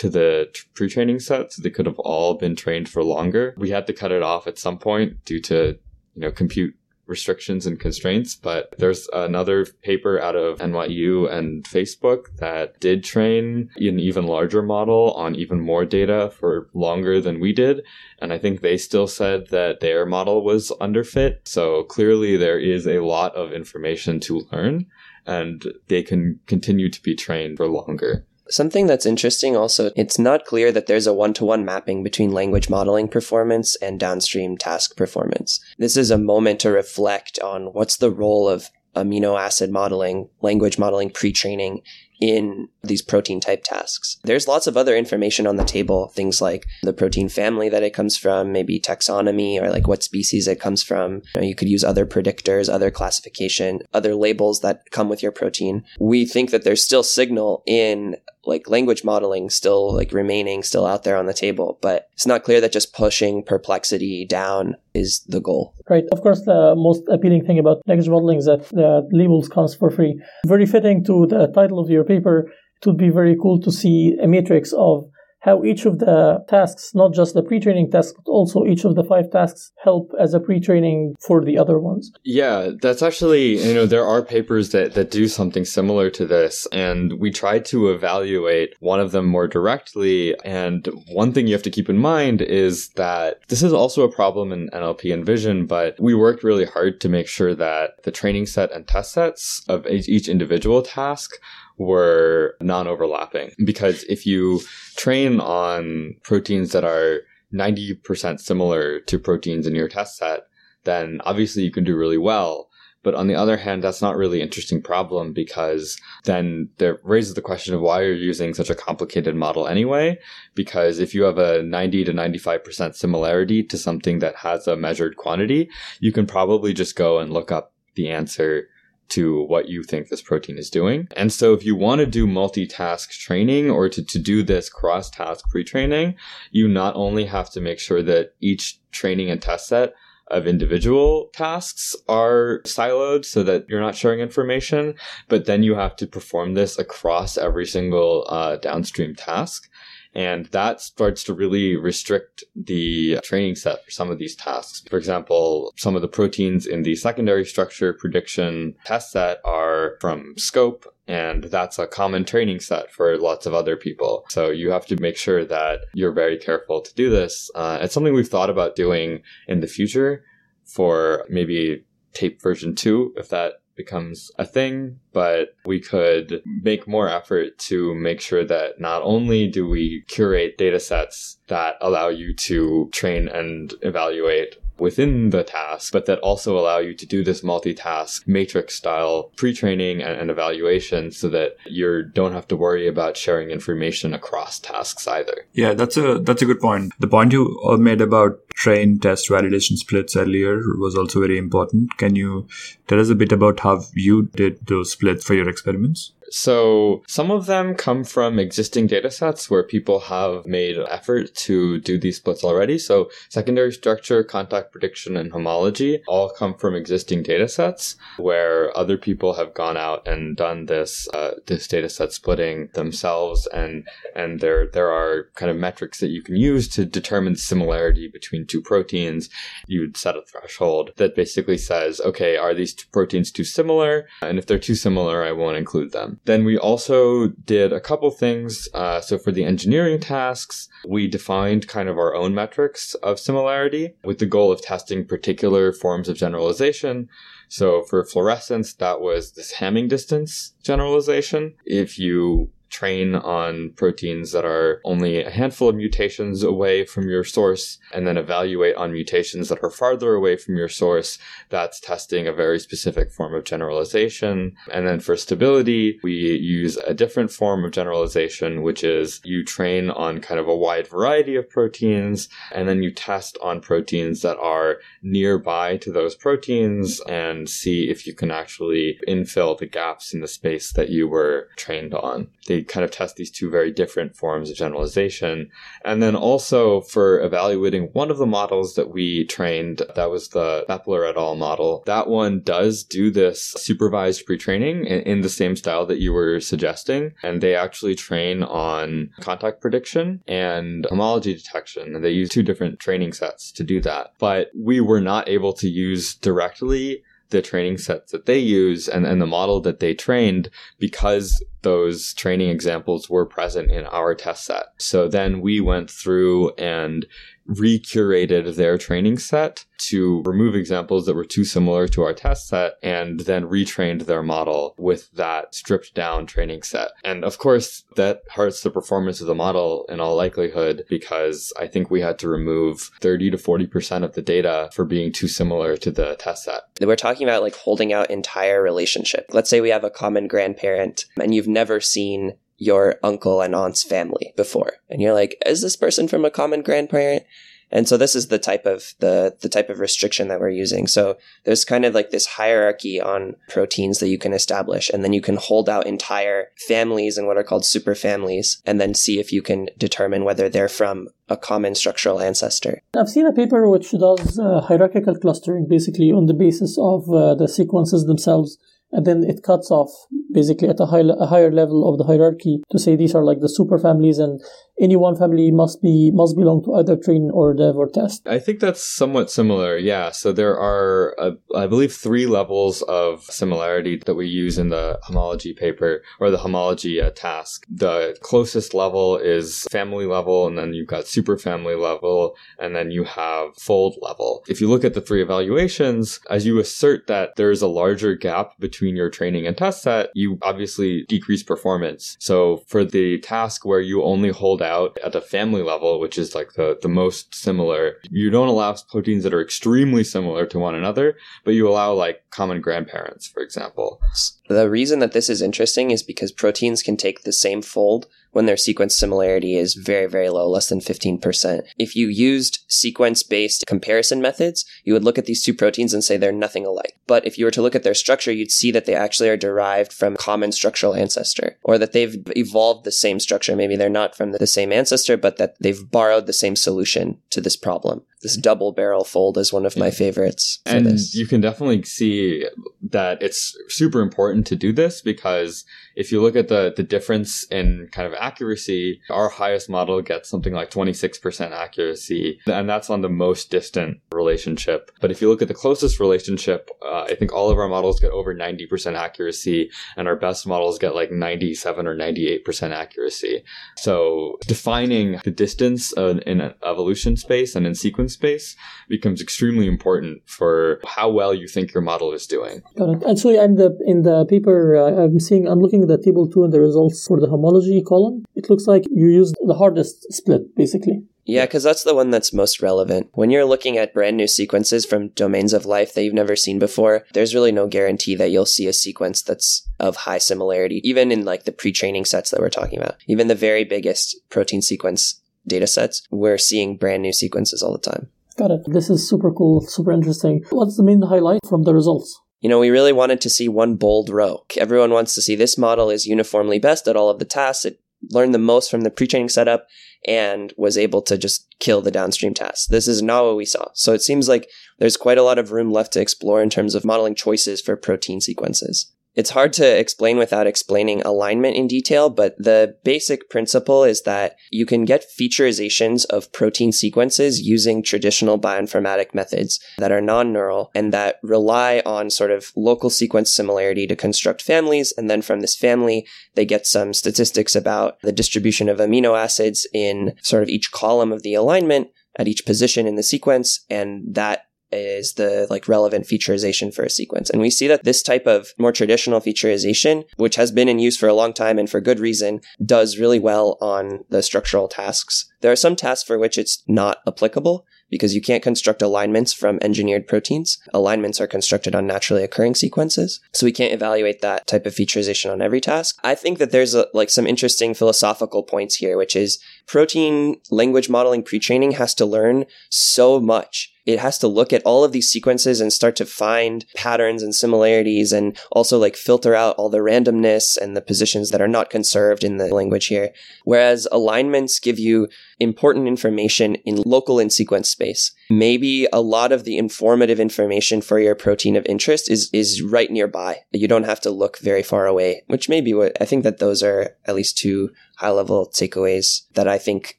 to 0.00 0.08
the 0.08 0.48
pre-training 0.74 1.20
sets. 1.20 1.56
They 1.56 1.70
could 1.70 1.86
have 1.86 1.98
all 1.98 2.34
been 2.34 2.56
trained 2.56 2.88
for 2.88 3.04
longer. 3.04 3.54
We 3.58 3.70
had 3.70 3.86
to 3.86 3.92
cut 3.92 4.12
it 4.12 4.22
off 4.22 4.46
at 4.46 4.58
some 4.58 4.78
point 4.78 5.24
due 5.26 5.40
to, 5.42 5.78
you 6.14 6.20
know, 6.20 6.30
compute 6.30 6.74
restrictions 7.06 7.66
and 7.66 7.78
constraints, 7.78 8.34
but 8.36 8.72
there's 8.78 9.08
another 9.12 9.66
paper 9.82 10.18
out 10.18 10.36
of 10.36 10.60
NYU 10.60 11.30
and 11.30 11.64
Facebook 11.64 12.36
that 12.36 12.80
did 12.80 13.04
train 13.04 13.68
an 13.76 13.98
even 13.98 14.26
larger 14.26 14.62
model 14.62 15.12
on 15.12 15.34
even 15.34 15.60
more 15.60 15.84
data 15.84 16.32
for 16.38 16.70
longer 16.72 17.20
than 17.20 17.40
we 17.40 17.52
did. 17.52 17.82
And 18.20 18.32
I 18.32 18.38
think 18.38 18.60
they 18.60 18.78
still 18.78 19.08
said 19.08 19.48
that 19.48 19.80
their 19.80 20.06
model 20.06 20.44
was 20.44 20.72
underfit. 20.80 21.46
So 21.46 21.82
clearly 21.82 22.36
there 22.36 22.58
is 22.58 22.86
a 22.86 23.00
lot 23.00 23.34
of 23.34 23.52
information 23.52 24.20
to 24.20 24.46
learn 24.52 24.86
and 25.26 25.66
they 25.88 26.02
can 26.02 26.40
continue 26.46 26.88
to 26.88 27.02
be 27.02 27.14
trained 27.14 27.58
for 27.58 27.66
longer. 27.66 28.24
Something 28.50 28.86
that's 28.86 29.06
interesting 29.06 29.56
also, 29.56 29.92
it's 29.96 30.18
not 30.18 30.44
clear 30.44 30.72
that 30.72 30.86
there's 30.86 31.06
a 31.06 31.14
one 31.14 31.32
to 31.34 31.44
one 31.44 31.64
mapping 31.64 32.02
between 32.02 32.32
language 32.32 32.68
modeling 32.68 33.08
performance 33.08 33.76
and 33.76 34.00
downstream 34.00 34.56
task 34.56 34.96
performance. 34.96 35.60
This 35.78 35.96
is 35.96 36.10
a 36.10 36.18
moment 36.18 36.60
to 36.60 36.70
reflect 36.70 37.38
on 37.38 37.66
what's 37.66 37.96
the 37.96 38.10
role 38.10 38.48
of 38.48 38.70
amino 38.96 39.40
acid 39.40 39.70
modeling, 39.70 40.28
language 40.42 40.78
modeling 40.78 41.10
pre 41.10 41.32
training 41.32 41.82
in 42.20 42.68
these 42.82 43.02
protein 43.02 43.40
type 43.40 43.64
tasks. 43.64 44.18
There's 44.24 44.48
lots 44.48 44.66
of 44.66 44.76
other 44.76 44.96
information 44.96 45.46
on 45.46 45.56
the 45.56 45.64
table, 45.64 46.08
things 46.08 46.40
like 46.40 46.66
the 46.82 46.92
protein 46.92 47.28
family 47.28 47.68
that 47.68 47.82
it 47.82 47.94
comes 47.94 48.16
from, 48.16 48.52
maybe 48.52 48.78
taxonomy 48.78 49.60
or 49.60 49.70
like 49.70 49.88
what 49.88 50.02
species 50.02 50.46
it 50.46 50.60
comes 50.60 50.82
from. 50.82 51.22
You, 51.34 51.40
know, 51.40 51.46
you 51.46 51.54
could 51.54 51.68
use 51.68 51.84
other 51.84 52.06
predictors, 52.06 52.72
other 52.72 52.90
classification, 52.90 53.80
other 53.94 54.14
labels 54.14 54.60
that 54.60 54.90
come 54.90 55.08
with 55.08 55.22
your 55.22 55.32
protein. 55.32 55.84
We 55.98 56.26
think 56.26 56.50
that 56.50 56.64
there's 56.64 56.84
still 56.84 57.02
signal 57.02 57.62
in 57.66 58.16
like 58.44 58.68
language 58.68 59.04
modeling 59.04 59.50
still 59.50 59.94
like 59.94 60.12
remaining 60.12 60.62
still 60.62 60.86
out 60.86 61.04
there 61.04 61.16
on 61.16 61.26
the 61.26 61.34
table, 61.34 61.78
but 61.82 62.08
it's 62.14 62.26
not 62.26 62.42
clear 62.42 62.60
that 62.60 62.72
just 62.72 62.94
pushing 62.94 63.42
perplexity 63.42 64.24
down 64.24 64.76
is 64.94 65.20
the 65.28 65.40
goal. 65.40 65.74
Right. 65.88 66.04
Of 66.10 66.20
course, 66.22 66.42
the 66.42 66.74
most 66.76 67.02
appealing 67.08 67.44
thing 67.44 67.58
about 67.58 67.82
language 67.86 68.08
modeling 68.08 68.38
is 68.38 68.46
that 68.46 68.68
the 68.68 69.06
labels 69.12 69.48
comes 69.48 69.74
for 69.74 69.90
free. 69.90 70.20
Very 70.46 70.66
fitting 70.66 71.04
to 71.04 71.26
the 71.26 71.48
title 71.48 71.78
of 71.78 71.90
your 71.90 72.04
paper. 72.14 72.36
It 72.78 72.86
would 72.86 72.96
be 73.06 73.10
very 73.20 73.36
cool 73.42 73.60
to 73.60 73.70
see 73.70 74.16
a 74.22 74.26
matrix 74.26 74.72
of 74.72 75.04
how 75.40 75.64
each 75.64 75.86
of 75.86 75.98
the 75.98 76.44
tasks, 76.48 76.94
not 76.94 77.14
just 77.14 77.34
the 77.34 77.42
pre-training 77.42 77.90
tasks, 77.90 78.12
but 78.16 78.30
also 78.30 78.66
each 78.66 78.84
of 78.84 78.94
the 78.94 79.04
five 79.04 79.30
tasks 79.30 79.72
help 79.82 80.12
as 80.20 80.34
a 80.34 80.40
pre-training 80.40 81.14
for 81.18 81.42
the 81.44 81.56
other 81.56 81.78
ones. 81.78 82.12
Yeah, 82.24 82.70
that's 82.80 83.02
actually, 83.02 83.58
you 83.66 83.74
know, 83.74 83.86
there 83.86 84.04
are 84.04 84.22
papers 84.22 84.70
that, 84.70 84.92
that 84.94 85.10
do 85.10 85.28
something 85.28 85.64
similar 85.64 86.10
to 86.10 86.26
this. 86.26 86.66
And 86.72 87.14
we 87.18 87.30
tried 87.30 87.64
to 87.66 87.90
evaluate 87.90 88.74
one 88.80 89.00
of 89.00 89.12
them 89.12 89.26
more 89.26 89.48
directly. 89.48 90.38
And 90.44 90.86
one 91.08 91.32
thing 91.32 91.46
you 91.46 91.54
have 91.54 91.62
to 91.62 91.70
keep 91.70 91.88
in 91.88 91.98
mind 91.98 92.42
is 92.42 92.90
that 92.90 93.40
this 93.48 93.62
is 93.62 93.72
also 93.72 94.02
a 94.02 94.12
problem 94.12 94.52
in 94.52 94.68
NLP 94.70 95.12
and 95.12 95.24
vision, 95.24 95.66
but 95.66 95.98
we 95.98 96.14
worked 96.14 96.44
really 96.44 96.66
hard 96.66 97.00
to 97.00 97.08
make 97.08 97.28
sure 97.28 97.54
that 97.54 98.02
the 98.04 98.12
training 98.12 98.44
set 98.44 98.72
and 98.72 98.86
test 98.86 99.12
sets 99.12 99.64
of 99.68 99.86
each 99.86 100.28
individual 100.28 100.82
task 100.82 101.32
were 101.80 102.56
non-overlapping 102.60 103.50
because 103.64 104.04
if 104.04 104.26
you 104.26 104.60
train 104.96 105.40
on 105.40 106.14
proteins 106.22 106.72
that 106.72 106.84
are 106.84 107.20
90% 107.54 108.38
similar 108.38 109.00
to 109.00 109.18
proteins 109.18 109.66
in 109.66 109.74
your 109.74 109.88
test 109.88 110.18
set, 110.18 110.42
then 110.84 111.22
obviously 111.24 111.62
you 111.62 111.70
can 111.70 111.82
do 111.82 111.96
really 111.96 112.18
well. 112.18 112.68
But 113.02 113.14
on 113.14 113.28
the 113.28 113.34
other 113.34 113.56
hand, 113.56 113.82
that's 113.82 114.02
not 114.02 114.18
really 114.18 114.42
interesting 114.42 114.82
problem 114.82 115.32
because 115.32 115.98
then 116.24 116.68
that 116.76 116.98
raises 117.02 117.32
the 117.32 117.40
question 117.40 117.72
of 117.72 117.80
why 117.80 118.02
you're 118.02 118.14
using 118.14 118.52
such 118.52 118.68
a 118.68 118.74
complicated 118.74 119.34
model 119.34 119.66
anyway. 119.66 120.18
Because 120.54 120.98
if 120.98 121.14
you 121.14 121.22
have 121.22 121.38
a 121.38 121.62
90 121.62 122.04
to 122.04 122.12
95% 122.12 122.94
similarity 122.94 123.62
to 123.62 123.78
something 123.78 124.18
that 124.18 124.36
has 124.36 124.68
a 124.68 124.76
measured 124.76 125.16
quantity, 125.16 125.70
you 126.00 126.12
can 126.12 126.26
probably 126.26 126.74
just 126.74 126.94
go 126.94 127.20
and 127.20 127.32
look 127.32 127.50
up 127.50 127.72
the 127.94 128.10
answer 128.10 128.68
to 129.10 129.42
what 129.44 129.68
you 129.68 129.82
think 129.82 130.08
this 130.08 130.22
protein 130.22 130.58
is 130.58 130.70
doing. 130.70 131.08
And 131.16 131.32
so 131.32 131.52
if 131.52 131.64
you 131.64 131.76
want 131.76 132.00
to 132.00 132.06
do 132.06 132.26
multitask 132.26 133.10
training 133.10 133.70
or 133.70 133.88
to, 133.88 134.02
to 134.02 134.18
do 134.18 134.42
this 134.42 134.68
cross 134.68 135.10
task 135.10 135.48
pre 135.50 135.64
training, 135.64 136.16
you 136.50 136.68
not 136.68 136.96
only 136.96 137.24
have 137.26 137.50
to 137.50 137.60
make 137.60 137.78
sure 137.78 138.02
that 138.02 138.34
each 138.40 138.78
training 138.92 139.30
and 139.30 139.40
test 139.40 139.68
set 139.68 139.94
of 140.30 140.46
individual 140.46 141.28
tasks 141.32 141.96
are 142.08 142.60
siloed 142.64 143.24
so 143.24 143.42
that 143.42 143.66
you're 143.68 143.80
not 143.80 143.96
sharing 143.96 144.20
information, 144.20 144.94
but 145.28 145.44
then 145.46 145.62
you 145.62 145.74
have 145.74 145.96
to 145.96 146.06
perform 146.06 146.54
this 146.54 146.78
across 146.78 147.36
every 147.36 147.66
single 147.66 148.24
uh, 148.28 148.56
downstream 148.56 149.14
task. 149.14 149.68
And 150.14 150.46
that 150.46 150.80
starts 150.80 151.22
to 151.24 151.34
really 151.34 151.76
restrict 151.76 152.42
the 152.56 153.20
training 153.22 153.54
set 153.54 153.84
for 153.84 153.90
some 153.90 154.10
of 154.10 154.18
these 154.18 154.34
tasks. 154.34 154.82
For 154.88 154.96
example, 154.96 155.72
some 155.76 155.94
of 155.94 156.02
the 156.02 156.08
proteins 156.08 156.66
in 156.66 156.82
the 156.82 156.96
secondary 156.96 157.44
structure 157.44 157.92
prediction 157.92 158.74
test 158.84 159.12
set 159.12 159.38
are 159.44 159.96
from 160.00 160.34
SCOPe 160.36 160.86
and 161.06 161.44
that's 161.44 161.78
a 161.78 161.88
common 161.88 162.24
training 162.24 162.60
set 162.60 162.92
for 162.92 163.18
lots 163.18 163.44
of 163.44 163.52
other 163.52 163.76
people. 163.76 164.24
So 164.28 164.50
you 164.50 164.70
have 164.70 164.86
to 164.86 165.00
make 165.00 165.16
sure 165.16 165.44
that 165.44 165.80
you're 165.92 166.12
very 166.12 166.38
careful 166.38 166.80
to 166.82 166.94
do 166.94 167.10
this. 167.10 167.50
Uh, 167.54 167.78
it's 167.80 167.92
something 167.92 168.14
we've 168.14 168.28
thought 168.28 168.48
about 168.48 168.76
doing 168.76 169.22
in 169.48 169.58
the 169.58 169.66
future 169.66 170.24
for 170.64 171.26
maybe 171.28 171.84
TAPE 172.14 172.40
version 172.40 172.76
two, 172.76 173.12
if 173.16 173.28
that 173.30 173.54
becomes 173.82 174.30
a 174.38 174.44
thing, 174.44 175.00
but 175.12 175.54
we 175.64 175.80
could 175.80 176.42
make 176.44 176.86
more 176.86 177.08
effort 177.08 177.58
to 177.70 177.94
make 177.94 178.20
sure 178.20 178.44
that 178.44 178.80
not 178.80 179.00
only 179.02 179.48
do 179.48 179.68
we 179.68 180.04
curate 180.06 180.58
data 180.58 180.80
sets 180.80 181.38
that 181.48 181.76
allow 181.80 182.08
you 182.08 182.34
to 182.34 182.88
train 182.92 183.28
and 183.28 183.74
evaluate 183.82 184.56
within 184.80 185.30
the 185.30 185.44
task, 185.44 185.92
but 185.92 186.06
that 186.06 186.18
also 186.20 186.58
allow 186.58 186.78
you 186.78 186.94
to 186.94 187.06
do 187.06 187.22
this 187.22 187.42
multitask 187.42 188.26
matrix 188.26 188.74
style 188.74 189.30
pre-training 189.36 190.02
and, 190.02 190.18
and 190.18 190.30
evaluation 190.30 191.10
so 191.10 191.28
that 191.28 191.56
you 191.66 192.02
don't 192.14 192.32
have 192.32 192.48
to 192.48 192.56
worry 192.56 192.88
about 192.88 193.16
sharing 193.16 193.50
information 193.50 194.14
across 194.14 194.58
tasks 194.58 195.06
either. 195.06 195.46
Yeah, 195.52 195.74
that's 195.74 195.96
a 195.96 196.18
that's 196.18 196.42
a 196.42 196.46
good 196.46 196.60
point. 196.60 196.92
The 196.98 197.08
point 197.08 197.32
you 197.32 197.58
all 197.62 197.76
made 197.76 198.00
about 198.00 198.40
train 198.60 198.98
test 198.98 199.30
validation 199.30 199.76
splits 199.76 200.14
earlier 200.14 200.60
was 200.78 200.94
also 200.94 201.20
very 201.20 201.38
important. 201.38 201.96
Can 201.96 202.14
you 202.14 202.46
tell 202.88 203.00
us 203.00 203.08
a 203.08 203.14
bit 203.14 203.32
about 203.32 203.60
how 203.60 203.80
you 203.94 204.26
did 204.36 204.66
those 204.66 204.92
splits 204.92 205.24
for 205.24 205.34
your 205.34 205.48
experiments? 205.48 206.12
So 206.30 207.02
some 207.08 207.30
of 207.32 207.46
them 207.46 207.74
come 207.74 208.04
from 208.04 208.38
existing 208.38 208.86
data 208.86 209.10
sets 209.10 209.50
where 209.50 209.64
people 209.64 209.98
have 210.00 210.46
made 210.46 210.78
effort 210.78 211.34
to 211.46 211.80
do 211.80 211.98
these 211.98 212.18
splits 212.18 212.44
already. 212.44 212.78
So 212.78 213.10
secondary 213.28 213.72
structure, 213.72 214.22
contact 214.22 214.70
prediction, 214.70 215.16
and 215.16 215.32
homology 215.32 216.02
all 216.06 216.30
come 216.30 216.54
from 216.54 216.76
existing 216.76 217.24
data 217.24 217.48
sets 217.48 217.96
where 218.16 218.76
other 218.78 218.96
people 218.96 219.34
have 219.34 219.54
gone 219.54 219.76
out 219.76 220.06
and 220.06 220.36
done 220.36 220.66
this 220.66 221.08
uh, 221.12 221.32
this 221.46 221.66
data 221.66 221.88
set 221.88 222.12
splitting 222.12 222.70
themselves 222.74 223.48
and 223.48 223.86
and 224.14 224.38
there 224.38 224.68
there 224.68 224.90
are 224.90 225.30
kind 225.34 225.50
of 225.50 225.56
metrics 225.56 225.98
that 225.98 226.10
you 226.10 226.22
can 226.22 226.36
use 226.36 226.68
to 226.68 226.84
determine 226.84 227.34
similarity 227.34 228.06
between 228.06 228.46
two 228.50 228.60
proteins. 228.60 229.30
You'd 229.66 229.96
set 229.96 230.16
a 230.16 230.22
threshold 230.22 230.90
that 230.96 231.14
basically 231.14 231.58
says, 231.58 232.00
okay, 232.00 232.36
are 232.36 232.54
these 232.54 232.74
two 232.74 232.86
proteins 232.92 233.30
too 233.30 233.44
similar? 233.44 234.08
And 234.22 234.38
if 234.38 234.46
they're 234.46 234.58
too 234.58 234.74
similar, 234.74 235.22
I 235.22 235.32
won't 235.32 235.56
include 235.56 235.92
them. 235.92 236.20
Then 236.24 236.44
we 236.44 236.58
also 236.58 237.28
did 237.28 237.72
a 237.72 237.80
couple 237.80 238.10
things. 238.10 238.68
Uh, 238.74 239.00
so 239.00 239.18
for 239.18 239.32
the 239.32 239.44
engineering 239.44 240.00
tasks, 240.00 240.68
we 240.86 241.06
defined 241.06 241.68
kind 241.68 241.88
of 241.88 241.98
our 241.98 242.14
own 242.14 242.34
metrics 242.34 242.94
of 242.96 243.20
similarity 243.20 243.94
with 244.04 244.18
the 244.18 244.26
goal 244.26 244.50
of 244.50 244.62
testing 244.62 245.04
particular 245.06 245.72
forms 245.72 246.08
of 246.08 246.16
generalization. 246.16 247.08
So 247.48 247.82
for 247.82 248.04
fluorescence, 248.04 248.74
that 248.74 249.00
was 249.00 249.32
this 249.32 249.54
Hamming 249.54 249.88
distance 249.88 250.54
generalization. 250.62 251.54
If 251.64 251.98
you 251.98 252.50
train 252.70 253.14
on 253.14 253.70
proteins 253.76 254.32
that 254.32 254.44
are 254.44 254.80
only 254.84 255.22
a 255.22 255.30
handful 255.30 255.68
of 255.68 255.76
mutations 255.76 256.42
away 256.42 256.84
from 256.84 257.08
your 257.08 257.24
source 257.24 257.78
and 257.92 258.06
then 258.06 258.16
evaluate 258.16 258.76
on 258.76 258.92
mutations 258.92 259.48
that 259.48 259.62
are 259.62 259.70
farther 259.70 260.14
away 260.14 260.36
from 260.36 260.56
your 260.56 260.68
source. 260.68 261.18
That's 261.48 261.80
testing 261.80 262.26
a 262.26 262.32
very 262.32 262.58
specific 262.60 263.12
form 263.12 263.34
of 263.34 263.44
generalization. 263.44 264.56
And 264.72 264.86
then 264.86 265.00
for 265.00 265.16
stability, 265.16 265.98
we 266.02 266.12
use 266.12 266.76
a 266.76 266.94
different 266.94 267.30
form 267.30 267.64
of 267.64 267.72
generalization, 267.72 268.62
which 268.62 268.84
is 268.84 269.20
you 269.24 269.44
train 269.44 269.90
on 269.90 270.20
kind 270.20 270.40
of 270.40 270.48
a 270.48 270.56
wide 270.56 270.86
variety 270.86 271.36
of 271.36 271.50
proteins 271.50 272.28
and 272.52 272.68
then 272.68 272.82
you 272.82 272.92
test 272.92 273.36
on 273.42 273.60
proteins 273.60 274.22
that 274.22 274.38
are 274.38 274.78
nearby 275.02 275.76
to 275.78 275.92
those 275.92 276.14
proteins 276.14 277.00
and 277.08 277.48
see 277.48 277.90
if 277.90 278.06
you 278.06 278.14
can 278.14 278.30
actually 278.30 278.98
infill 279.08 279.58
the 279.58 279.66
gaps 279.66 280.14
in 280.14 280.20
the 280.20 280.28
space 280.28 280.72
that 280.72 280.90
you 280.90 281.08
were 281.08 281.48
trained 281.56 281.94
on. 281.94 282.28
They 282.46 282.59
kind 282.64 282.84
of 282.84 282.90
test 282.90 283.16
these 283.16 283.30
two 283.30 283.50
very 283.50 283.70
different 283.70 284.16
forms 284.16 284.50
of 284.50 284.56
generalization. 284.56 285.50
And 285.84 286.02
then 286.02 286.16
also 286.16 286.80
for 286.82 287.20
evaluating 287.20 287.90
one 287.92 288.10
of 288.10 288.18
the 288.18 288.26
models 288.26 288.74
that 288.74 288.90
we 288.90 289.26
trained, 289.26 289.82
that 289.94 290.10
was 290.10 290.28
the 290.28 290.64
Bepler 290.68 291.08
et 291.08 291.16
al. 291.16 291.36
model. 291.36 291.82
That 291.86 292.08
one 292.08 292.40
does 292.40 292.84
do 292.84 293.10
this 293.10 293.52
supervised 293.56 294.26
pre-training 294.26 294.86
in, 294.86 295.00
in 295.02 295.20
the 295.20 295.28
same 295.28 295.56
style 295.56 295.86
that 295.86 296.00
you 296.00 296.12
were 296.12 296.40
suggesting. 296.40 297.12
And 297.22 297.40
they 297.40 297.54
actually 297.54 297.94
train 297.94 298.42
on 298.42 299.10
contact 299.20 299.60
prediction 299.60 300.22
and 300.26 300.86
homology 300.88 301.34
detection. 301.34 301.94
And 301.94 302.04
they 302.04 302.10
use 302.10 302.28
two 302.28 302.42
different 302.42 302.78
training 302.80 303.12
sets 303.12 303.52
to 303.52 303.64
do 303.64 303.80
that. 303.80 304.14
But 304.18 304.50
we 304.54 304.80
were 304.80 305.00
not 305.00 305.28
able 305.28 305.52
to 305.54 305.68
use 305.68 306.14
directly 306.14 307.02
the 307.30 307.42
training 307.42 307.78
sets 307.78 308.12
that 308.12 308.26
they 308.26 308.38
use 308.38 308.88
and, 308.88 309.06
and 309.06 309.20
the 309.20 309.26
model 309.26 309.60
that 309.60 309.80
they 309.80 309.94
trained 309.94 310.50
because 310.78 311.42
those 311.62 312.14
training 312.14 312.50
examples 312.50 313.08
were 313.08 313.26
present 313.26 313.70
in 313.70 313.86
our 313.86 314.14
test 314.14 314.44
set. 314.44 314.66
So 314.78 315.08
then 315.08 315.40
we 315.40 315.60
went 315.60 315.90
through 315.90 316.54
and 316.54 317.06
recurated 317.50 318.56
their 318.56 318.78
training 318.78 319.18
set 319.18 319.64
to 319.78 320.22
remove 320.24 320.54
examples 320.54 321.06
that 321.06 321.14
were 321.14 321.24
too 321.24 321.44
similar 321.44 321.88
to 321.88 322.02
our 322.02 322.12
test 322.12 322.48
set 322.48 322.74
and 322.82 323.20
then 323.20 323.48
retrained 323.48 324.06
their 324.06 324.22
model 324.22 324.74
with 324.78 325.10
that 325.12 325.54
stripped 325.54 325.94
down 325.94 326.26
training 326.26 326.62
set. 326.62 326.90
And 327.02 327.24
of 327.24 327.38
course, 327.38 327.84
that 327.96 328.22
hurts 328.30 328.62
the 328.62 328.70
performance 328.70 329.20
of 329.20 329.26
the 329.26 329.34
model 329.34 329.86
in 329.88 330.00
all 330.00 330.16
likelihood 330.16 330.84
because 330.88 331.52
I 331.58 331.66
think 331.66 331.90
we 331.90 332.00
had 332.00 332.18
to 332.20 332.28
remove 332.28 332.90
30 333.00 333.30
to 333.30 333.36
40% 333.36 334.04
of 334.04 334.14
the 334.14 334.22
data 334.22 334.70
for 334.72 334.84
being 334.84 335.12
too 335.12 335.28
similar 335.28 335.76
to 335.78 335.90
the 335.90 336.16
test 336.16 336.44
set. 336.44 336.62
We're 336.80 336.96
talking 336.96 337.26
about 337.26 337.42
like 337.42 337.56
holding 337.56 337.92
out 337.92 338.10
entire 338.10 338.62
relationship. 338.62 339.26
Let's 339.30 339.50
say 339.50 339.60
we 339.60 339.70
have 339.70 339.84
a 339.84 339.90
common 339.90 340.28
grandparent 340.28 341.06
and 341.20 341.34
you've 341.34 341.48
never 341.48 341.80
seen 341.80 342.34
your 342.60 343.00
uncle 343.02 343.40
and 343.40 343.54
aunt's 343.54 343.82
family 343.82 344.32
before. 344.36 344.74
And 344.88 345.02
you're 345.02 345.14
like, 345.14 345.42
is 345.44 345.62
this 345.62 345.76
person 345.76 346.06
from 346.06 346.24
a 346.24 346.30
common 346.30 346.62
grandparent? 346.62 347.24
And 347.72 347.88
so 347.88 347.96
this 347.96 348.16
is 348.16 348.28
the 348.28 348.38
type 348.38 348.66
of 348.66 348.94
the 348.98 349.36
the 349.40 349.48
type 349.48 349.70
of 349.70 349.78
restriction 349.78 350.28
that 350.28 350.40
we're 350.40 350.50
using. 350.50 350.86
So 350.86 351.16
there's 351.44 351.64
kind 351.64 351.84
of 351.84 351.94
like 351.94 352.10
this 352.10 352.26
hierarchy 352.26 353.00
on 353.00 353.36
proteins 353.48 354.00
that 354.00 354.08
you 354.08 354.18
can 354.18 354.32
establish 354.32 354.90
and 354.90 355.04
then 355.04 355.12
you 355.12 355.20
can 355.20 355.36
hold 355.36 355.68
out 355.68 355.86
entire 355.86 356.48
families 356.66 357.16
and 357.16 357.26
what 357.26 357.36
are 357.36 357.44
called 357.44 357.62
superfamilies 357.62 358.60
and 358.66 358.80
then 358.80 358.92
see 358.94 359.20
if 359.20 359.32
you 359.32 359.40
can 359.40 359.68
determine 359.78 360.24
whether 360.24 360.48
they're 360.48 360.68
from 360.68 361.08
a 361.28 361.36
common 361.36 361.76
structural 361.76 362.20
ancestor. 362.20 362.82
I've 362.96 363.08
seen 363.08 363.26
a 363.26 363.32
paper 363.32 363.68
which 363.68 363.92
does 363.92 364.38
uh, 364.38 364.62
hierarchical 364.62 365.14
clustering 365.14 365.68
basically 365.68 366.10
on 366.10 366.26
the 366.26 366.34
basis 366.34 366.76
of 366.76 367.08
uh, 367.08 367.36
the 367.36 367.46
sequences 367.46 368.04
themselves 368.06 368.58
and 368.92 369.06
then 369.06 369.24
it 369.24 369.42
cuts 369.42 369.70
off 369.70 369.90
basically 370.32 370.68
at 370.68 370.80
a, 370.80 370.86
high, 370.86 371.02
a 371.18 371.26
higher 371.26 371.50
level 371.50 371.88
of 371.88 371.98
the 371.98 372.04
hierarchy 372.04 372.62
to 372.70 372.78
say 372.78 372.96
these 372.96 373.14
are 373.14 373.24
like 373.24 373.40
the 373.40 373.48
super 373.48 373.78
families 373.78 374.18
and 374.18 374.40
any 374.80 374.96
one 374.96 375.16
family 375.16 375.50
must 375.50 375.82
be 375.82 376.10
must 376.12 376.36
belong 376.36 376.64
to 376.64 376.74
either 376.74 376.96
train 376.96 377.30
or 377.32 377.54
dev 377.54 377.76
or 377.76 377.88
test? 377.88 378.26
I 378.26 378.38
think 378.38 378.60
that's 378.60 378.82
somewhat 378.82 379.30
similar 379.30 379.76
yeah. 379.76 380.10
So 380.10 380.32
there 380.32 380.58
are 380.58 381.14
uh, 381.18 381.32
i 381.54 381.66
believe 381.66 381.92
three 381.92 382.26
levels 382.26 382.82
of 382.82 383.22
similarity 383.24 384.00
that 384.06 384.14
we 384.14 384.26
use 384.26 384.58
in 384.58 384.70
the 384.70 384.98
homology 385.02 385.52
paper 385.52 386.02
or 386.18 386.30
the 386.30 386.38
homology 386.38 387.00
uh, 387.00 387.10
task. 387.10 387.66
The 387.68 388.16
closest 388.20 388.74
level 388.74 389.18
is 389.18 389.66
family 389.70 390.06
level 390.06 390.46
and 390.46 390.56
then 390.56 390.72
you've 390.72 390.88
got 390.88 391.06
super 391.06 391.36
family 391.36 391.74
level 391.74 392.34
and 392.58 392.74
then 392.74 392.90
you 392.90 393.04
have 393.04 393.56
fold 393.56 393.96
level. 394.00 394.44
If 394.48 394.60
you 394.60 394.68
look 394.68 394.84
at 394.84 394.94
the 394.94 395.00
three 395.00 395.22
evaluations 395.22 396.20
as 396.30 396.46
you 396.46 396.58
assert 396.58 397.06
that 397.06 397.36
there's 397.36 397.62
a 397.62 397.68
larger 397.68 398.14
gap 398.14 398.58
between 398.58 398.96
your 398.96 399.10
training 399.10 399.46
and 399.46 399.56
test 399.56 399.82
set 399.82 400.10
you 400.14 400.38
obviously 400.42 401.04
decrease 401.08 401.42
performance. 401.42 402.16
So 402.20 402.62
for 402.66 402.84
the 402.84 403.18
task 403.18 403.64
where 403.64 403.80
you 403.80 404.02
only 404.02 404.30
hold 404.30 404.62
out 404.70 404.96
at 405.04 405.12
the 405.12 405.20
family 405.20 405.62
level, 405.62 406.00
which 406.00 406.16
is 406.16 406.34
like 406.34 406.54
the, 406.54 406.78
the 406.80 406.88
most 406.88 407.34
similar, 407.34 407.96
you 408.10 408.30
don't 408.30 408.48
allow 408.48 408.74
proteins 408.90 409.24
that 409.24 409.34
are 409.34 409.42
extremely 409.42 410.04
similar 410.04 410.46
to 410.46 410.58
one 410.58 410.74
another, 410.74 411.16
but 411.44 411.54
you 411.54 411.68
allow 411.68 411.92
like 411.92 412.22
common 412.30 412.60
grandparents, 412.60 413.26
for 413.26 413.42
example. 413.42 414.00
The 414.48 414.70
reason 414.70 415.00
that 415.00 415.12
this 415.12 415.28
is 415.28 415.42
interesting 415.42 415.90
is 415.90 416.02
because 416.02 416.32
proteins 416.32 416.82
can 416.82 416.96
take 416.96 417.22
the 417.22 417.32
same 417.32 417.62
fold 417.62 418.06
when 418.32 418.46
their 418.46 418.56
sequence 418.56 418.96
similarity 418.96 419.56
is 419.56 419.74
very, 419.74 420.06
very 420.06 420.28
low, 420.28 420.48
less 420.48 420.68
than 420.68 420.80
15%. 420.80 421.62
If 421.78 421.96
you 421.96 422.08
used 422.08 422.64
sequence 422.68 423.22
based 423.22 423.64
comparison 423.66 424.20
methods, 424.20 424.64
you 424.84 424.92
would 424.92 425.04
look 425.04 425.18
at 425.18 425.26
these 425.26 425.42
two 425.42 425.54
proteins 425.54 425.94
and 425.94 426.04
say 426.04 426.16
they're 426.16 426.32
nothing 426.32 426.66
alike. 426.66 426.96
But 427.06 427.26
if 427.26 427.38
you 427.38 427.44
were 427.44 427.50
to 427.50 427.62
look 427.62 427.74
at 427.74 427.82
their 427.82 427.94
structure, 427.94 428.32
you'd 428.32 428.52
see 428.52 428.70
that 428.70 428.86
they 428.86 428.94
actually 428.94 429.28
are 429.28 429.36
derived 429.36 429.92
from 429.92 430.16
common 430.16 430.52
structural 430.52 430.94
ancestor, 430.94 431.58
or 431.62 431.78
that 431.78 431.92
they've 431.92 432.16
evolved 432.36 432.84
the 432.84 432.92
same 432.92 433.18
structure. 433.18 433.56
Maybe 433.56 433.76
they're 433.76 433.88
not 433.88 434.16
from 434.16 434.32
the 434.32 434.46
same 434.46 434.72
ancestor, 434.72 435.16
but 435.16 435.36
that 435.38 435.56
they've 435.60 435.90
borrowed 435.90 436.26
the 436.26 436.32
same 436.32 436.56
solution 436.56 437.18
to 437.30 437.40
this 437.40 437.56
problem. 437.56 438.02
This 438.22 438.36
double 438.36 438.72
barrel 438.72 439.04
fold 439.04 439.38
is 439.38 439.52
one 439.52 439.64
of 439.64 439.76
my 439.76 439.90
favorites. 439.90 440.60
and 440.66 440.86
this. 440.86 441.14
you 441.14 441.26
can 441.26 441.40
definitely 441.40 441.82
see 441.84 442.46
that 442.82 443.22
it's 443.22 443.56
super 443.68 444.00
important 444.00 444.46
to 444.48 444.56
do 444.56 444.72
this 444.72 445.00
because 445.00 445.64
if 445.96 446.12
you 446.12 446.20
look 446.20 446.36
at 446.36 446.48
the 446.48 446.72
the 446.76 446.82
difference 446.82 447.44
in 447.44 447.88
kind 447.92 448.06
of 448.06 448.14
accuracy, 448.14 449.00
our 449.10 449.28
highest 449.28 449.68
model 449.68 450.02
gets 450.02 450.28
something 450.28 450.52
like 450.52 450.70
26% 450.70 451.50
accuracy, 451.52 452.40
and 452.46 452.68
that's 452.68 452.90
on 452.90 453.00
the 453.00 453.08
most 453.08 453.50
distant 453.50 454.00
relationship. 454.12 454.90
But 455.00 455.10
if 455.10 455.20
you 455.20 455.28
look 455.28 455.42
at 455.42 455.48
the 455.48 455.54
closest 455.54 456.00
relationship, 456.00 456.70
uh, 456.84 457.02
I 457.02 457.14
think 457.14 457.32
all 457.32 457.50
of 457.50 457.58
our 457.58 457.68
models 457.68 458.00
get 458.00 458.10
over 458.10 458.34
90% 458.34 458.96
accuracy, 458.96 459.70
and 459.96 460.08
our 460.08 460.16
best 460.16 460.46
models 460.46 460.78
get 460.78 460.94
like 460.94 461.10
97 461.10 461.86
or 461.86 461.96
98% 461.96 462.72
accuracy. 462.72 463.42
So 463.76 464.38
defining 464.46 465.20
the 465.24 465.30
distance 465.30 465.92
in 465.92 466.20
an 466.40 466.54
evolution 466.64 467.16
space 467.16 467.54
and 467.54 467.66
in 467.66 467.74
sequence 467.74 468.14
space 468.14 468.56
becomes 468.88 469.20
extremely 469.20 469.66
important 469.66 470.22
for 470.26 470.80
how 470.86 471.10
well 471.10 471.34
you 471.34 471.48
think 471.48 471.74
your 471.74 471.82
model 471.82 472.12
is 472.12 472.26
doing. 472.26 472.62
Got 472.76 473.02
it. 473.02 473.18
So 473.18 473.30
in 473.30 473.56
the 473.56 473.76
in 473.86 474.02
the 474.02 474.24
paper, 474.26 474.76
uh, 474.76 475.04
I'm 475.04 475.20
seeing 475.20 475.46
I'm 475.46 475.60
looking 475.60 475.86
at 475.90 475.98
the 475.98 476.04
table 476.04 476.28
two 476.28 476.44
and 476.44 476.52
the 476.52 476.60
results 476.60 477.06
for 477.06 477.20
the 477.20 477.28
homology 477.28 477.82
column. 477.82 478.24
It 478.34 478.48
looks 478.48 478.66
like 478.66 478.84
you 478.90 479.08
used 479.08 479.36
the 479.44 479.54
hardest 479.54 480.12
split, 480.12 480.54
basically. 480.56 481.04
Yeah, 481.24 481.46
because 481.46 481.62
that's 481.62 481.84
the 481.84 481.94
one 481.94 482.10
that's 482.10 482.32
most 482.32 482.60
relevant. 482.60 483.10
When 483.12 483.30
you're 483.30 483.44
looking 483.44 483.78
at 483.78 483.94
brand 483.94 484.16
new 484.16 484.26
sequences 484.26 484.84
from 484.84 485.08
domains 485.08 485.52
of 485.52 485.66
life 485.66 485.94
that 485.94 486.02
you've 486.02 486.14
never 486.14 486.34
seen 486.34 486.58
before, 486.58 487.04
there's 487.12 487.34
really 487.34 487.52
no 487.52 487.68
guarantee 487.68 488.16
that 488.16 488.30
you'll 488.30 488.46
see 488.46 488.66
a 488.66 488.72
sequence 488.72 489.22
that's 489.22 489.68
of 489.78 489.96
high 489.96 490.18
similarity, 490.18 490.80
even 490.82 491.12
in 491.12 491.24
like 491.24 491.44
the 491.44 491.52
pre 491.52 491.72
training 491.72 492.04
sets 492.04 492.30
that 492.30 492.40
we're 492.40 492.48
talking 492.48 492.78
about. 492.78 492.96
Even 493.06 493.28
the 493.28 493.34
very 493.34 493.64
biggest 493.64 494.16
protein 494.28 494.62
sequence 494.62 495.20
data 495.46 495.66
sets, 495.66 496.02
we're 496.10 496.38
seeing 496.38 496.76
brand 496.76 497.02
new 497.02 497.12
sequences 497.12 497.62
all 497.62 497.72
the 497.72 497.78
time. 497.78 498.08
Got 498.36 498.50
it. 498.50 498.62
This 498.66 498.88
is 498.90 499.08
super 499.08 499.30
cool, 499.30 499.60
super 499.60 499.92
interesting. 499.92 500.44
What's 500.50 500.76
the 500.76 500.82
main 500.82 501.02
highlight 501.02 501.40
from 501.48 501.64
the 501.64 501.74
results? 501.74 502.20
You 502.40 502.48
know, 502.48 502.58
we 502.58 502.70
really 502.70 502.92
wanted 502.92 503.20
to 503.22 503.30
see 503.30 503.48
one 503.48 503.76
bold 503.76 504.08
row. 504.08 504.44
Everyone 504.56 504.90
wants 504.90 505.14
to 505.14 505.22
see 505.22 505.36
this 505.36 505.58
model 505.58 505.90
is 505.90 506.06
uniformly 506.06 506.58
best 506.58 506.88
at 506.88 506.96
all 506.96 507.10
of 507.10 507.18
the 507.18 507.24
tasks. 507.24 507.66
It 507.66 507.80
learned 508.10 508.32
the 508.32 508.38
most 508.38 508.70
from 508.70 508.80
the 508.80 508.90
pre-training 508.90 509.28
setup 509.28 509.66
and 510.06 510.54
was 510.56 510.78
able 510.78 511.02
to 511.02 511.18
just 511.18 511.54
kill 511.58 511.82
the 511.82 511.90
downstream 511.90 512.32
tasks. 512.32 512.66
This 512.66 512.88
is 512.88 513.02
not 513.02 513.24
what 513.24 513.36
we 513.36 513.44
saw. 513.44 513.68
So 513.74 513.92
it 513.92 514.00
seems 514.00 514.28
like 514.28 514.48
there's 514.78 514.96
quite 514.96 515.18
a 515.18 515.22
lot 515.22 515.38
of 515.38 515.52
room 515.52 515.70
left 515.70 515.92
to 515.92 516.00
explore 516.00 516.42
in 516.42 516.48
terms 516.48 516.74
of 516.74 516.84
modeling 516.84 517.14
choices 517.14 517.60
for 517.60 517.76
protein 517.76 518.22
sequences. 518.22 518.90
It's 519.14 519.30
hard 519.30 519.52
to 519.54 519.78
explain 519.78 520.18
without 520.18 520.46
explaining 520.46 521.02
alignment 521.02 521.56
in 521.56 521.66
detail, 521.66 522.10
but 522.10 522.36
the 522.38 522.76
basic 522.84 523.28
principle 523.28 523.82
is 523.82 524.02
that 524.02 524.36
you 524.50 524.64
can 524.64 524.84
get 524.84 525.04
featurizations 525.18 526.06
of 526.06 526.32
protein 526.32 526.70
sequences 526.70 527.40
using 527.40 527.82
traditional 527.82 528.38
bioinformatic 528.38 529.12
methods 529.12 529.58
that 529.78 529.90
are 529.90 530.00
non-neural 530.00 530.70
and 530.74 530.92
that 530.92 531.16
rely 531.22 531.82
on 531.84 532.08
sort 532.08 532.30
of 532.30 532.52
local 532.56 532.88
sequence 532.88 533.34
similarity 533.34 533.86
to 533.86 533.96
construct 533.96 534.42
families. 534.42 534.92
And 534.96 535.10
then 535.10 535.22
from 535.22 535.40
this 535.40 535.56
family, 535.56 536.06
they 536.34 536.44
get 536.44 536.66
some 536.66 536.94
statistics 536.94 537.56
about 537.56 538.00
the 538.02 538.12
distribution 538.12 538.68
of 538.68 538.78
amino 538.78 539.18
acids 539.18 539.66
in 539.74 540.14
sort 540.22 540.44
of 540.44 540.48
each 540.48 540.70
column 540.70 541.12
of 541.12 541.22
the 541.22 541.34
alignment 541.34 541.88
at 542.16 542.28
each 542.28 542.46
position 542.46 542.86
in 542.86 542.96
the 542.96 543.02
sequence. 543.02 543.64
And 543.68 544.14
that 544.14 544.46
is 544.72 545.14
the 545.14 545.46
like 545.50 545.68
relevant 545.68 546.06
featurization 546.06 546.72
for 546.74 546.82
a 546.82 546.90
sequence. 546.90 547.30
And 547.30 547.40
we 547.40 547.50
see 547.50 547.66
that 547.66 547.84
this 547.84 548.02
type 548.02 548.26
of 548.26 548.52
more 548.58 548.72
traditional 548.72 549.20
featurization, 549.20 550.04
which 550.16 550.36
has 550.36 550.52
been 550.52 550.68
in 550.68 550.78
use 550.78 550.96
for 550.96 551.08
a 551.08 551.14
long 551.14 551.32
time 551.32 551.58
and 551.58 551.68
for 551.68 551.80
good 551.80 552.00
reason, 552.00 552.40
does 552.64 552.98
really 552.98 553.18
well 553.18 553.58
on 553.60 554.04
the 554.08 554.22
structural 554.22 554.68
tasks. 554.68 555.30
There 555.40 555.52
are 555.52 555.56
some 555.56 555.76
tasks 555.76 556.06
for 556.06 556.18
which 556.18 556.38
it's 556.38 556.62
not 556.66 556.98
applicable 557.06 557.66
because 557.90 558.14
you 558.14 558.20
can't 558.20 558.42
construct 558.42 558.82
alignments 558.82 559.32
from 559.32 559.58
engineered 559.60 560.06
proteins. 560.06 560.58
Alignments 560.72 561.20
are 561.20 561.26
constructed 561.26 561.74
on 561.74 561.86
naturally 561.86 562.22
occurring 562.22 562.54
sequences. 562.54 563.20
So 563.32 563.44
we 563.44 563.52
can't 563.52 563.74
evaluate 563.74 564.20
that 564.20 564.46
type 564.46 564.64
of 564.64 564.74
featurization 564.74 565.30
on 565.32 565.42
every 565.42 565.60
task. 565.60 565.98
I 566.04 566.14
think 566.14 566.38
that 566.38 566.52
there's 566.52 566.74
a, 566.74 566.86
like 566.94 567.10
some 567.10 567.26
interesting 567.26 567.74
philosophical 567.74 568.42
points 568.44 568.76
here, 568.76 568.96
which 568.96 569.16
is 569.16 569.40
protein 569.66 570.40
language 570.50 570.88
modeling 570.88 571.24
pre-training 571.24 571.72
has 571.72 571.94
to 571.94 572.06
learn 572.06 572.44
so 572.70 573.20
much 573.20 573.72
it 573.92 573.98
has 574.00 574.18
to 574.18 574.28
look 574.28 574.52
at 574.52 574.62
all 574.64 574.84
of 574.84 574.92
these 574.92 575.10
sequences 575.10 575.60
and 575.60 575.72
start 575.72 575.96
to 575.96 576.06
find 576.06 576.64
patterns 576.74 577.22
and 577.22 577.34
similarities 577.34 578.12
and 578.12 578.38
also 578.52 578.78
like 578.78 578.96
filter 578.96 579.34
out 579.34 579.56
all 579.56 579.68
the 579.68 579.78
randomness 579.78 580.56
and 580.56 580.76
the 580.76 580.80
positions 580.80 581.30
that 581.30 581.40
are 581.40 581.48
not 581.48 581.70
conserved 581.70 582.24
in 582.24 582.36
the 582.36 582.54
language 582.54 582.86
here. 582.86 583.10
Whereas 583.44 583.86
alignments 583.92 584.58
give 584.58 584.78
you 584.78 585.08
important 585.38 585.88
information 585.88 586.56
in 586.56 586.76
local 586.84 587.18
in 587.18 587.30
sequence 587.30 587.68
space. 587.68 588.12
Maybe 588.28 588.86
a 588.92 589.00
lot 589.00 589.32
of 589.32 589.44
the 589.44 589.58
informative 589.58 590.20
information 590.20 590.80
for 590.82 591.00
your 591.00 591.14
protein 591.14 591.56
of 591.56 591.66
interest 591.66 592.10
is, 592.10 592.30
is 592.32 592.62
right 592.62 592.90
nearby. 592.90 593.38
You 593.52 593.66
don't 593.66 593.84
have 593.84 594.00
to 594.02 594.10
look 594.10 594.38
very 594.38 594.62
far 594.62 594.86
away, 594.86 595.22
which 595.26 595.48
may 595.48 595.60
be 595.60 595.74
what 595.74 595.96
I 596.00 596.04
think 596.04 596.24
that 596.24 596.38
those 596.38 596.62
are 596.62 596.96
at 597.06 597.14
least 597.14 597.38
two 597.38 597.70
high 597.96 598.10
level 598.10 598.48
takeaways 598.48 599.22
that 599.34 599.48
I 599.48 599.58
think 599.58 599.98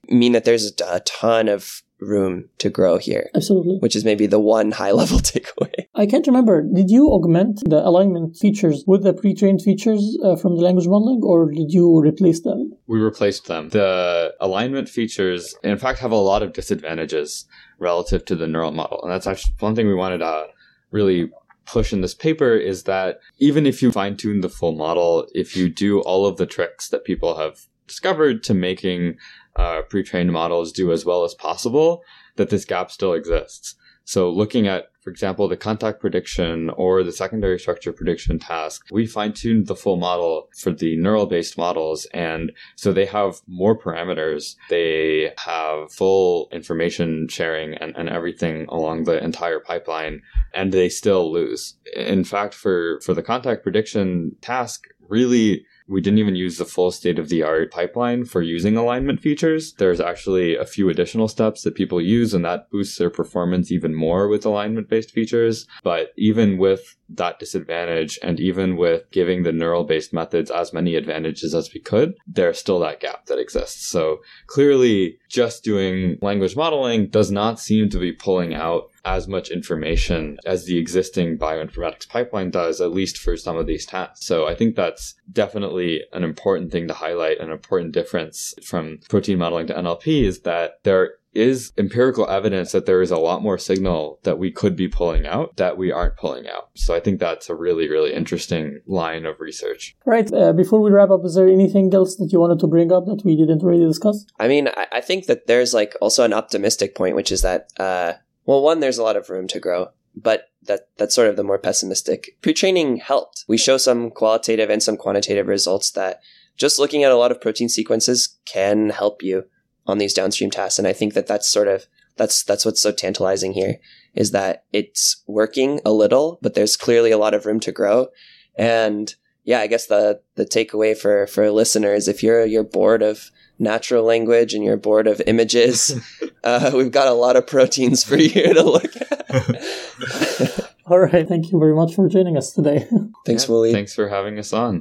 mean 0.08 0.32
that 0.32 0.46
there's 0.46 0.72
a 0.88 1.00
ton 1.02 1.48
of 1.48 1.84
room 2.02 2.50
to 2.58 2.70
grow 2.70 2.98
here. 2.98 3.30
Absolutely. 3.36 3.78
Which 3.78 3.96
is 3.96 4.04
maybe 4.04 4.26
the 4.26 4.40
one 4.40 4.72
high 4.82 4.92
level 4.92 5.20
takeaway. 5.20 5.72
I 5.96 6.06
can't 6.06 6.28
remember. 6.28 6.62
Did 6.62 6.90
you 6.90 7.10
augment 7.10 7.62
the 7.70 7.86
alignment 7.88 8.36
features 8.36 8.84
with 8.88 9.04
the 9.04 9.14
pre 9.14 9.34
trained 9.34 9.62
features 9.62 10.18
uh, 10.24 10.36
from 10.36 10.56
the 10.56 10.64
language 10.64 10.88
modeling, 10.88 11.22
or 11.24 11.52
did 11.52 11.72
you 11.72 12.00
replace 12.00 12.42
them? 12.42 12.74
We 12.88 13.00
replaced 13.00 13.48
them. 13.48 13.70
The 13.70 14.34
alignment 14.42 14.90
features, 14.90 15.56
in 15.64 15.78
fact, 15.78 16.00
have 16.00 16.12
a 16.12 16.16
lot 16.16 16.44
of 16.44 16.54
disadvantages 16.54 17.46
relative 17.80 18.26
to 18.26 18.36
the 18.36 18.48
neural 18.48 18.72
model. 18.72 19.02
And 19.04 19.12
that's 19.12 19.28
actually 19.28 19.56
one 19.60 19.76
thing 19.76 19.88
we 19.88 19.96
wanted 19.96 20.20
to 20.20 20.48
really 20.92 21.32
push 21.66 21.94
in 21.94 22.02
this 22.02 22.14
paper 22.14 22.54
is 22.56 22.84
that 22.84 23.20
even 23.38 23.66
if 23.66 23.82
you 23.82 23.92
fine 23.92 24.18
tune 24.18 24.42
the 24.42 24.50
full 24.50 24.74
model, 24.74 25.28
if 25.34 25.56
you 25.56 25.70
do 25.70 26.02
all 26.02 26.26
of 26.26 26.38
the 26.38 26.46
tricks 26.46 26.90
that 26.90 27.06
people 27.06 27.38
have 27.38 27.68
discovered 27.88 28.42
to 28.42 28.54
making 28.54 29.18
uh, 29.56 29.82
pre-trained 29.84 30.32
models 30.32 30.72
do 30.72 30.92
as 30.92 31.06
well 31.06 31.24
as 31.24 31.34
possible, 31.34 32.04
that 32.36 32.50
this 32.50 32.66
gap 32.66 32.92
still 32.92 33.14
exists. 33.14 33.76
So 34.04 34.30
looking 34.30 34.68
at, 34.68 34.86
for 35.02 35.10
example, 35.10 35.48
the 35.48 35.58
contact 35.58 36.00
prediction 36.02 36.70
or 36.72 37.04
the 37.04 37.12
secondary 37.12 37.60
structure 37.60 37.94
prediction 37.94 38.40
task, 38.40 38.86
we 38.92 39.06
fine 39.06 39.34
tuned 39.34 39.68
the 39.68 39.76
full 39.76 39.98
model 39.98 40.50
for 40.58 40.72
the 40.72 40.98
neural 40.98 41.28
based 41.28 41.58
models. 41.58 42.06
And 42.14 42.52
so 42.76 42.92
they 42.92 43.06
have 43.06 43.42
more 43.48 43.78
parameters. 43.78 44.56
They 44.70 45.32
have 45.38 45.92
full 45.92 46.50
information 46.52 47.28
sharing 47.30 47.76
and, 47.76 47.96
and 47.96 48.10
everything 48.10 48.66
along 48.70 49.04
the 49.04 49.24
entire 49.24 49.60
pipeline 49.60 50.22
and 50.54 50.72
they 50.72 50.90
still 50.90 51.32
lose. 51.32 51.76
In 51.96 52.24
fact, 52.24 52.54
for, 52.54 53.00
for 53.02 53.14
the 53.14 53.24
contact 53.24 53.64
prediction 53.64 54.36
task, 54.42 54.88
really 55.08 55.66
we 55.92 56.00
didn't 56.00 56.20
even 56.20 56.36
use 56.36 56.58
the 56.58 56.66
full 56.66 56.90
state 56.90 57.20
of 57.20 57.28
the 57.28 57.44
art 57.44 57.70
pipeline 57.70 58.24
for 58.24 58.42
using 58.42 58.78
alignment 58.78 59.20
features. 59.20 59.74
There's 59.74 60.00
actually 60.00 60.56
a 60.56 60.66
few 60.66 60.90
additional 60.90 61.28
steps 61.28 61.64
that 61.64 61.76
people 61.76 62.02
use, 62.02 62.34
and 62.34 62.46
that 62.46 62.70
boosts 62.72 62.98
their 62.98 63.10
performance 63.10 63.72
even 63.72 63.94
more 63.94 64.30
with 64.30 64.46
alignment 64.46 64.88
based 64.88 65.12
features. 65.12 65.68
But 65.84 66.14
even 66.18 66.58
with 66.58 66.96
that 67.10 67.40
disadvantage, 67.40 68.18
and 68.24 68.40
even 68.40 68.78
with 68.78 69.12
giving 69.12 69.44
the 69.44 69.52
neural 69.52 69.84
based 69.84 70.14
methods 70.14 70.50
as 70.50 70.72
many 70.72 70.96
advantages 70.96 71.54
as 71.54 71.74
we 71.74 71.82
could, 71.82 72.14
there's 72.26 72.58
still 72.58 72.80
that 72.80 73.02
gap 73.02 73.26
that 73.26 73.38
exists. 73.38 73.86
So 73.86 74.20
clearly, 74.48 75.20
just 75.32 75.64
doing 75.64 76.18
language 76.22 76.56
modeling 76.56 77.08
does 77.08 77.32
not 77.32 77.60
seem 77.60 77.90
to 77.90 77.98
be 77.98 78.12
pulling 78.12 78.54
out 78.54 78.90
as 79.06 79.28
much 79.28 79.50
information 79.50 80.38
as 80.46 80.66
the 80.66 80.78
existing 80.78 81.38
bioinformatics 81.38 82.08
pipeline 82.08 82.52
does, 82.52 82.82
at 82.82 82.92
least 82.92 83.18
for 83.18 83.36
some 83.38 83.58
of 83.58 83.66
these 83.66 83.86
tasks. 83.86 84.26
So 84.26 84.48
I 84.48 84.54
think 84.54 84.76
that's 84.76 85.16
definitely 85.32 86.02
an 86.14 86.24
important 86.24 86.72
thing 86.72 86.88
to 86.88 86.94
highlight. 86.94 87.40
An 87.40 87.50
important 87.50 87.94
difference 87.94 88.54
from 88.64 89.00
protein 89.10 89.40
modeling 89.40 89.68
to 89.68 89.74
NLP 89.74 90.24
is 90.24 90.42
that 90.42 90.84
there 90.84 91.14
is 91.34 91.72
empirical 91.78 92.30
evidence 92.30 92.72
that 92.74 92.86
there 92.86 93.02
is 93.02 93.12
a 93.12 93.18
lot 93.18 93.42
more 93.42 93.58
signal 93.58 94.20
that 94.24 94.38
we 94.38 94.52
could 94.52 94.76
be 94.76 94.88
pulling 94.88 95.26
out 95.26 95.56
that 95.58 95.78
we 95.78 95.92
aren't 95.92 96.18
pulling 96.18 96.48
out. 96.48 96.70
So 96.76 96.94
I 96.94 97.00
think 97.00 97.20
that's 97.20 97.50
a 97.50 97.56
really, 97.56 97.90
really 97.90 98.14
interesting 98.14 98.82
line 98.86 99.26
of 99.26 99.40
research. 99.40 99.96
Right. 100.06 100.32
Uh, 100.32 100.52
before 100.54 100.82
we 100.82 100.92
wrap 100.92 101.10
up, 101.10 101.24
is 101.24 101.36
there 101.36 101.48
anything 101.48 101.94
else 101.94 102.18
that 102.18 102.32
you 102.32 102.40
wanted 102.40 102.60
to 102.60 102.68
bring 102.68 102.92
up 102.92 103.06
that 103.06 103.24
we 103.24 103.38
didn't 103.38 103.64
really 103.64 103.86
discuss? 103.86 104.26
I 104.40 104.48
mean, 104.48 104.68
I, 104.68 104.88
I 104.92 105.02
think 105.02 105.28
that 105.28 105.48
there's 105.48 105.74
like 105.74 105.96
also 106.02 106.24
an 106.26 106.34
optimistic 106.34 106.96
point, 106.96 107.16
which 107.16 107.32
is 107.32 107.42
that, 107.44 107.72
uh, 107.80 108.14
well, 108.46 108.62
one, 108.62 108.82
there's 108.82 108.98
a 108.98 109.04
lot 109.04 109.16
of 109.16 109.30
room 109.30 109.48
to 109.50 109.60
grow, 109.60 109.90
but 110.16 110.50
that 110.64 110.90
that's 110.98 111.16
sort 111.16 111.30
of 111.30 111.38
the 111.38 111.44
more 111.44 111.58
pessimistic. 111.58 112.38
Pre-training 112.42 112.98
helped. 112.98 113.46
We 113.48 113.58
show 113.58 113.78
some 113.78 114.12
qualitative 114.12 114.70
and 114.70 114.84
some 114.84 114.98
quantitative 114.98 115.48
results 115.48 115.92
that 115.92 116.20
just 116.58 116.78
looking 116.78 117.04
at 117.04 117.12
a 117.12 117.18
lot 117.18 117.32
of 117.32 117.42
protein 117.42 117.70
sequences 117.70 118.38
can 118.46 118.90
help 118.90 119.24
you 119.24 119.46
on 119.88 119.98
these 119.98 120.14
downstream 120.14 120.52
tasks. 120.52 120.80
And 120.80 120.88
I 120.88 120.94
think 120.94 121.14
that 121.14 121.28
that's 121.28 121.48
sort 121.48 121.68
of 121.68 121.86
that's 122.18 122.44
that's 122.44 122.66
what's 122.66 122.82
so 122.82 122.92
tantalizing 122.92 123.54
here 123.54 123.80
is 124.14 124.32
that 124.32 124.66
it's 124.74 125.24
working 125.28 125.80
a 125.86 125.92
little, 125.92 126.38
but 126.42 126.54
there's 126.54 126.78
clearly 126.78 127.12
a 127.12 127.18
lot 127.18 127.34
of 127.34 127.46
room 127.46 127.60
to 127.62 127.72
grow. 127.72 128.08
And 128.56 129.14
yeah, 129.44 129.60
I 129.60 129.68
guess 129.68 129.88
the 129.88 130.22
the 130.36 130.46
takeaway 130.46 130.98
for 130.98 131.28
for 131.28 131.50
listeners, 131.52 132.08
if 132.08 132.22
you're 132.22 132.46
you're 132.46 132.64
bored 132.64 133.02
of 133.02 133.32
natural 133.58 134.04
language 134.04 134.54
and 134.54 134.64
you're 134.64 134.78
bored 134.78 135.08
of 135.08 135.22
images, 135.26 136.00
uh, 136.44 136.72
we've 136.74 136.92
got 136.92 137.08
a 137.08 137.14
lot 137.14 137.36
of 137.36 137.48
proteins 137.48 138.04
for 138.04 138.18
you 138.18 138.54
to 138.54 138.64
look 138.64 138.96
at. 138.96 140.68
All 140.88 141.00
right. 141.00 141.28
Thank 141.28 141.52
you 141.52 141.60
very 141.60 141.74
much 141.74 141.96
for 141.96 142.10
joining 142.10 142.36
us 142.36 142.52
today. 142.52 142.86
Thanks, 143.26 143.46
Yeah, 143.46 143.52
Wooly. 143.52 143.72
Thanks 143.72 143.96
for 143.96 144.10
having 144.10 144.38
us 144.38 144.52
on. 144.52 144.80